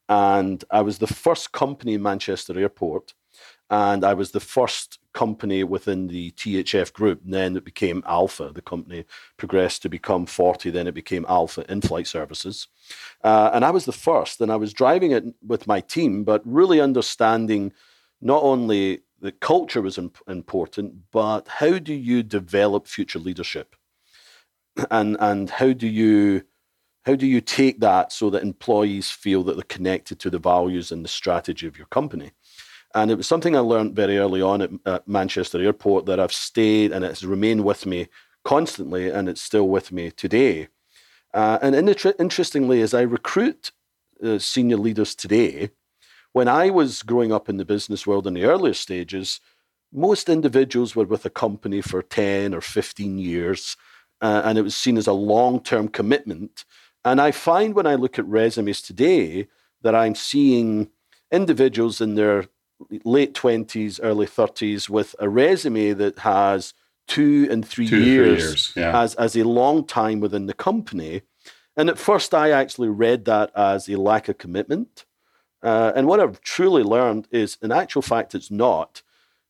And 0.08 0.64
I 0.70 0.82
was 0.82 0.98
the 0.98 1.06
first 1.06 1.52
company 1.52 1.94
in 1.94 2.02
Manchester 2.02 2.58
Airport 2.58 3.14
and 3.70 4.04
I 4.04 4.14
was 4.14 4.30
the 4.30 4.40
first 4.40 4.98
company 5.12 5.64
within 5.64 6.06
the 6.06 6.30
THF 6.32 6.92
group. 6.92 7.24
And 7.24 7.34
then 7.34 7.56
it 7.56 7.64
became 7.64 8.04
Alpha. 8.06 8.52
The 8.54 8.62
company 8.62 9.04
progressed 9.36 9.82
to 9.82 9.88
become 9.88 10.26
Forte. 10.26 10.70
Then 10.70 10.86
it 10.86 10.94
became 10.94 11.26
Alpha 11.28 11.64
in 11.70 11.80
flight 11.80 12.06
services. 12.06 12.68
Uh, 13.24 13.50
and 13.52 13.64
I 13.64 13.70
was 13.70 13.86
the 13.86 13.92
first. 13.92 14.40
And 14.40 14.52
I 14.52 14.56
was 14.56 14.72
driving 14.72 15.10
it 15.10 15.24
with 15.44 15.66
my 15.66 15.80
team, 15.80 16.22
but 16.22 16.42
really 16.44 16.80
understanding 16.80 17.72
not 18.20 18.42
only 18.42 19.00
the 19.20 19.32
culture 19.32 19.82
was 19.82 19.98
imp- 19.98 20.22
important, 20.28 21.10
but 21.10 21.48
how 21.48 21.78
do 21.78 21.94
you 21.94 22.22
develop 22.22 22.86
future 22.86 23.18
leadership? 23.18 23.74
And, 24.90 25.16
and 25.18 25.50
how 25.50 25.72
do 25.72 25.88
you 25.88 26.42
how 27.06 27.14
do 27.14 27.24
you 27.24 27.40
take 27.40 27.78
that 27.78 28.12
so 28.12 28.30
that 28.30 28.42
employees 28.42 29.12
feel 29.12 29.44
that 29.44 29.54
they're 29.54 29.62
connected 29.62 30.18
to 30.18 30.28
the 30.28 30.40
values 30.40 30.90
and 30.90 31.04
the 31.04 31.08
strategy 31.08 31.64
of 31.68 31.78
your 31.78 31.86
company? 31.86 32.32
And 32.96 33.10
it 33.10 33.16
was 33.16 33.26
something 33.26 33.54
I 33.54 33.58
learned 33.60 33.94
very 33.94 34.16
early 34.16 34.40
on 34.40 34.62
at, 34.62 34.70
at 34.86 35.06
Manchester 35.06 35.62
Airport 35.62 36.06
that 36.06 36.18
I've 36.18 36.32
stayed 36.32 36.92
and 36.92 37.04
it's 37.04 37.22
remained 37.22 37.62
with 37.62 37.84
me 37.84 38.08
constantly, 38.42 39.10
and 39.10 39.28
it's 39.28 39.42
still 39.42 39.68
with 39.68 39.92
me 39.92 40.10
today. 40.10 40.68
Uh, 41.34 41.58
and 41.60 41.74
in 41.74 41.94
interestingly, 42.18 42.80
as 42.80 42.94
I 42.94 43.02
recruit 43.02 43.72
uh, 44.24 44.38
senior 44.38 44.78
leaders 44.78 45.14
today, 45.14 45.72
when 46.32 46.48
I 46.48 46.70
was 46.70 47.02
growing 47.02 47.32
up 47.32 47.50
in 47.50 47.58
the 47.58 47.66
business 47.66 48.06
world 48.06 48.26
in 48.26 48.32
the 48.32 48.44
earlier 48.44 48.72
stages, 48.72 49.40
most 49.92 50.30
individuals 50.30 50.96
were 50.96 51.04
with 51.04 51.26
a 51.26 51.30
company 51.30 51.82
for 51.82 52.00
10 52.00 52.54
or 52.54 52.62
15 52.62 53.18
years, 53.18 53.76
uh, 54.22 54.40
and 54.42 54.56
it 54.56 54.62
was 54.62 54.74
seen 54.74 54.96
as 54.96 55.06
a 55.06 55.12
long 55.12 55.60
term 55.60 55.88
commitment. 55.88 56.64
And 57.04 57.20
I 57.20 57.30
find 57.30 57.74
when 57.74 57.86
I 57.86 57.96
look 57.96 58.18
at 58.18 58.26
resumes 58.26 58.80
today 58.80 59.48
that 59.82 59.94
I'm 59.94 60.14
seeing 60.14 60.88
individuals 61.30 62.00
in 62.00 62.14
their 62.14 62.46
late 63.04 63.34
20s, 63.34 64.00
early 64.02 64.26
30s 64.26 64.88
with 64.88 65.14
a 65.18 65.28
resume 65.28 65.92
that 65.94 66.20
has 66.20 66.74
two 67.06 67.46
and 67.50 67.66
three 67.66 67.88
two 67.88 68.02
years, 68.02 68.42
three 68.42 68.48
years 68.48 68.72
yeah. 68.76 69.00
as, 69.00 69.14
as 69.14 69.36
a 69.36 69.44
long 69.44 69.86
time 69.86 70.20
within 70.20 70.46
the 70.46 70.54
company. 70.54 71.22
And 71.76 71.88
at 71.88 71.98
first, 71.98 72.34
I 72.34 72.50
actually 72.50 72.88
read 72.88 73.26
that 73.26 73.50
as 73.54 73.88
a 73.88 73.96
lack 73.96 74.28
of 74.28 74.38
commitment. 74.38 75.04
Uh, 75.62 75.92
and 75.94 76.06
what 76.06 76.20
I've 76.20 76.40
truly 76.40 76.82
learned 76.82 77.28
is, 77.30 77.58
in 77.62 77.72
actual 77.72 78.02
fact, 78.02 78.34
it's 78.34 78.50
not. 78.50 79.02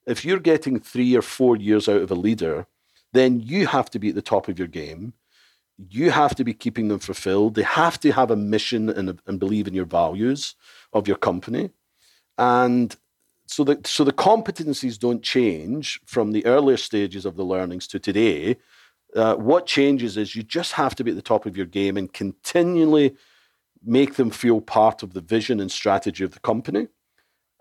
If 0.07 0.25
you're 0.25 0.39
getting 0.39 0.79
three 0.79 1.17
or 1.17 1.23
four 1.23 1.57
years 1.57 1.89
out 1.89 2.03
of 2.03 2.11
a 2.11 2.15
leader, 2.15 2.67
then 3.13 3.41
you 3.41 3.67
have 3.67 3.91
to 3.91 3.99
be 3.99 4.11
at 4.11 4.15
the 4.15 4.23
top 4.23 4.49
of 4.49 4.59
your 4.59 4.69
game. 4.69 5.15
You 5.79 6.11
have 6.11 6.35
to 6.37 6.45
be 6.45 6.55
keeping 6.55 6.89
them 6.89 7.01
fulfilled. 7.01 7.55
They 7.55 7.63
have 7.63 8.01
to 8.01 8.13
have 8.13 8.31
a 8.31 8.37
mission 8.37 8.89
and, 8.89 9.21
and 9.27 9.39
believe 9.39 9.69
in 9.69 9.75
your 9.75 9.85
values 9.85 10.55
of 10.93 11.07
your 11.07 11.17
company. 11.17 11.71
And 12.39 12.97
so 13.47 13.65
the 13.65 13.81
so 13.85 14.05
the 14.05 14.13
competencies 14.13 14.99
don't 14.99 15.23
change 15.23 16.01
from 16.05 16.33
the 16.33 16.45
earlier 16.47 16.77
stages 16.77 17.25
of 17.25 17.37
the 17.37 17.45
learnings 17.45 17.87
to 17.89 17.99
today. 17.99 18.57
Uh, 19.15 19.35
what 19.37 19.67
changes 19.67 20.17
is 20.17 20.35
you 20.35 20.43
just 20.43 20.73
have 20.73 20.95
to 20.97 21.05
be 21.05 21.11
at 21.11 21.17
the 21.17 21.23
top 21.23 21.47
of 21.47 21.57
your 21.57 21.67
game 21.67 21.97
and 21.97 22.13
continually 22.13 23.17
make 23.85 24.17
them 24.17 24.31
feel 24.31 24.61
part 24.61 25.03
of 25.03 25.15
the 25.15 25.21
vision 25.21 25.61
and 25.61 25.71
strategy 25.71 26.25
of 26.25 26.33
the 26.33 26.41
company. 26.41 26.89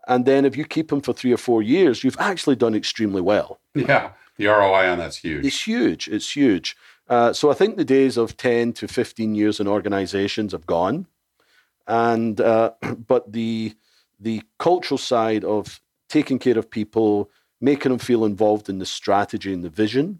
And 0.08 0.26
then 0.26 0.44
if 0.44 0.58
you 0.58 0.66
keep 0.66 0.90
them 0.90 1.02
for 1.02 1.14
three 1.14 1.32
or 1.32 1.38
four 1.38 1.62
years, 1.62 2.04
you've 2.04 2.20
actually 2.20 2.56
done 2.56 2.76
extremely 2.76 3.22
well. 3.22 3.60
Yeah, 3.74 4.12
the 4.38 4.48
ROI 4.48 4.90
on 4.90 4.98
that's 4.98 5.18
huge. 5.18 5.46
It's 5.46 5.66
huge. 5.66 6.08
It's 6.08 6.36
huge. 6.36 6.76
Uh, 7.08 7.34
so 7.34 7.52
I 7.52 7.54
think 7.54 7.78
the 7.78 7.86
days 7.86 8.18
of 8.18 8.38
10 8.38 8.74
to 8.74 8.88
15 8.88 9.36
years 9.36 9.60
in 9.60 9.68
organizations 9.68 10.52
have 10.52 10.66
gone. 10.66 11.08
And 11.88 12.42
uh, 12.42 12.72
but 13.08 13.32
the 13.32 13.76
the 14.20 14.42
cultural 14.60 14.98
side 14.98 15.44
of 15.44 15.82
taking 16.10 16.40
care 16.40 16.58
of 16.58 16.70
people, 16.70 17.30
making 17.60 17.90
them 17.92 18.00
feel 18.00 18.26
involved 18.26 18.70
in 18.70 18.80
the 18.80 18.86
strategy 18.86 19.54
and 19.54 19.64
the 19.64 19.70
vision, 19.70 20.20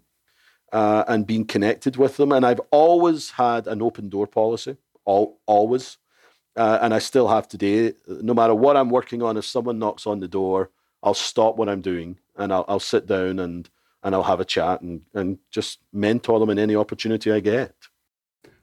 uh, 0.72 1.04
and 1.08 1.26
being 1.26 1.44
connected 1.44 1.96
with 1.96 2.16
them. 2.16 2.32
And 2.32 2.44
I've 2.44 2.60
always 2.70 3.30
had 3.30 3.66
an 3.66 3.82
open 3.82 4.08
door 4.08 4.26
policy, 4.26 4.76
all, 5.04 5.40
always. 5.46 5.98
Uh, 6.56 6.78
and 6.80 6.94
I 6.94 6.98
still 6.98 7.28
have 7.28 7.48
today. 7.48 7.92
No 8.06 8.34
matter 8.34 8.54
what 8.54 8.76
I'm 8.76 8.90
working 8.90 9.22
on, 9.22 9.36
if 9.36 9.44
someone 9.44 9.78
knocks 9.78 10.06
on 10.06 10.20
the 10.20 10.28
door, 10.28 10.70
I'll 11.02 11.14
stop 11.14 11.56
what 11.56 11.68
I'm 11.68 11.82
doing 11.82 12.18
and 12.36 12.52
I'll, 12.52 12.64
I'll 12.68 12.80
sit 12.80 13.06
down 13.06 13.38
and, 13.38 13.68
and 14.02 14.14
I'll 14.14 14.22
have 14.22 14.40
a 14.40 14.44
chat 14.44 14.80
and, 14.80 15.02
and 15.14 15.38
just 15.50 15.78
mentor 15.92 16.40
them 16.40 16.50
in 16.50 16.58
any 16.58 16.74
opportunity 16.74 17.30
I 17.30 17.40
get. 17.40 17.74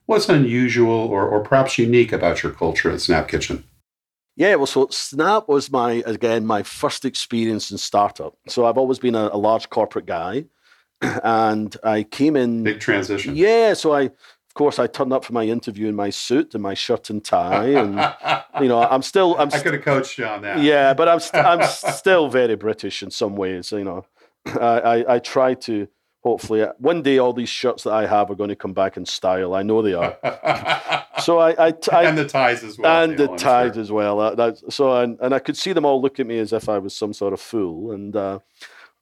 What's 0.06 0.28
unusual 0.28 0.90
or, 0.90 1.26
or 1.26 1.42
perhaps 1.42 1.78
unique 1.78 2.12
about 2.12 2.42
your 2.42 2.52
culture 2.52 2.90
at 2.90 3.00
Snap 3.00 3.28
Kitchen? 3.28 3.64
Yeah, 4.36 4.56
well, 4.56 4.66
so 4.66 4.88
Snap 4.90 5.48
was 5.48 5.70
my 5.70 6.02
again 6.06 6.44
my 6.46 6.62
first 6.62 7.04
experience 7.04 7.70
in 7.70 7.78
startup. 7.78 8.36
So 8.48 8.66
I've 8.66 8.78
always 8.78 8.98
been 8.98 9.14
a, 9.14 9.30
a 9.32 9.38
large 9.38 9.70
corporate 9.70 10.06
guy, 10.06 10.46
and 11.00 11.76
I 11.84 12.02
came 12.02 12.34
in 12.36 12.64
big 12.64 12.80
transition. 12.80 13.36
Yeah, 13.36 13.74
so 13.74 13.92
I 13.92 14.10
of 14.54 14.58
course, 14.58 14.78
I 14.78 14.86
turned 14.86 15.12
up 15.12 15.24
for 15.24 15.32
my 15.32 15.42
interview 15.42 15.88
in 15.88 15.96
my 15.96 16.10
suit 16.10 16.54
and 16.54 16.62
my 16.62 16.74
shirt 16.74 17.10
and 17.10 17.24
tie, 17.24 17.70
and 17.70 17.94
you 18.60 18.68
know, 18.68 18.80
I'm 18.80 19.02
still. 19.02 19.36
I'm. 19.36 19.50
St- 19.50 19.60
I 19.60 19.64
could 19.64 19.74
have 19.74 19.82
coached 19.82 20.16
you 20.16 20.26
on 20.26 20.42
that. 20.42 20.62
Yeah, 20.62 20.94
but 20.94 21.08
I'm. 21.08 21.16
i 21.16 21.18
st- 21.18 21.44
I'm 21.44 21.92
still 21.92 22.28
very 22.28 22.54
British 22.54 23.02
in 23.02 23.10
some 23.10 23.34
ways. 23.34 23.72
You 23.72 23.82
know, 23.82 24.06
I, 24.46 24.80
I, 24.80 25.14
I 25.14 25.18
try 25.18 25.54
to 25.54 25.88
hopefully 26.24 26.62
uh, 26.62 26.72
one 26.78 27.02
day 27.02 27.18
all 27.18 27.32
these 27.32 27.50
shirts 27.50 27.84
that 27.84 27.92
I 27.92 28.06
have 28.06 28.30
are 28.30 28.34
going 28.34 28.48
to 28.48 28.56
come 28.56 28.72
back 28.72 28.96
in 28.96 29.04
style. 29.04 29.54
I 29.54 29.62
know 29.62 29.82
they 29.82 29.92
are. 29.92 30.16
so 31.22 31.38
I, 31.38 31.68
I, 31.68 31.74
I, 31.92 32.04
and 32.04 32.18
the 32.18 32.26
ties 32.26 32.64
as 32.64 32.78
well, 32.78 33.04
and 33.04 33.16
the 33.16 33.28
ties 33.36 33.74
sure. 33.74 33.82
as 33.82 33.92
well. 33.92 34.20
Uh, 34.20 34.52
so 34.70 35.00
and, 35.00 35.18
and 35.20 35.34
I 35.34 35.38
could 35.38 35.56
see 35.56 35.72
them 35.72 35.84
all 35.84 36.00
look 36.00 36.18
at 36.18 36.26
me 36.26 36.38
as 36.38 36.52
if 36.52 36.68
I 36.68 36.78
was 36.78 36.96
some 36.96 37.12
sort 37.12 37.34
of 37.34 37.40
fool. 37.40 37.92
And 37.92 38.16
uh, 38.16 38.38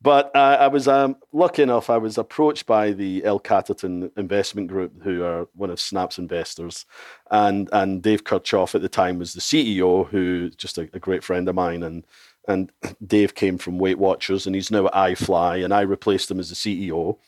but 0.02 0.34
uh, 0.34 0.56
I 0.60 0.68
was 0.68 0.88
um, 0.88 1.16
lucky 1.32 1.62
enough. 1.62 1.88
I 1.88 1.98
was 1.98 2.18
approached 2.18 2.66
by 2.66 2.90
the 2.90 3.24
L 3.24 3.38
Catterton 3.38 4.10
Investment 4.16 4.68
Group, 4.68 5.02
who 5.02 5.22
are 5.22 5.46
one 5.54 5.70
of 5.70 5.78
Snap's 5.78 6.18
investors, 6.18 6.86
and 7.30 7.68
and 7.72 8.02
Dave 8.02 8.24
Kirchhoff 8.24 8.74
at 8.74 8.82
the 8.82 8.88
time 8.88 9.18
was 9.18 9.32
the 9.32 9.40
CEO, 9.40 10.08
who 10.08 10.50
just 10.50 10.78
a, 10.78 10.88
a 10.92 10.98
great 10.98 11.22
friend 11.22 11.48
of 11.48 11.54
mine, 11.54 11.82
and 11.82 12.04
and 12.48 12.72
Dave 13.06 13.34
came 13.34 13.58
from 13.58 13.78
Weight 13.78 13.98
Watchers, 13.98 14.46
and 14.46 14.54
he's 14.54 14.70
now 14.70 14.86
at 14.86 14.92
iFly, 14.92 15.64
and 15.64 15.72
I 15.72 15.82
replaced 15.82 16.30
him 16.30 16.40
as 16.40 16.48
the 16.48 16.56
CEO. 16.56 17.18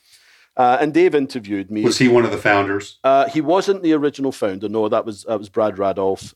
Uh, 0.57 0.77
and 0.79 0.93
Dave 0.93 1.15
interviewed 1.15 1.69
me. 1.69 1.83
Was 1.83 1.97
he 1.97 2.07
one 2.07 2.23
of 2.23 2.31
the 2.31 2.37
founders? 2.37 2.99
Uh, 3.03 3.27
he 3.29 3.41
wasn't 3.41 3.83
the 3.83 3.93
original 3.93 4.31
founder. 4.31 4.69
No, 4.69 4.87
that 4.89 5.05
was 5.05 5.23
that 5.23 5.37
was 5.39 5.49
Brad 5.49 5.75
Radolf 5.75 6.33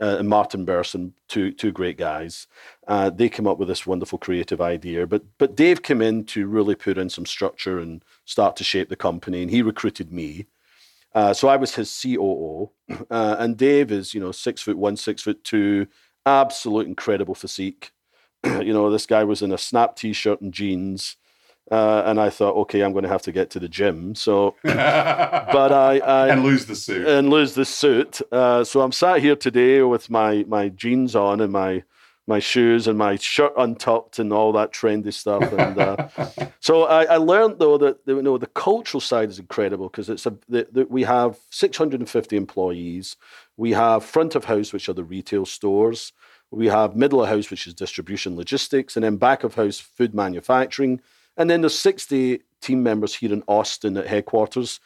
uh, 0.00 0.16
and 0.18 0.28
Martin 0.28 0.64
Berson, 0.64 1.14
two 1.28 1.52
two 1.52 1.72
great 1.72 1.98
guys. 1.98 2.46
Uh, 2.86 3.10
they 3.10 3.28
came 3.28 3.46
up 3.46 3.58
with 3.58 3.68
this 3.68 3.86
wonderful 3.86 4.18
creative 4.18 4.60
idea. 4.60 5.06
But 5.06 5.24
but 5.38 5.56
Dave 5.56 5.82
came 5.82 6.00
in 6.00 6.24
to 6.26 6.46
really 6.46 6.74
put 6.74 6.98
in 6.98 7.10
some 7.10 7.26
structure 7.26 7.78
and 7.78 8.04
start 8.24 8.56
to 8.56 8.64
shape 8.64 8.88
the 8.88 8.96
company, 8.96 9.42
and 9.42 9.50
he 9.50 9.62
recruited 9.62 10.12
me. 10.12 10.46
Uh, 11.14 11.32
so 11.32 11.48
I 11.48 11.56
was 11.56 11.74
his 11.74 12.00
COO, 12.02 12.70
uh, 13.10 13.36
and 13.38 13.56
Dave 13.56 13.90
is 13.90 14.14
you 14.14 14.20
know 14.20 14.32
six 14.32 14.62
foot 14.62 14.78
one, 14.78 14.96
six 14.96 15.22
foot 15.22 15.42
two, 15.44 15.86
absolute 16.26 16.86
incredible 16.86 17.34
physique. 17.34 17.92
you 18.44 18.72
know, 18.72 18.90
this 18.90 19.06
guy 19.06 19.24
was 19.24 19.42
in 19.42 19.52
a 19.52 19.58
snap 19.58 19.96
t-shirt 19.96 20.40
and 20.40 20.52
jeans. 20.52 21.16
Uh, 21.70 22.02
and 22.06 22.18
I 22.18 22.30
thought, 22.30 22.56
okay, 22.62 22.80
I'm 22.80 22.92
going 22.92 23.02
to 23.02 23.10
have 23.10 23.22
to 23.22 23.32
get 23.32 23.50
to 23.50 23.60
the 23.60 23.68
gym. 23.68 24.14
So, 24.14 24.54
but 24.62 25.72
I, 25.72 25.98
I 25.98 26.28
and 26.28 26.42
lose 26.42 26.64
the 26.64 26.74
suit 26.74 27.06
and 27.06 27.28
lose 27.28 27.54
the 27.54 27.64
suit. 27.64 28.20
Uh, 28.32 28.64
so 28.64 28.80
I'm 28.80 28.92
sat 28.92 29.20
here 29.20 29.36
today 29.36 29.82
with 29.82 30.08
my 30.08 30.44
my 30.48 30.70
jeans 30.70 31.14
on 31.14 31.40
and 31.40 31.52
my 31.52 31.82
my 32.28 32.38
shoes 32.38 32.86
and 32.86 32.98
my 32.98 33.16
shirt 33.16 33.54
untucked 33.56 34.18
and 34.18 34.32
all 34.34 34.52
that 34.52 34.70
trendy 34.70 35.12
stuff. 35.12 35.50
And 35.50 35.78
uh, 35.78 36.08
so 36.60 36.84
I, 36.84 37.04
I, 37.04 37.16
learned 37.16 37.58
though 37.58 37.78
that 37.78 38.00
you 38.06 38.20
know 38.20 38.36
the 38.36 38.46
cultural 38.46 39.00
side 39.00 39.30
is 39.30 39.38
incredible 39.38 39.88
because 39.88 40.10
it's 40.10 40.26
a 40.26 40.36
the, 40.46 40.68
the, 40.70 40.84
we 40.84 41.04
have 41.04 41.38
650 41.50 42.36
employees. 42.36 43.16
We 43.56 43.72
have 43.72 44.04
front 44.04 44.34
of 44.34 44.44
house, 44.44 44.74
which 44.74 44.88
are 44.90 44.94
the 44.94 45.04
retail 45.04 45.46
stores. 45.46 46.12
We 46.50 46.66
have 46.66 46.96
middle 46.96 47.22
of 47.22 47.28
house, 47.30 47.50
which 47.50 47.66
is 47.66 47.74
distribution 47.74 48.36
logistics, 48.36 48.96
and 48.96 49.04
then 49.04 49.16
back 49.16 49.42
of 49.42 49.54
house, 49.54 49.80
food 49.80 50.14
manufacturing. 50.14 51.00
And 51.38 51.48
then 51.48 51.62
there's 51.62 51.78
60 51.78 52.42
team 52.60 52.82
members 52.82 53.14
here 53.14 53.32
in 53.32 53.44
Austin 53.46 53.96
at 53.96 54.08
headquarters. 54.08 54.80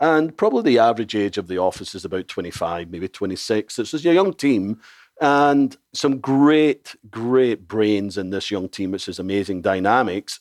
And 0.00 0.36
probably 0.36 0.62
the 0.62 0.78
average 0.78 1.14
age 1.14 1.38
of 1.38 1.48
the 1.48 1.58
office 1.58 1.94
is 1.94 2.04
about 2.04 2.28
25, 2.28 2.90
maybe 2.90 3.08
26. 3.08 3.78
It's 3.78 3.94
a 3.94 3.98
young 3.98 4.32
team 4.32 4.80
and 5.20 5.76
some 5.92 6.18
great, 6.18 6.94
great 7.10 7.66
brains 7.66 8.16
in 8.16 8.30
this 8.30 8.50
young 8.50 8.68
team. 8.68 8.94
It's 8.94 9.06
just 9.06 9.18
amazing 9.18 9.62
dynamics. 9.62 10.40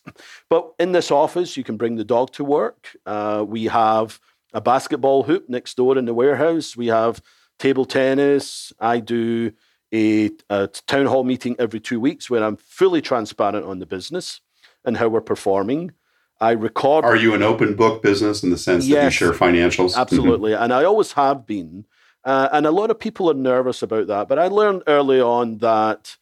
But 0.49 0.72
in 0.80 0.91
this 0.93 1.11
office, 1.11 1.57
you 1.57 1.63
can 1.63 1.78
bring 1.78 1.95
the 1.95 2.05
dog 2.05 2.32
to 2.34 2.43
work. 2.43 2.95
Uh, 3.05 3.43
we 3.45 3.65
have 3.65 4.20
a 4.53 4.61
basketball 4.61 5.24
hoop 5.24 5.49
next 5.49 5.76
door 5.76 5.97
in 5.97 6.05
the 6.05 6.13
warehouse. 6.13 6.78
We 6.78 6.88
have 6.88 7.22
table 7.59 7.86
tennis. 7.86 8.72
I 8.80 8.99
do 8.99 9.51
a, 9.93 10.30
a 10.49 10.68
town 10.68 11.07
hall 11.07 11.24
meeting 11.24 11.55
every 11.59 11.80
two 11.80 11.99
weeks 11.99 12.30
where 12.30 12.43
I'm 12.43 12.57
fully 12.57 13.01
transparent 13.01 13.65
on 13.65 13.80
the 13.80 13.86
business 13.86 14.41
and 14.88 14.97
how 14.97 15.07
we're 15.09 15.21
performing. 15.21 15.91
I 16.39 16.51
record. 16.51 17.03
Are 17.03 17.15
you 17.15 17.33
an 17.33 17.43
open 17.43 17.75
book 17.75 18.01
business 18.01 18.41
in 18.41 18.49
the 18.49 18.57
sense 18.57 18.88
yes, 18.88 18.97
that 18.97 19.03
you 19.05 19.11
share 19.11 19.31
financials? 19.33 19.95
Absolutely. 19.97 20.53
and 20.53 20.73
I 20.73 20.83
always 20.83 21.11
have 21.13 21.45
been. 21.45 21.85
Uh, 22.23 22.49
and 22.51 22.65
a 22.65 22.71
lot 22.71 22.89
of 22.89 22.99
people 22.99 23.29
are 23.29 23.35
nervous 23.35 23.81
about 23.81 24.07
that. 24.07 24.27
But 24.27 24.39
I 24.39 24.47
learned 24.47 24.83
early 24.88 25.21
on 25.21 25.59
that, 25.59 26.17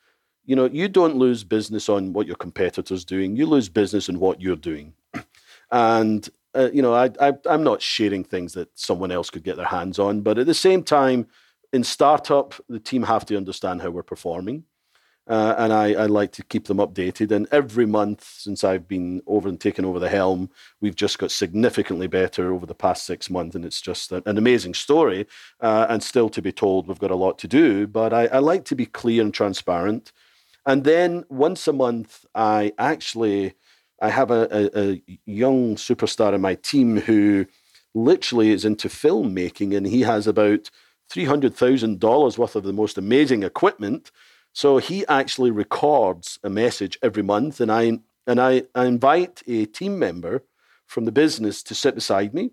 you 0.46 0.56
know, 0.56 0.66
you 0.66 0.88
don't 0.88 1.16
lose 1.16 1.44
business 1.44 1.90
on 1.90 2.14
what 2.14 2.28
your 2.28 2.36
competitor's 2.36 3.06
doing. 3.06 3.36
You 3.36 3.46
lose 3.46 3.70
business 3.70 4.10
on 4.10 4.20
what 4.20 4.42
you're 4.42 4.56
doing. 4.56 4.94
And, 5.72 6.30
uh, 6.54 6.70
you 6.72 6.84
know, 6.84 6.94
I, 6.94 7.10
I, 7.20 7.34
I'm 7.50 7.64
not 7.64 7.82
sharing 7.82 8.24
things 8.24 8.54
that 8.54 8.70
someone 8.78 9.12
else 9.12 9.32
could 9.32 9.44
get 9.44 9.58
their 9.58 9.66
hands 9.66 9.98
on. 9.98 10.22
But 10.22 10.38
at 10.38 10.46
the 10.46 10.54
same 10.54 10.84
time, 10.84 11.26
in 11.74 11.84
startup, 11.84 12.54
the 12.70 12.80
team 12.80 13.02
have 13.02 13.26
to 13.26 13.36
understand 13.36 13.82
how 13.82 13.90
we're 13.90 14.04
performing. 14.04 14.64
Uh, 15.28 15.56
and 15.58 15.74
I, 15.74 15.94
I, 15.94 16.06
like 16.06 16.32
to 16.34 16.44
keep 16.44 16.66
them 16.66 16.78
updated. 16.78 17.32
And 17.32 17.48
every 17.52 17.88
month 17.88 18.24
since 18.24 18.64
I've 18.64 18.88
been 18.88 19.24
over 19.26 19.50
and 19.50 19.60
taken 19.60 19.84
over 19.84 19.98
the 19.98 20.10
helm, 20.10 20.52
we've 20.82 20.96
just 20.96 21.18
got 21.18 21.32
significantly 21.32 22.06
better 22.06 22.54
over 22.54 22.68
the 22.68 22.76
past 22.76 23.08
six 23.08 23.28
months. 23.28 23.56
And 23.56 23.66
it's 23.66 23.82
just 23.82 24.12
an 24.12 24.38
amazing 24.38 24.76
story. 24.76 25.26
Uh, 25.60 25.88
and 25.90 26.04
still 26.04 26.30
to 26.30 26.44
be 26.44 26.52
told, 26.52 26.88
we've 26.88 27.00
got 27.00 27.10
a 27.10 27.16
lot 27.16 27.40
to 27.40 27.48
do. 27.48 27.88
But 27.88 28.14
I, 28.14 28.28
I, 28.28 28.38
like 28.38 28.66
to 28.66 28.76
be 28.76 28.86
clear 28.86 29.24
and 29.24 29.34
transparent. 29.34 30.12
And 30.64 30.84
then 30.84 31.24
once 31.28 31.68
a 31.68 31.74
month, 31.74 32.26
I 32.36 32.74
actually 32.78 33.56
I 34.02 34.10
have 34.10 34.30
a, 34.30 34.48
a, 34.52 34.92
a 34.92 35.20
young 35.26 35.76
superstar 35.76 36.34
in 36.34 36.42
my 36.42 36.56
team 36.56 36.98
who 36.98 37.46
literally 37.94 38.52
is 38.52 38.66
into 38.66 38.90
filmmaking, 38.90 39.76
and 39.76 39.88
he 39.88 40.02
has 40.02 40.28
about 40.28 40.70
$300,000 41.10 42.38
worth 42.38 42.56
of 42.56 42.64
the 42.64 42.74
most 42.74 42.98
amazing 42.98 43.44
equipment. 43.44 44.12
So 44.56 44.78
he 44.78 45.06
actually 45.08 45.52
records 45.52 46.40
a 46.42 46.50
message 46.50 46.98
every 47.04 47.22
month, 47.22 47.60
and 47.60 47.70
I 47.70 48.00
and 48.26 48.40
I, 48.40 48.64
I 48.74 48.86
invite 48.86 49.44
a 49.48 49.66
team 49.66 50.00
member 50.00 50.46
from 50.88 51.04
the 51.04 51.12
business 51.12 51.62
to 51.64 51.76
sit 51.76 51.94
beside 51.94 52.34
me, 52.34 52.52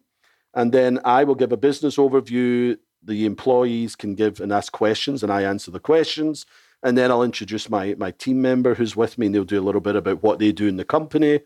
and 0.52 0.72
then 0.72 0.98
I 1.04 1.22
will 1.22 1.36
give 1.36 1.52
a 1.52 1.56
business 1.56 1.96
overview. 1.98 2.76
The 3.04 3.24
employees 3.24 3.94
can 3.94 4.16
give 4.16 4.40
and 4.40 4.52
ask 4.52 4.72
questions, 4.72 5.22
and 5.22 5.32
I 5.32 5.42
answer 5.42 5.70
the 5.70 5.78
questions. 5.78 6.44
And 6.82 6.98
then 6.98 7.12
I'll 7.12 7.22
introduce 7.22 7.70
my 7.70 7.94
my 7.94 8.10
team 8.10 8.42
member 8.42 8.74
who's 8.74 8.96
with 8.96 9.16
me, 9.16 9.26
and 9.26 9.34
they'll 9.34 9.44
do 9.44 9.60
a 9.60 9.68
little 9.68 9.80
bit 9.80 9.94
about 9.94 10.24
what 10.24 10.40
they 10.40 10.50
do 10.50 10.66
in 10.66 10.78
the 10.78 10.84
company. 10.84 11.42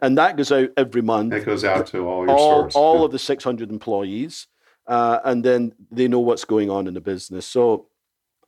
And 0.00 0.18
that 0.18 0.36
goes 0.36 0.50
out 0.50 0.70
every 0.76 1.02
month. 1.02 1.34
It 1.34 1.46
goes 1.46 1.62
out 1.62 1.86
to 1.88 2.08
all 2.08 2.26
your 2.26 2.36
all, 2.36 2.58
stores. 2.58 2.74
All 2.74 2.98
yeah. 2.98 3.04
of 3.04 3.12
the 3.12 3.18
600 3.20 3.70
employees 3.70 4.48
uh, 4.90 5.20
and 5.24 5.44
then 5.44 5.72
they 5.92 6.08
know 6.08 6.18
what's 6.18 6.44
going 6.44 6.68
on 6.68 6.88
in 6.88 6.94
the 6.94 7.00
business. 7.00 7.46
So 7.46 7.86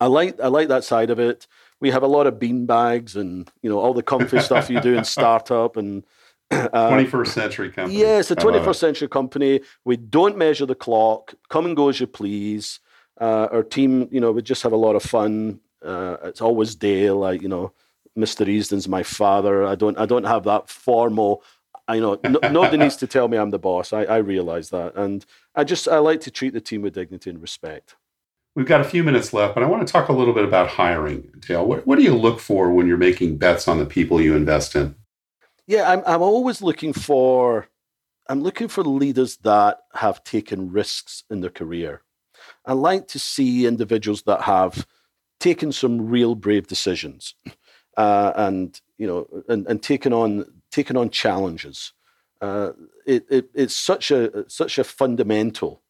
I 0.02 0.06
like 0.06 0.40
I 0.40 0.48
like 0.48 0.68
that 0.68 0.84
side 0.84 1.10
of 1.10 1.20
it. 1.20 1.46
We 1.80 1.90
have 1.90 2.02
a 2.02 2.08
lot 2.08 2.26
of 2.26 2.38
bean 2.38 2.66
bags 2.66 3.16
and 3.16 3.50
you 3.62 3.70
know 3.70 3.78
all 3.78 3.94
the 3.94 4.02
comfy 4.02 4.40
stuff 4.48 4.68
you 4.68 4.80
do 4.80 4.94
in 4.94 5.04
startup 5.04 5.76
and. 5.76 6.04
Uh, 6.52 6.90
21st 6.90 7.28
century 7.28 7.70
company. 7.70 7.98
Yes, 7.98 8.30
a 8.30 8.36
21st 8.36 8.76
century 8.76 9.08
company. 9.08 9.62
We 9.86 9.96
don't 9.96 10.36
measure 10.36 10.66
the 10.66 10.74
clock. 10.74 11.32
Come 11.48 11.64
and 11.64 11.74
go 11.74 11.88
as 11.88 11.98
you 11.98 12.06
please. 12.06 12.78
Uh, 13.18 13.48
our 13.50 13.62
team, 13.62 14.06
you 14.12 14.20
know, 14.20 14.32
we 14.32 14.42
just 14.42 14.62
have 14.62 14.72
a 14.72 14.76
lot 14.76 14.94
of 14.94 15.02
fun. 15.02 15.60
Uh, 15.82 16.18
it's 16.24 16.42
always 16.42 16.74
Dale. 16.74 17.16
Like, 17.16 17.40
you 17.40 17.48
know, 17.48 17.72
Mr. 18.18 18.46
Easdon's 18.46 18.86
my 18.86 19.02
father. 19.02 19.64
I 19.64 19.76
don't, 19.76 19.98
I 19.98 20.04
don't 20.04 20.24
have 20.24 20.44
that 20.44 20.68
formal 20.68 21.42
I 21.88 21.98
know 21.98 22.18
no, 22.24 22.38
nobody 22.50 22.76
needs 22.78 22.96
to 22.96 23.06
tell 23.06 23.28
me 23.28 23.36
I'm 23.36 23.50
the 23.50 23.58
boss. 23.58 23.92
I, 23.92 24.04
I 24.04 24.16
realize 24.18 24.70
that, 24.70 24.94
and 24.94 25.24
I 25.54 25.64
just 25.64 25.88
I 25.88 25.98
like 25.98 26.20
to 26.22 26.30
treat 26.30 26.54
the 26.54 26.60
team 26.60 26.82
with 26.82 26.94
dignity 26.94 27.30
and 27.30 27.40
respect. 27.40 27.96
We've 28.54 28.66
got 28.66 28.82
a 28.82 28.84
few 28.84 29.02
minutes 29.02 29.32
left, 29.32 29.54
but 29.54 29.62
I 29.62 29.66
want 29.66 29.86
to 29.86 29.90
talk 29.90 30.08
a 30.08 30.12
little 30.12 30.34
bit 30.34 30.44
about 30.44 30.68
hiring. 30.68 31.30
Dale, 31.40 31.64
what, 31.64 31.86
what 31.86 31.96
do 31.96 32.04
you 32.04 32.14
look 32.14 32.38
for 32.38 32.70
when 32.70 32.86
you're 32.86 32.98
making 32.98 33.38
bets 33.38 33.66
on 33.66 33.78
the 33.78 33.86
people 33.86 34.20
you 34.20 34.36
invest 34.36 34.76
in? 34.76 34.94
Yeah, 35.66 35.90
I'm 35.90 36.02
I'm 36.06 36.22
always 36.22 36.60
looking 36.60 36.92
for 36.92 37.68
I'm 38.28 38.42
looking 38.42 38.68
for 38.68 38.82
leaders 38.84 39.36
that 39.38 39.80
have 39.94 40.24
taken 40.24 40.70
risks 40.70 41.24
in 41.30 41.40
their 41.40 41.50
career. 41.50 42.02
I 42.66 42.72
like 42.72 43.08
to 43.08 43.18
see 43.18 43.66
individuals 43.66 44.22
that 44.22 44.42
have 44.42 44.86
taken 45.40 45.72
some 45.72 46.08
real 46.08 46.34
brave 46.34 46.66
decisions, 46.66 47.34
uh, 47.96 48.32
and 48.36 48.80
you 48.98 49.06
know, 49.06 49.26
and, 49.48 49.66
and 49.66 49.82
taken 49.82 50.12
on 50.12 50.46
taken 50.70 50.96
on 50.96 51.10
challenges. 51.10 51.92
Uh, 52.40 52.72
it, 53.06 53.24
it, 53.30 53.50
it's 53.54 53.76
such 53.76 54.10
a 54.10 54.48
such 54.48 54.78
a 54.78 54.84
fundamental, 54.84 55.81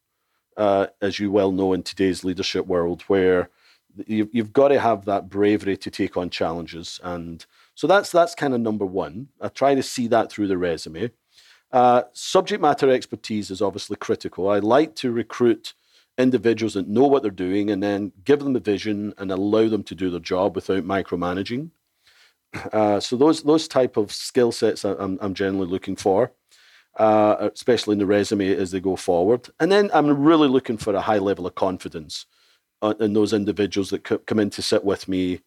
uh, 0.57 0.87
as 1.01 1.19
you 1.19 1.31
well 1.31 1.51
know, 1.51 1.73
in 1.73 1.83
today's 1.83 2.23
leadership 2.23 2.65
world, 2.65 3.03
where 3.03 3.49
you, 4.07 4.29
you've 4.31 4.53
got 4.53 4.69
to 4.69 4.79
have 4.79 5.05
that 5.05 5.29
bravery 5.29 5.77
to 5.77 5.91
take 5.91 6.17
on 6.17 6.29
challenges, 6.29 6.99
and 7.03 7.45
so 7.75 7.87
that's 7.87 8.11
that's 8.11 8.35
kind 8.35 8.53
of 8.53 8.61
number 8.61 8.85
one. 8.85 9.29
I 9.41 9.49
try 9.49 9.75
to 9.75 9.83
see 9.83 10.07
that 10.07 10.31
through 10.31 10.47
the 10.47 10.57
resume. 10.57 11.11
Uh, 11.71 12.03
subject 12.13 12.61
matter 12.61 12.91
expertise 12.91 13.49
is 13.49 13.61
obviously 13.61 13.95
critical. 13.95 14.47
I 14.47 14.59
like 14.59 14.95
to 14.97 15.11
recruit 15.11 15.73
individuals 16.19 16.75
that 16.75 16.87
know 16.87 17.07
what 17.07 17.23
they're 17.23 17.31
doing 17.31 17.71
and 17.71 17.81
then 17.81 18.11
give 18.23 18.39
them 18.39 18.55
a 18.55 18.59
vision 18.59 19.13
and 19.17 19.31
allow 19.31 19.67
them 19.67 19.81
to 19.83 19.95
do 19.95 20.11
their 20.11 20.19
job 20.19 20.55
without 20.55 20.83
micromanaging. 20.83 21.69
Uh, 22.71 22.99
so 22.99 23.17
those 23.17 23.41
those 23.41 23.67
type 23.67 23.97
of 23.97 24.11
skill 24.11 24.51
sets 24.51 24.85
I'm, 24.85 25.17
I'm 25.19 25.33
generally 25.33 25.65
looking 25.65 25.95
for, 25.95 26.31
uh, 26.97 27.49
especially 27.53 27.93
in 27.93 27.99
the 27.99 28.05
resume 28.05 28.55
as 28.55 28.71
they 28.71 28.79
go 28.79 28.95
forward. 28.95 29.49
And 29.59 29.71
then 29.71 29.89
I'm 29.93 30.09
really 30.23 30.47
looking 30.47 30.77
for 30.77 30.93
a 30.93 31.01
high 31.01 31.17
level 31.17 31.47
of 31.47 31.55
confidence 31.55 32.25
in 32.99 33.13
those 33.13 33.33
individuals 33.33 33.89
that 33.91 34.03
come 34.03 34.39
in 34.39 34.49
to 34.51 34.61
sit 34.61 34.83
with 34.83 35.07
me, 35.07 35.41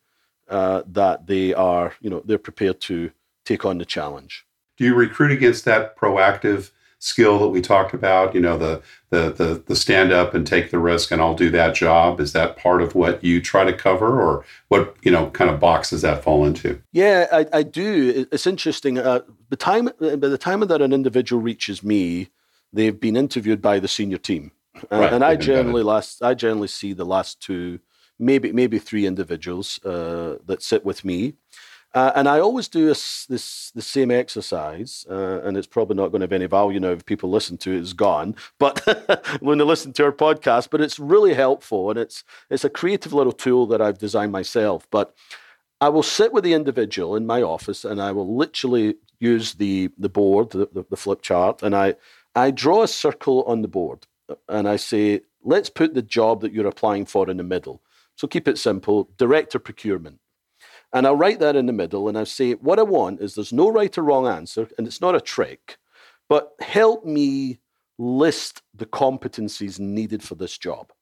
uh, 0.49 0.83
that 0.87 1.27
they 1.27 1.53
are 1.55 1.95
you 2.01 2.09
know 2.09 2.23
they're 2.25 2.39
prepared 2.39 2.81
to 2.81 3.11
take 3.45 3.65
on 3.65 3.79
the 3.79 3.85
challenge. 3.85 4.47
Do 4.77 4.85
you 4.85 4.95
recruit 4.95 5.33
against 5.33 5.65
that 5.65 5.97
proactive 5.97 6.71
skill 6.99 7.39
that 7.39 7.49
we 7.49 7.61
talked 7.61 7.93
about 7.93 8.35
you 8.35 8.41
know 8.41 8.57
the 8.57 8.83
the 9.11 9.31
the, 9.31 9.63
the 9.67 9.77
stand 9.77 10.13
up 10.13 10.35
and 10.35 10.47
take 10.47 10.71
the 10.71 10.79
risk 10.79 11.11
and 11.11 11.21
i'll 11.21 11.35
do 11.35 11.51
that 11.51 11.75
job. 11.75 12.21
Is 12.21 12.33
that 12.33 12.57
part 12.57 12.83
of 12.83 12.95
what 12.95 13.23
you 13.23 13.41
try 13.41 13.65
to 13.65 13.73
cover 13.73 14.21
or 14.21 14.45
what 14.69 14.97
you 15.03 15.11
know 15.11 15.31
kind 15.31 15.51
of 15.51 15.61
box 15.61 15.91
does 15.91 16.03
that 16.03 16.23
fall 16.23 16.45
into? 16.45 16.81
Yeah 16.93 17.27
i, 17.33 17.47
I 17.53 17.63
do. 17.63 18.27
It's 18.33 18.47
interesting 18.47 18.99
uh, 18.99 19.21
the 19.49 19.57
time 19.57 19.91
by 20.01 20.17
the 20.17 20.39
time 20.39 20.61
that 20.61 20.83
an 20.83 20.93
individual 20.93 21.43
reaches 21.43 21.83
me 21.83 22.31
they've 22.73 22.99
been 22.99 23.17
interviewed 23.17 23.63
by 23.63 23.79
the 23.79 23.89
senior 23.89 24.19
team. 24.19 24.53
Uh, 24.93 24.99
right, 24.99 25.13
and 25.15 25.25
i 25.25 25.35
generally 25.37 25.83
last 25.83 26.23
i 26.23 26.35
generally 26.35 26.69
see 26.69 26.93
the 26.93 27.07
last 27.07 27.41
two 27.41 27.81
maybe 28.19 28.53
maybe 28.53 28.79
three 28.79 29.07
individuals 29.07 29.83
uh, 29.85 30.37
that 30.47 30.63
sit 30.63 30.85
with 30.85 31.05
me 31.05 31.35
uh, 31.95 32.13
and 32.15 32.29
I 32.29 32.41
always 32.41 32.69
do 32.69 32.87
this, 32.87 33.27
this 33.27 33.71
the 33.71 33.83
same 33.83 34.11
exercise, 34.11 35.07
uh, 35.09 35.41
and 35.43 35.57
it's 35.57 35.67
probably 35.67 35.97
not 35.97 36.09
going 36.09 36.21
to 36.21 36.25
have 36.25 36.33
any 36.33 36.47
value 36.47 36.79
now 36.79 36.91
if 36.91 37.07
people 37.07 37.31
listen 37.31 37.57
to 37.59 37.73
it. 37.73 37.79
It's 37.79 37.93
gone, 37.93 38.37
but 38.59 38.81
when 39.41 39.59
they 39.59 39.65
listen 39.65 39.93
to 39.95 40.05
our 40.05 40.13
podcast, 40.13 40.69
but 40.71 40.81
it's 40.81 40.99
really 40.99 41.35
helpful, 41.35 41.91
and 41.91 41.99
it's 41.99 42.23
it's 42.51 42.65
a 42.65 42.71
creative 42.71 43.13
little 43.13 43.33
tool 43.33 43.67
that 43.69 43.81
I've 43.81 43.99
designed 43.99 44.33
myself. 44.33 44.87
But 44.91 45.15
I 45.81 45.89
will 45.89 46.03
sit 46.03 46.33
with 46.33 46.45
the 46.45 46.55
individual 46.55 47.17
in 47.17 47.27
my 47.27 47.43
office, 47.43 47.85
and 47.85 48.01
I 48.01 48.13
will 48.13 48.37
literally 48.37 48.97
use 49.19 49.55
the 49.55 49.91
the 49.97 50.11
board, 50.11 50.51
the, 50.51 50.69
the, 50.73 50.85
the 50.91 50.97
flip 50.97 51.23
chart, 51.23 51.63
and 51.63 51.75
I 51.75 51.95
I 52.35 52.51
draw 52.51 52.83
a 52.83 52.89
circle 52.89 53.43
on 53.45 53.63
the 53.63 53.69
board, 53.69 54.07
and 54.49 54.69
I 54.69 54.77
say, 54.77 55.23
let's 55.43 55.71
put 55.71 55.95
the 55.95 56.03
job 56.03 56.43
that 56.43 56.53
you're 56.53 56.67
applying 56.67 57.07
for 57.07 57.31
in 57.31 57.39
the 57.39 57.43
middle. 57.43 57.81
So 58.17 58.27
keep 58.27 58.49
it 58.49 58.59
simple 58.59 59.09
director 59.17 59.59
procurement. 59.59 60.19
And 60.93 61.07
I'll 61.07 61.17
write 61.17 61.41
that 61.41 61.57
in 61.57 61.67
the 61.67 61.73
middle 61.73 62.09
and 62.09 62.17
I'll 62.17 62.27
say, 62.27 62.53
what 62.53 62.79
I 62.79 62.83
want 62.83 63.21
is 63.21 63.35
there's 63.35 63.53
no 63.53 63.69
right 63.69 63.97
or 63.99 64.03
wrong 64.03 64.27
answer, 64.27 64.69
and 64.79 64.87
it's 64.87 65.01
not 65.01 65.15
a 65.15 65.21
trick, 65.21 65.79
but 66.29 66.53
help 66.61 67.05
me 67.05 67.59
list 67.99 68.63
the 68.75 68.87
competencies 68.87 69.79
needed 69.79 70.23
for 70.23 70.35
this 70.35 70.57
job. 70.59 70.93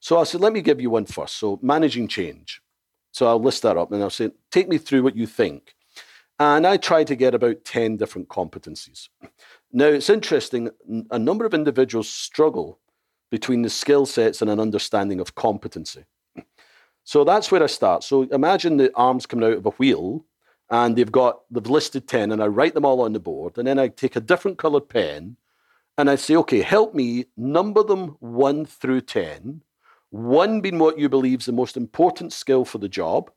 So 0.00 0.18
I 0.18 0.24
said, 0.24 0.40
let 0.40 0.52
me 0.52 0.60
give 0.60 0.80
you 0.80 0.90
one 0.90 1.06
first. 1.06 1.36
So 1.36 1.58
managing 1.62 2.08
change. 2.08 2.62
So 3.12 3.26
I'll 3.26 3.40
list 3.40 3.62
that 3.62 3.76
up 3.76 3.90
and 3.90 4.02
I'll 4.02 4.10
say, 4.10 4.30
take 4.50 4.68
me 4.68 4.78
through 4.78 5.02
what 5.02 5.16
you 5.16 5.26
think. 5.26 5.74
And 6.38 6.66
I 6.66 6.76
try 6.76 7.02
to 7.02 7.16
get 7.16 7.34
about 7.34 7.64
10 7.64 7.96
different 7.96 8.28
competencies. 8.28 9.08
Now, 9.72 9.86
it's 9.86 10.08
interesting, 10.08 10.70
a 11.10 11.18
number 11.18 11.44
of 11.44 11.52
individuals 11.52 12.08
struggle 12.08 12.78
between 13.30 13.62
the 13.62 13.70
skill 13.70 14.06
sets 14.06 14.40
and 14.40 14.50
an 14.50 14.60
understanding 14.60 15.18
of 15.20 15.34
competency. 15.34 16.04
So 17.08 17.24
that's 17.24 17.50
where 17.50 17.62
I 17.62 17.68
start. 17.68 18.04
So 18.04 18.24
imagine 18.24 18.76
the 18.76 18.94
arms 18.94 19.24
coming 19.24 19.46
out 19.46 19.56
of 19.56 19.64
a 19.64 19.70
wheel 19.70 20.26
and 20.68 20.94
they've 20.94 21.10
got, 21.10 21.40
they've 21.50 21.66
listed 21.66 22.06
10 22.06 22.32
and 22.32 22.42
I 22.42 22.48
write 22.48 22.74
them 22.74 22.84
all 22.84 23.00
on 23.00 23.14
the 23.14 23.18
board. 23.18 23.56
And 23.56 23.66
then 23.66 23.78
I 23.78 23.88
take 23.88 24.14
a 24.14 24.20
different 24.20 24.58
colored 24.58 24.90
pen 24.90 25.38
and 25.96 26.10
I 26.10 26.16
say, 26.16 26.36
okay, 26.36 26.60
help 26.60 26.94
me 26.94 27.24
number 27.34 27.82
them 27.82 28.16
one 28.20 28.66
through 28.66 29.00
10. 29.00 29.62
One 30.10 30.60
being 30.60 30.78
what 30.78 30.98
you 30.98 31.08
believe 31.08 31.40
is 31.40 31.46
the 31.46 31.52
most 31.52 31.78
important 31.78 32.34
skill 32.34 32.66
for 32.66 32.76
the 32.76 32.90
job, 32.90 33.30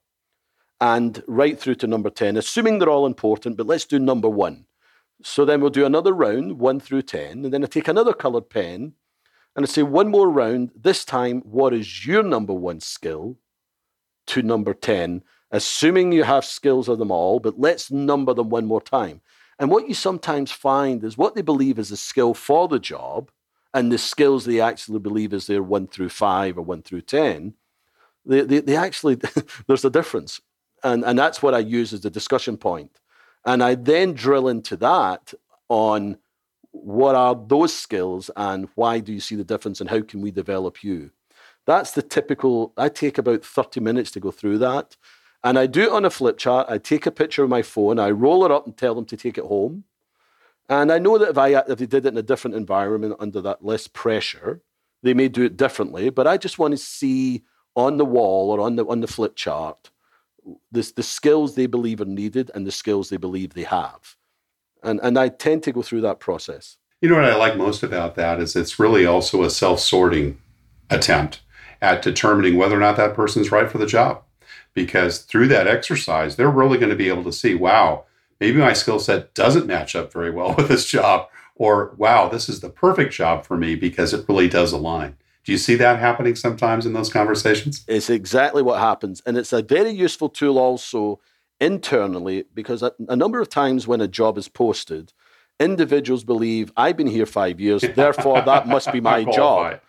and 0.81 1.23
right 1.25 1.57
through 1.57 1.75
to 1.75 1.87
number 1.87 2.09
10, 2.09 2.35
assuming 2.35 2.79
they're 2.79 2.89
all 2.89 3.05
important, 3.05 3.55
but 3.55 3.67
let's 3.67 3.85
do 3.85 3.99
number 3.99 4.27
one. 4.27 4.65
So 5.23 5.45
then 5.45 5.61
we'll 5.61 5.69
do 5.69 5.85
another 5.85 6.11
round, 6.11 6.59
one 6.59 6.81
through 6.81 7.03
10, 7.03 7.45
and 7.45 7.53
then 7.53 7.63
I 7.63 7.67
take 7.67 7.87
another 7.87 8.11
colored 8.11 8.49
pen 8.49 8.95
and 9.55 9.63
I 9.63 9.65
say, 9.65 9.83
one 9.83 10.09
more 10.09 10.29
round. 10.29 10.71
This 10.75 11.05
time, 11.05 11.39
what 11.45 11.73
is 11.73 12.05
your 12.05 12.21
number 12.21 12.53
one 12.53 12.81
skill 12.81 13.37
to 14.27 14.41
number 14.41 14.73
10? 14.73 15.23
Assuming 15.51 16.11
you 16.11 16.23
have 16.23 16.45
skills 16.45 16.87
of 16.87 16.97
them 16.97 17.11
all, 17.11 17.39
but 17.39 17.59
let's 17.59 17.91
number 17.91 18.33
them 18.33 18.49
one 18.49 18.65
more 18.65 18.81
time. 18.81 19.21
And 19.59 19.69
what 19.69 19.87
you 19.87 19.93
sometimes 19.93 20.51
find 20.51 21.03
is 21.03 21.17
what 21.17 21.35
they 21.35 21.41
believe 21.41 21.77
is 21.77 21.91
a 21.91 21.97
skill 21.97 22.33
for 22.33 22.67
the 22.67 22.79
job 22.79 23.29
and 23.73 23.91
the 23.91 23.97
skills 23.97 24.45
they 24.45 24.59
actually 24.59 24.99
believe 24.99 25.33
is 25.33 25.47
their 25.47 25.63
one 25.63 25.87
through 25.87 26.09
five 26.09 26.57
or 26.57 26.61
one 26.61 26.81
through 26.81 27.01
10, 27.01 27.53
they, 28.25 28.41
they, 28.41 28.59
they 28.59 28.75
actually, 28.75 29.15
there's 29.67 29.85
a 29.85 29.89
difference. 29.89 30.41
And, 30.83 31.03
and 31.05 31.17
that's 31.17 31.41
what 31.41 31.53
I 31.53 31.59
use 31.59 31.93
as 31.93 32.01
the 32.01 32.09
discussion 32.09 32.57
point. 32.57 32.99
And 33.45 33.63
I 33.63 33.75
then 33.75 34.13
drill 34.13 34.47
into 34.47 34.75
that 34.77 35.33
on 35.69 36.17
what 36.71 37.15
are 37.15 37.35
those 37.35 37.73
skills 37.73 38.29
and 38.35 38.67
why 38.75 38.99
do 38.99 39.13
you 39.13 39.19
see 39.19 39.35
the 39.35 39.43
difference 39.43 39.81
and 39.81 39.89
how 39.89 40.01
can 40.01 40.21
we 40.21 40.31
develop 40.31 40.83
you? 40.83 41.11
That's 41.65 41.91
the 41.91 42.01
typical, 42.01 42.73
I 42.77 42.89
take 42.89 43.17
about 43.17 43.45
30 43.45 43.79
minutes 43.79 44.11
to 44.11 44.19
go 44.19 44.31
through 44.31 44.57
that. 44.59 44.97
And 45.43 45.57
I 45.57 45.65
do 45.67 45.83
it 45.83 45.91
on 45.91 46.05
a 46.05 46.09
flip 46.09 46.37
chart. 46.37 46.67
I 46.69 46.77
take 46.77 47.05
a 47.05 47.11
picture 47.11 47.43
of 47.43 47.49
my 47.49 47.61
phone, 47.61 47.99
I 47.99 48.11
roll 48.11 48.45
it 48.45 48.51
up 48.51 48.65
and 48.65 48.77
tell 48.77 48.95
them 48.95 49.05
to 49.05 49.17
take 49.17 49.37
it 49.37 49.45
home. 49.45 49.85
And 50.69 50.91
I 50.91 50.99
know 50.99 51.17
that 51.17 51.29
if 51.29 51.37
I 51.37 51.49
if 51.49 51.79
they 51.79 51.85
did 51.85 52.05
it 52.05 52.09
in 52.09 52.17
a 52.17 52.21
different 52.21 52.55
environment 52.55 53.15
under 53.19 53.41
that 53.41 53.65
less 53.65 53.87
pressure, 53.87 54.61
they 55.03 55.13
may 55.13 55.27
do 55.27 55.43
it 55.43 55.57
differently. 55.57 56.09
But 56.09 56.27
I 56.27 56.37
just 56.37 56.59
want 56.59 56.71
to 56.73 56.77
see 56.77 57.43
on 57.75 57.97
the 57.97 58.05
wall 58.05 58.51
or 58.51 58.61
on 58.61 58.75
the 58.75 58.85
on 58.85 59.01
the 59.01 59.07
flip 59.07 59.35
chart 59.35 59.91
the, 60.71 60.91
the 60.95 61.03
skills 61.03 61.55
they 61.55 61.65
believe 61.65 62.01
are 62.01 62.05
needed 62.05 62.51
and 62.53 62.65
the 62.65 62.71
skills 62.71 63.09
they 63.09 63.17
believe 63.17 63.53
they 63.53 63.63
have. 63.63 64.15
And, 64.83 64.99
and 65.03 65.17
I 65.17 65.29
tend 65.29 65.63
to 65.63 65.71
go 65.71 65.81
through 65.81 66.01
that 66.01 66.19
process. 66.19 66.77
You 67.01 67.09
know 67.09 67.15
what 67.15 67.25
I 67.25 67.35
like 67.35 67.57
most 67.57 67.83
about 67.83 68.15
that 68.15 68.39
is 68.39 68.55
it's 68.55 68.79
really 68.79 69.05
also 69.05 69.43
a 69.43 69.49
self 69.49 69.79
sorting 69.79 70.39
attempt 70.89 71.41
at 71.81 72.01
determining 72.01 72.57
whether 72.57 72.75
or 72.75 72.79
not 72.79 72.97
that 72.97 73.15
person's 73.15 73.51
right 73.51 73.69
for 73.69 73.77
the 73.77 73.85
job. 73.85 74.23
Because 74.73 75.19
through 75.19 75.47
that 75.49 75.67
exercise, 75.67 76.35
they're 76.35 76.49
really 76.49 76.77
going 76.77 76.91
to 76.91 76.95
be 76.95 77.09
able 77.09 77.23
to 77.25 77.33
see, 77.33 77.55
wow, 77.55 78.05
maybe 78.39 78.59
my 78.59 78.73
skill 78.73 78.99
set 78.99 79.33
doesn't 79.33 79.67
match 79.67 79.95
up 79.95 80.13
very 80.13 80.31
well 80.31 80.55
with 80.57 80.67
this 80.67 80.85
job, 80.85 81.27
or 81.55 81.93
wow, 81.97 82.29
this 82.29 82.47
is 82.47 82.59
the 82.59 82.69
perfect 82.69 83.13
job 83.13 83.45
for 83.45 83.57
me 83.57 83.75
because 83.75 84.13
it 84.13 84.25
really 84.29 84.47
does 84.47 84.71
align. 84.71 85.17
Do 85.43 85.51
you 85.51 85.57
see 85.57 85.75
that 85.75 85.99
happening 85.99 86.35
sometimes 86.35 86.85
in 86.85 86.93
those 86.93 87.11
conversations? 87.11 87.83
It's 87.87 88.09
exactly 88.09 88.61
what 88.61 88.79
happens. 88.79 89.21
And 89.25 89.37
it's 89.37 89.51
a 89.51 89.63
very 89.63 89.89
useful 89.89 90.29
tool 90.29 90.59
also 90.59 91.19
internally 91.59 92.45
because 92.53 92.83
a, 92.83 92.93
a 93.09 93.15
number 93.15 93.41
of 93.41 93.49
times 93.49 93.87
when 93.87 94.01
a 94.01 94.07
job 94.07 94.37
is 94.37 94.47
posted, 94.47 95.13
individuals 95.59 96.23
believe, 96.23 96.71
I've 96.77 96.97
been 96.97 97.07
here 97.07 97.25
five 97.25 97.59
years, 97.59 97.83
therefore 97.95 98.41
that 98.41 98.67
must 98.67 98.91
be 98.91 99.01
my 99.01 99.23
job. 99.23 99.79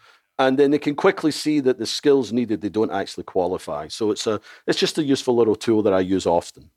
And 0.49 0.59
then 0.59 0.71
they 0.71 0.79
can 0.79 0.95
quickly 0.95 1.31
see 1.31 1.61
that 1.61 1.79
the 1.79 1.87
skills 1.87 2.33
needed, 2.33 2.61
they 2.61 2.69
don't 2.69 2.93
actually 2.93 3.25
qualify. 3.25 3.89
So 3.89 4.11
it's 4.11 4.27
a 4.27 4.41
it's 4.67 4.79
just 4.79 4.99
a 4.99 5.05
useful 5.05 5.37
little 5.37 5.57
tool 5.57 5.83
that 5.83 5.93
I 5.93 6.01
use 6.01 6.27
often. 6.27 6.71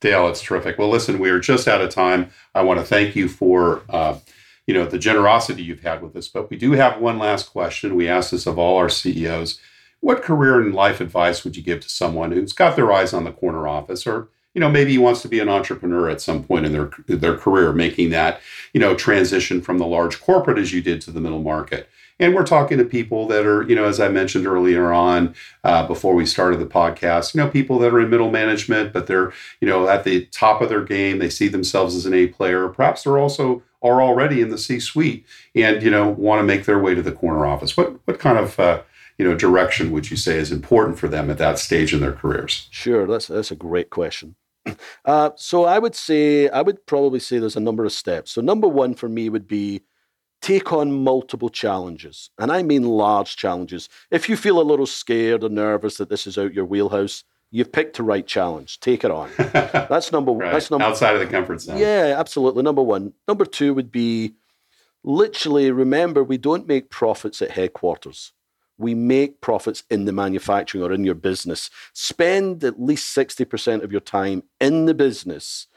Dale, 0.00 0.28
it's 0.28 0.42
terrific. 0.42 0.78
Well, 0.78 0.90
listen, 0.90 1.18
we 1.18 1.30
are 1.30 1.40
just 1.40 1.66
out 1.66 1.80
of 1.80 1.90
time. 1.90 2.30
I 2.54 2.62
want 2.62 2.78
to 2.78 2.84
thank 2.84 3.16
you 3.16 3.28
for 3.28 3.82
uh, 3.88 4.18
you 4.66 4.74
know 4.74 4.86
the 4.86 4.98
generosity 4.98 5.62
you've 5.62 5.82
had 5.82 6.02
with 6.02 6.16
us. 6.16 6.28
But 6.28 6.50
we 6.50 6.56
do 6.56 6.72
have 6.72 7.00
one 7.00 7.18
last 7.18 7.50
question. 7.50 7.94
We 7.94 8.08
ask 8.08 8.30
this 8.30 8.46
of 8.46 8.58
all 8.58 8.76
our 8.76 8.88
CEOs. 8.88 9.60
What 10.00 10.22
career 10.22 10.60
and 10.60 10.74
life 10.74 11.00
advice 11.00 11.44
would 11.44 11.56
you 11.56 11.62
give 11.62 11.80
to 11.80 11.88
someone 11.88 12.32
who's 12.32 12.52
got 12.52 12.76
their 12.76 12.92
eyes 12.92 13.14
on 13.14 13.24
the 13.24 13.32
corner 13.32 13.66
office 13.66 14.06
or 14.06 14.28
you 14.52 14.60
know 14.60 14.70
maybe 14.70 14.92
he 14.92 14.98
wants 14.98 15.22
to 15.22 15.28
be 15.28 15.40
an 15.40 15.48
entrepreneur 15.48 16.08
at 16.08 16.20
some 16.20 16.44
point 16.44 16.66
in 16.66 16.72
their 16.72 16.90
their 17.08 17.36
career 17.36 17.72
making 17.72 18.10
that 18.10 18.40
you 18.72 18.80
know 18.80 18.94
transition 18.94 19.60
from 19.60 19.78
the 19.78 19.86
large 19.86 20.20
corporate 20.20 20.58
as 20.58 20.72
you 20.72 20.82
did 20.82 21.00
to 21.00 21.10
the 21.10 21.20
middle 21.20 21.42
market 21.42 21.88
and 22.20 22.34
we're 22.34 22.46
talking 22.46 22.78
to 22.78 22.84
people 22.84 23.26
that 23.26 23.46
are 23.46 23.62
you 23.64 23.74
know 23.74 23.84
as 23.84 24.00
i 24.00 24.08
mentioned 24.08 24.46
earlier 24.46 24.92
on 24.92 25.34
uh, 25.64 25.86
before 25.86 26.14
we 26.14 26.26
started 26.26 26.58
the 26.58 26.66
podcast 26.66 27.34
you 27.34 27.40
know 27.40 27.48
people 27.48 27.78
that 27.78 27.92
are 27.92 28.00
in 28.00 28.10
middle 28.10 28.30
management 28.30 28.92
but 28.92 29.06
they're 29.06 29.32
you 29.60 29.68
know 29.68 29.88
at 29.88 30.04
the 30.04 30.26
top 30.26 30.60
of 30.60 30.68
their 30.68 30.84
game 30.84 31.18
they 31.18 31.30
see 31.30 31.48
themselves 31.48 31.94
as 31.94 32.06
an 32.06 32.14
a 32.14 32.26
player 32.26 32.68
perhaps 32.68 33.02
they're 33.02 33.18
also 33.18 33.62
are 33.84 34.02
already 34.02 34.40
in 34.40 34.48
the 34.48 34.58
C 34.58 34.80
suite 34.80 35.26
and 35.54 35.82
you 35.82 35.90
know 35.90 36.08
want 36.08 36.40
to 36.40 36.44
make 36.44 36.64
their 36.64 36.78
way 36.78 36.94
to 36.94 37.02
the 37.02 37.12
corner 37.12 37.46
office. 37.46 37.76
What 37.76 38.00
what 38.06 38.18
kind 38.18 38.38
of 38.38 38.58
uh, 38.58 38.82
you 39.18 39.28
know 39.28 39.36
direction 39.36 39.92
would 39.92 40.10
you 40.10 40.16
say 40.16 40.38
is 40.38 40.50
important 40.50 40.98
for 40.98 41.06
them 41.06 41.30
at 41.30 41.38
that 41.38 41.58
stage 41.58 41.92
in 41.92 42.00
their 42.00 42.12
careers? 42.12 42.66
Sure, 42.70 43.06
that's 43.06 43.28
that's 43.28 43.50
a 43.50 43.56
great 43.56 43.90
question. 43.90 44.34
Uh, 45.04 45.30
so 45.36 45.64
I 45.64 45.78
would 45.78 45.94
say 45.94 46.48
I 46.48 46.62
would 46.62 46.86
probably 46.86 47.20
say 47.20 47.38
there's 47.38 47.56
a 47.56 47.60
number 47.60 47.84
of 47.84 47.92
steps. 47.92 48.32
So 48.32 48.40
number 48.40 48.66
one 48.66 48.94
for 48.94 49.10
me 49.10 49.28
would 49.28 49.46
be 49.46 49.82
take 50.44 50.72
on 50.72 50.92
multiple 50.92 51.48
challenges, 51.48 52.30
and 52.38 52.52
I 52.52 52.62
mean 52.62 52.82
large 52.84 53.36
challenges. 53.36 53.88
If 54.10 54.28
you 54.28 54.36
feel 54.36 54.60
a 54.60 54.62
little 54.62 54.86
scared 54.86 55.42
or 55.42 55.48
nervous 55.48 55.96
that 55.96 56.10
this 56.10 56.26
is 56.26 56.38
out 56.38 56.54
your 56.54 56.66
wheelhouse, 56.66 57.24
You've 57.54 57.70
picked 57.70 57.98
the 57.98 58.02
right 58.02 58.26
challenge. 58.26 58.80
Take 58.80 59.04
it 59.04 59.12
on. 59.12 59.30
That's 59.38 60.10
number 60.10 60.32
one. 60.32 60.40
right. 60.40 60.52
That's 60.52 60.72
number 60.72 60.86
outside 60.86 61.14
of 61.14 61.20
the 61.20 61.28
comfort 61.28 61.60
zone. 61.60 61.78
Yeah, 61.78 62.16
absolutely. 62.18 62.64
Number 62.64 62.82
one. 62.82 63.12
Number 63.28 63.44
two 63.44 63.72
would 63.74 63.92
be 63.92 64.34
literally 65.04 65.70
remember 65.70 66.24
we 66.24 66.36
don't 66.36 66.66
make 66.66 66.90
profits 66.90 67.40
at 67.40 67.52
headquarters. 67.52 68.32
We 68.76 68.96
make 68.96 69.40
profits 69.40 69.84
in 69.88 70.04
the 70.04 70.12
manufacturing 70.12 70.82
or 70.82 70.92
in 70.92 71.04
your 71.04 71.14
business. 71.14 71.70
Spend 71.92 72.64
at 72.64 72.82
least 72.82 73.16
60% 73.16 73.84
of 73.84 73.92
your 73.92 74.00
time 74.00 74.42
in 74.60 74.86
the 74.86 74.94
business, 74.94 75.68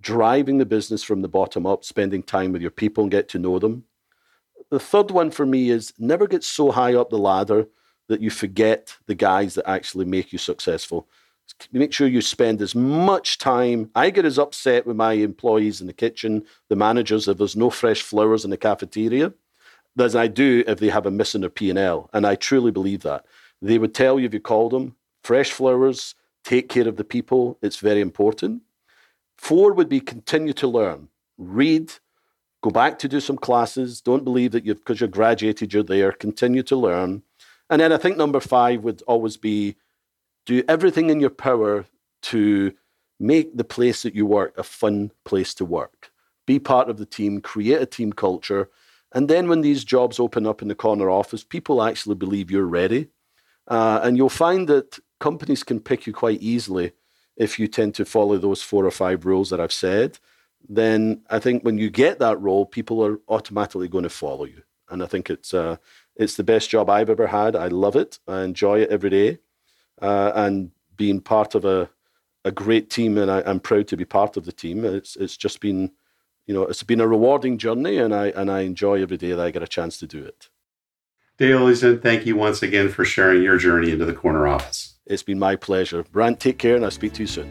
driving 0.00 0.56
the 0.56 0.64
business 0.64 1.02
from 1.02 1.20
the 1.20 1.28
bottom 1.28 1.66
up, 1.66 1.84
spending 1.84 2.22
time 2.22 2.52
with 2.52 2.62
your 2.62 2.70
people 2.70 3.04
and 3.04 3.10
get 3.10 3.28
to 3.28 3.38
know 3.38 3.58
them. 3.58 3.84
The 4.70 4.80
third 4.80 5.10
one 5.10 5.30
for 5.30 5.46
me 5.46 5.70
is 5.70 5.92
never 5.98 6.26
get 6.26 6.42
so 6.44 6.70
high 6.70 6.94
up 6.94 7.10
the 7.10 7.18
ladder 7.18 7.68
that 8.08 8.20
you 8.20 8.30
forget 8.30 8.96
the 9.06 9.14
guys 9.14 9.54
that 9.54 9.68
actually 9.68 10.04
make 10.04 10.32
you 10.32 10.38
successful 10.38 11.08
make 11.72 11.92
sure 11.92 12.06
you 12.06 12.20
spend 12.20 12.60
as 12.60 12.74
much 12.74 13.38
time. 13.38 13.90
I 13.94 14.10
get 14.10 14.24
as 14.24 14.38
upset 14.38 14.86
with 14.86 14.96
my 14.96 15.12
employees 15.12 15.80
in 15.80 15.86
the 15.86 15.92
kitchen, 15.92 16.44
the 16.68 16.76
managers, 16.76 17.28
if 17.28 17.38
there's 17.38 17.56
no 17.56 17.70
fresh 17.70 18.02
flowers 18.02 18.44
in 18.44 18.50
the 18.50 18.56
cafeteria, 18.56 19.32
as 19.98 20.16
I 20.16 20.26
do 20.26 20.64
if 20.66 20.78
they 20.78 20.88
have 20.88 21.06
a 21.06 21.10
miss 21.10 21.34
in 21.34 21.40
their 21.40 21.50
P&L. 21.50 22.10
And 22.12 22.26
I 22.26 22.34
truly 22.34 22.70
believe 22.70 23.02
that. 23.02 23.24
They 23.62 23.78
would 23.78 23.94
tell 23.94 24.18
you 24.18 24.26
if 24.26 24.34
you 24.34 24.40
called 24.40 24.72
them, 24.72 24.96
fresh 25.22 25.50
flowers, 25.52 26.14
take 26.44 26.68
care 26.68 26.88
of 26.88 26.96
the 26.96 27.04
people. 27.04 27.58
It's 27.62 27.78
very 27.78 28.00
important. 28.00 28.62
Four 29.38 29.72
would 29.72 29.88
be 29.88 30.00
continue 30.00 30.52
to 30.54 30.68
learn, 30.68 31.08
read, 31.38 31.92
go 32.66 32.70
back 32.70 32.98
to 32.98 33.08
do 33.08 33.20
some 33.20 33.38
classes. 33.38 34.00
Don't 34.00 34.24
believe 34.24 34.50
that 34.50 34.66
you've, 34.66 34.78
because 34.78 35.00
you're 35.00 35.08
graduated, 35.08 35.72
you're 35.72 35.84
there. 35.84 36.10
Continue 36.10 36.64
to 36.64 36.74
learn. 36.74 37.22
And 37.70 37.80
then 37.80 37.92
I 37.92 37.96
think 37.96 38.16
number 38.16 38.40
five 38.40 38.82
would 38.82 39.02
always 39.06 39.36
be 39.36 39.76
do 40.46 40.64
everything 40.66 41.08
in 41.08 41.20
your 41.20 41.30
power 41.30 41.86
to 42.22 42.72
make 43.20 43.56
the 43.56 43.62
place 43.62 44.02
that 44.02 44.16
you 44.16 44.26
work 44.26 44.58
a 44.58 44.64
fun 44.64 45.12
place 45.24 45.54
to 45.54 45.64
work. 45.64 46.10
Be 46.44 46.58
part 46.58 46.90
of 46.90 46.98
the 46.98 47.06
team, 47.06 47.40
create 47.40 47.80
a 47.80 47.86
team 47.86 48.12
culture. 48.12 48.68
And 49.12 49.28
then 49.28 49.48
when 49.48 49.60
these 49.60 49.84
jobs 49.84 50.18
open 50.18 50.44
up 50.44 50.60
in 50.60 50.66
the 50.66 50.74
corner 50.74 51.08
office, 51.08 51.44
people 51.44 51.84
actually 51.84 52.16
believe 52.16 52.50
you're 52.50 52.64
ready. 52.64 53.10
Uh, 53.68 54.00
and 54.02 54.16
you'll 54.16 54.28
find 54.28 54.68
that 54.68 54.98
companies 55.20 55.62
can 55.62 55.78
pick 55.78 56.04
you 56.04 56.12
quite 56.12 56.42
easily 56.42 56.92
if 57.36 57.60
you 57.60 57.68
tend 57.68 57.94
to 57.94 58.04
follow 58.04 58.38
those 58.38 58.60
four 58.60 58.84
or 58.84 58.90
five 58.90 59.24
rules 59.24 59.50
that 59.50 59.60
I've 59.60 59.72
said. 59.72 60.18
Then 60.68 61.22
I 61.30 61.38
think 61.38 61.62
when 61.62 61.78
you 61.78 61.90
get 61.90 62.18
that 62.18 62.40
role, 62.40 62.66
people 62.66 63.04
are 63.04 63.20
automatically 63.28 63.88
going 63.88 64.04
to 64.04 64.10
follow 64.10 64.44
you. 64.44 64.62
and 64.88 65.02
I 65.02 65.06
think 65.06 65.30
it's 65.30 65.52
uh, 65.52 65.76
it's 66.16 66.36
the 66.36 66.44
best 66.44 66.70
job 66.70 66.88
I've 66.88 67.10
ever 67.10 67.26
had. 67.26 67.56
I 67.56 67.68
love 67.68 67.96
it. 67.96 68.18
I 68.26 68.42
enjoy 68.42 68.80
it 68.80 68.90
every 68.90 69.10
day, 69.10 69.38
uh, 70.00 70.32
and 70.34 70.70
being 70.96 71.20
part 71.20 71.54
of 71.54 71.64
a 71.64 71.90
a 72.44 72.52
great 72.52 72.88
team, 72.90 73.18
and 73.18 73.30
I, 73.30 73.40
am 73.40 73.58
proud 73.58 73.88
to 73.88 73.96
be 73.96 74.04
part 74.04 74.36
of 74.36 74.44
the 74.44 74.52
team. 74.52 74.84
It's 74.84 75.16
it's 75.16 75.36
just 75.36 75.60
been, 75.60 75.90
you 76.46 76.54
know, 76.54 76.62
it's 76.62 76.84
been 76.84 77.00
a 77.00 77.08
rewarding 77.08 77.58
journey, 77.58 77.98
and 77.98 78.14
I 78.14 78.28
and 78.28 78.50
I 78.50 78.60
enjoy 78.60 79.02
every 79.02 79.16
day 79.16 79.30
that 79.30 79.40
I 79.40 79.50
get 79.50 79.62
a 79.62 79.68
chance 79.68 79.98
to 79.98 80.06
do 80.06 80.24
it. 80.24 80.48
Dale 81.38 81.60
Ellingson, 81.60 82.00
thank 82.00 82.24
you 82.24 82.36
once 82.36 82.62
again 82.62 82.88
for 82.88 83.04
sharing 83.04 83.42
your 83.42 83.58
journey 83.58 83.90
into 83.90 84.06
the 84.06 84.14
corner 84.14 84.46
office. 84.46 84.94
It's 85.04 85.22
been 85.22 85.38
my 85.38 85.56
pleasure. 85.56 86.04
Brant, 86.04 86.40
take 86.40 86.58
care, 86.58 86.76
and 86.76 86.84
I'll 86.84 86.90
speak 86.90 87.12
to 87.14 87.22
you 87.22 87.26
soon. 87.26 87.50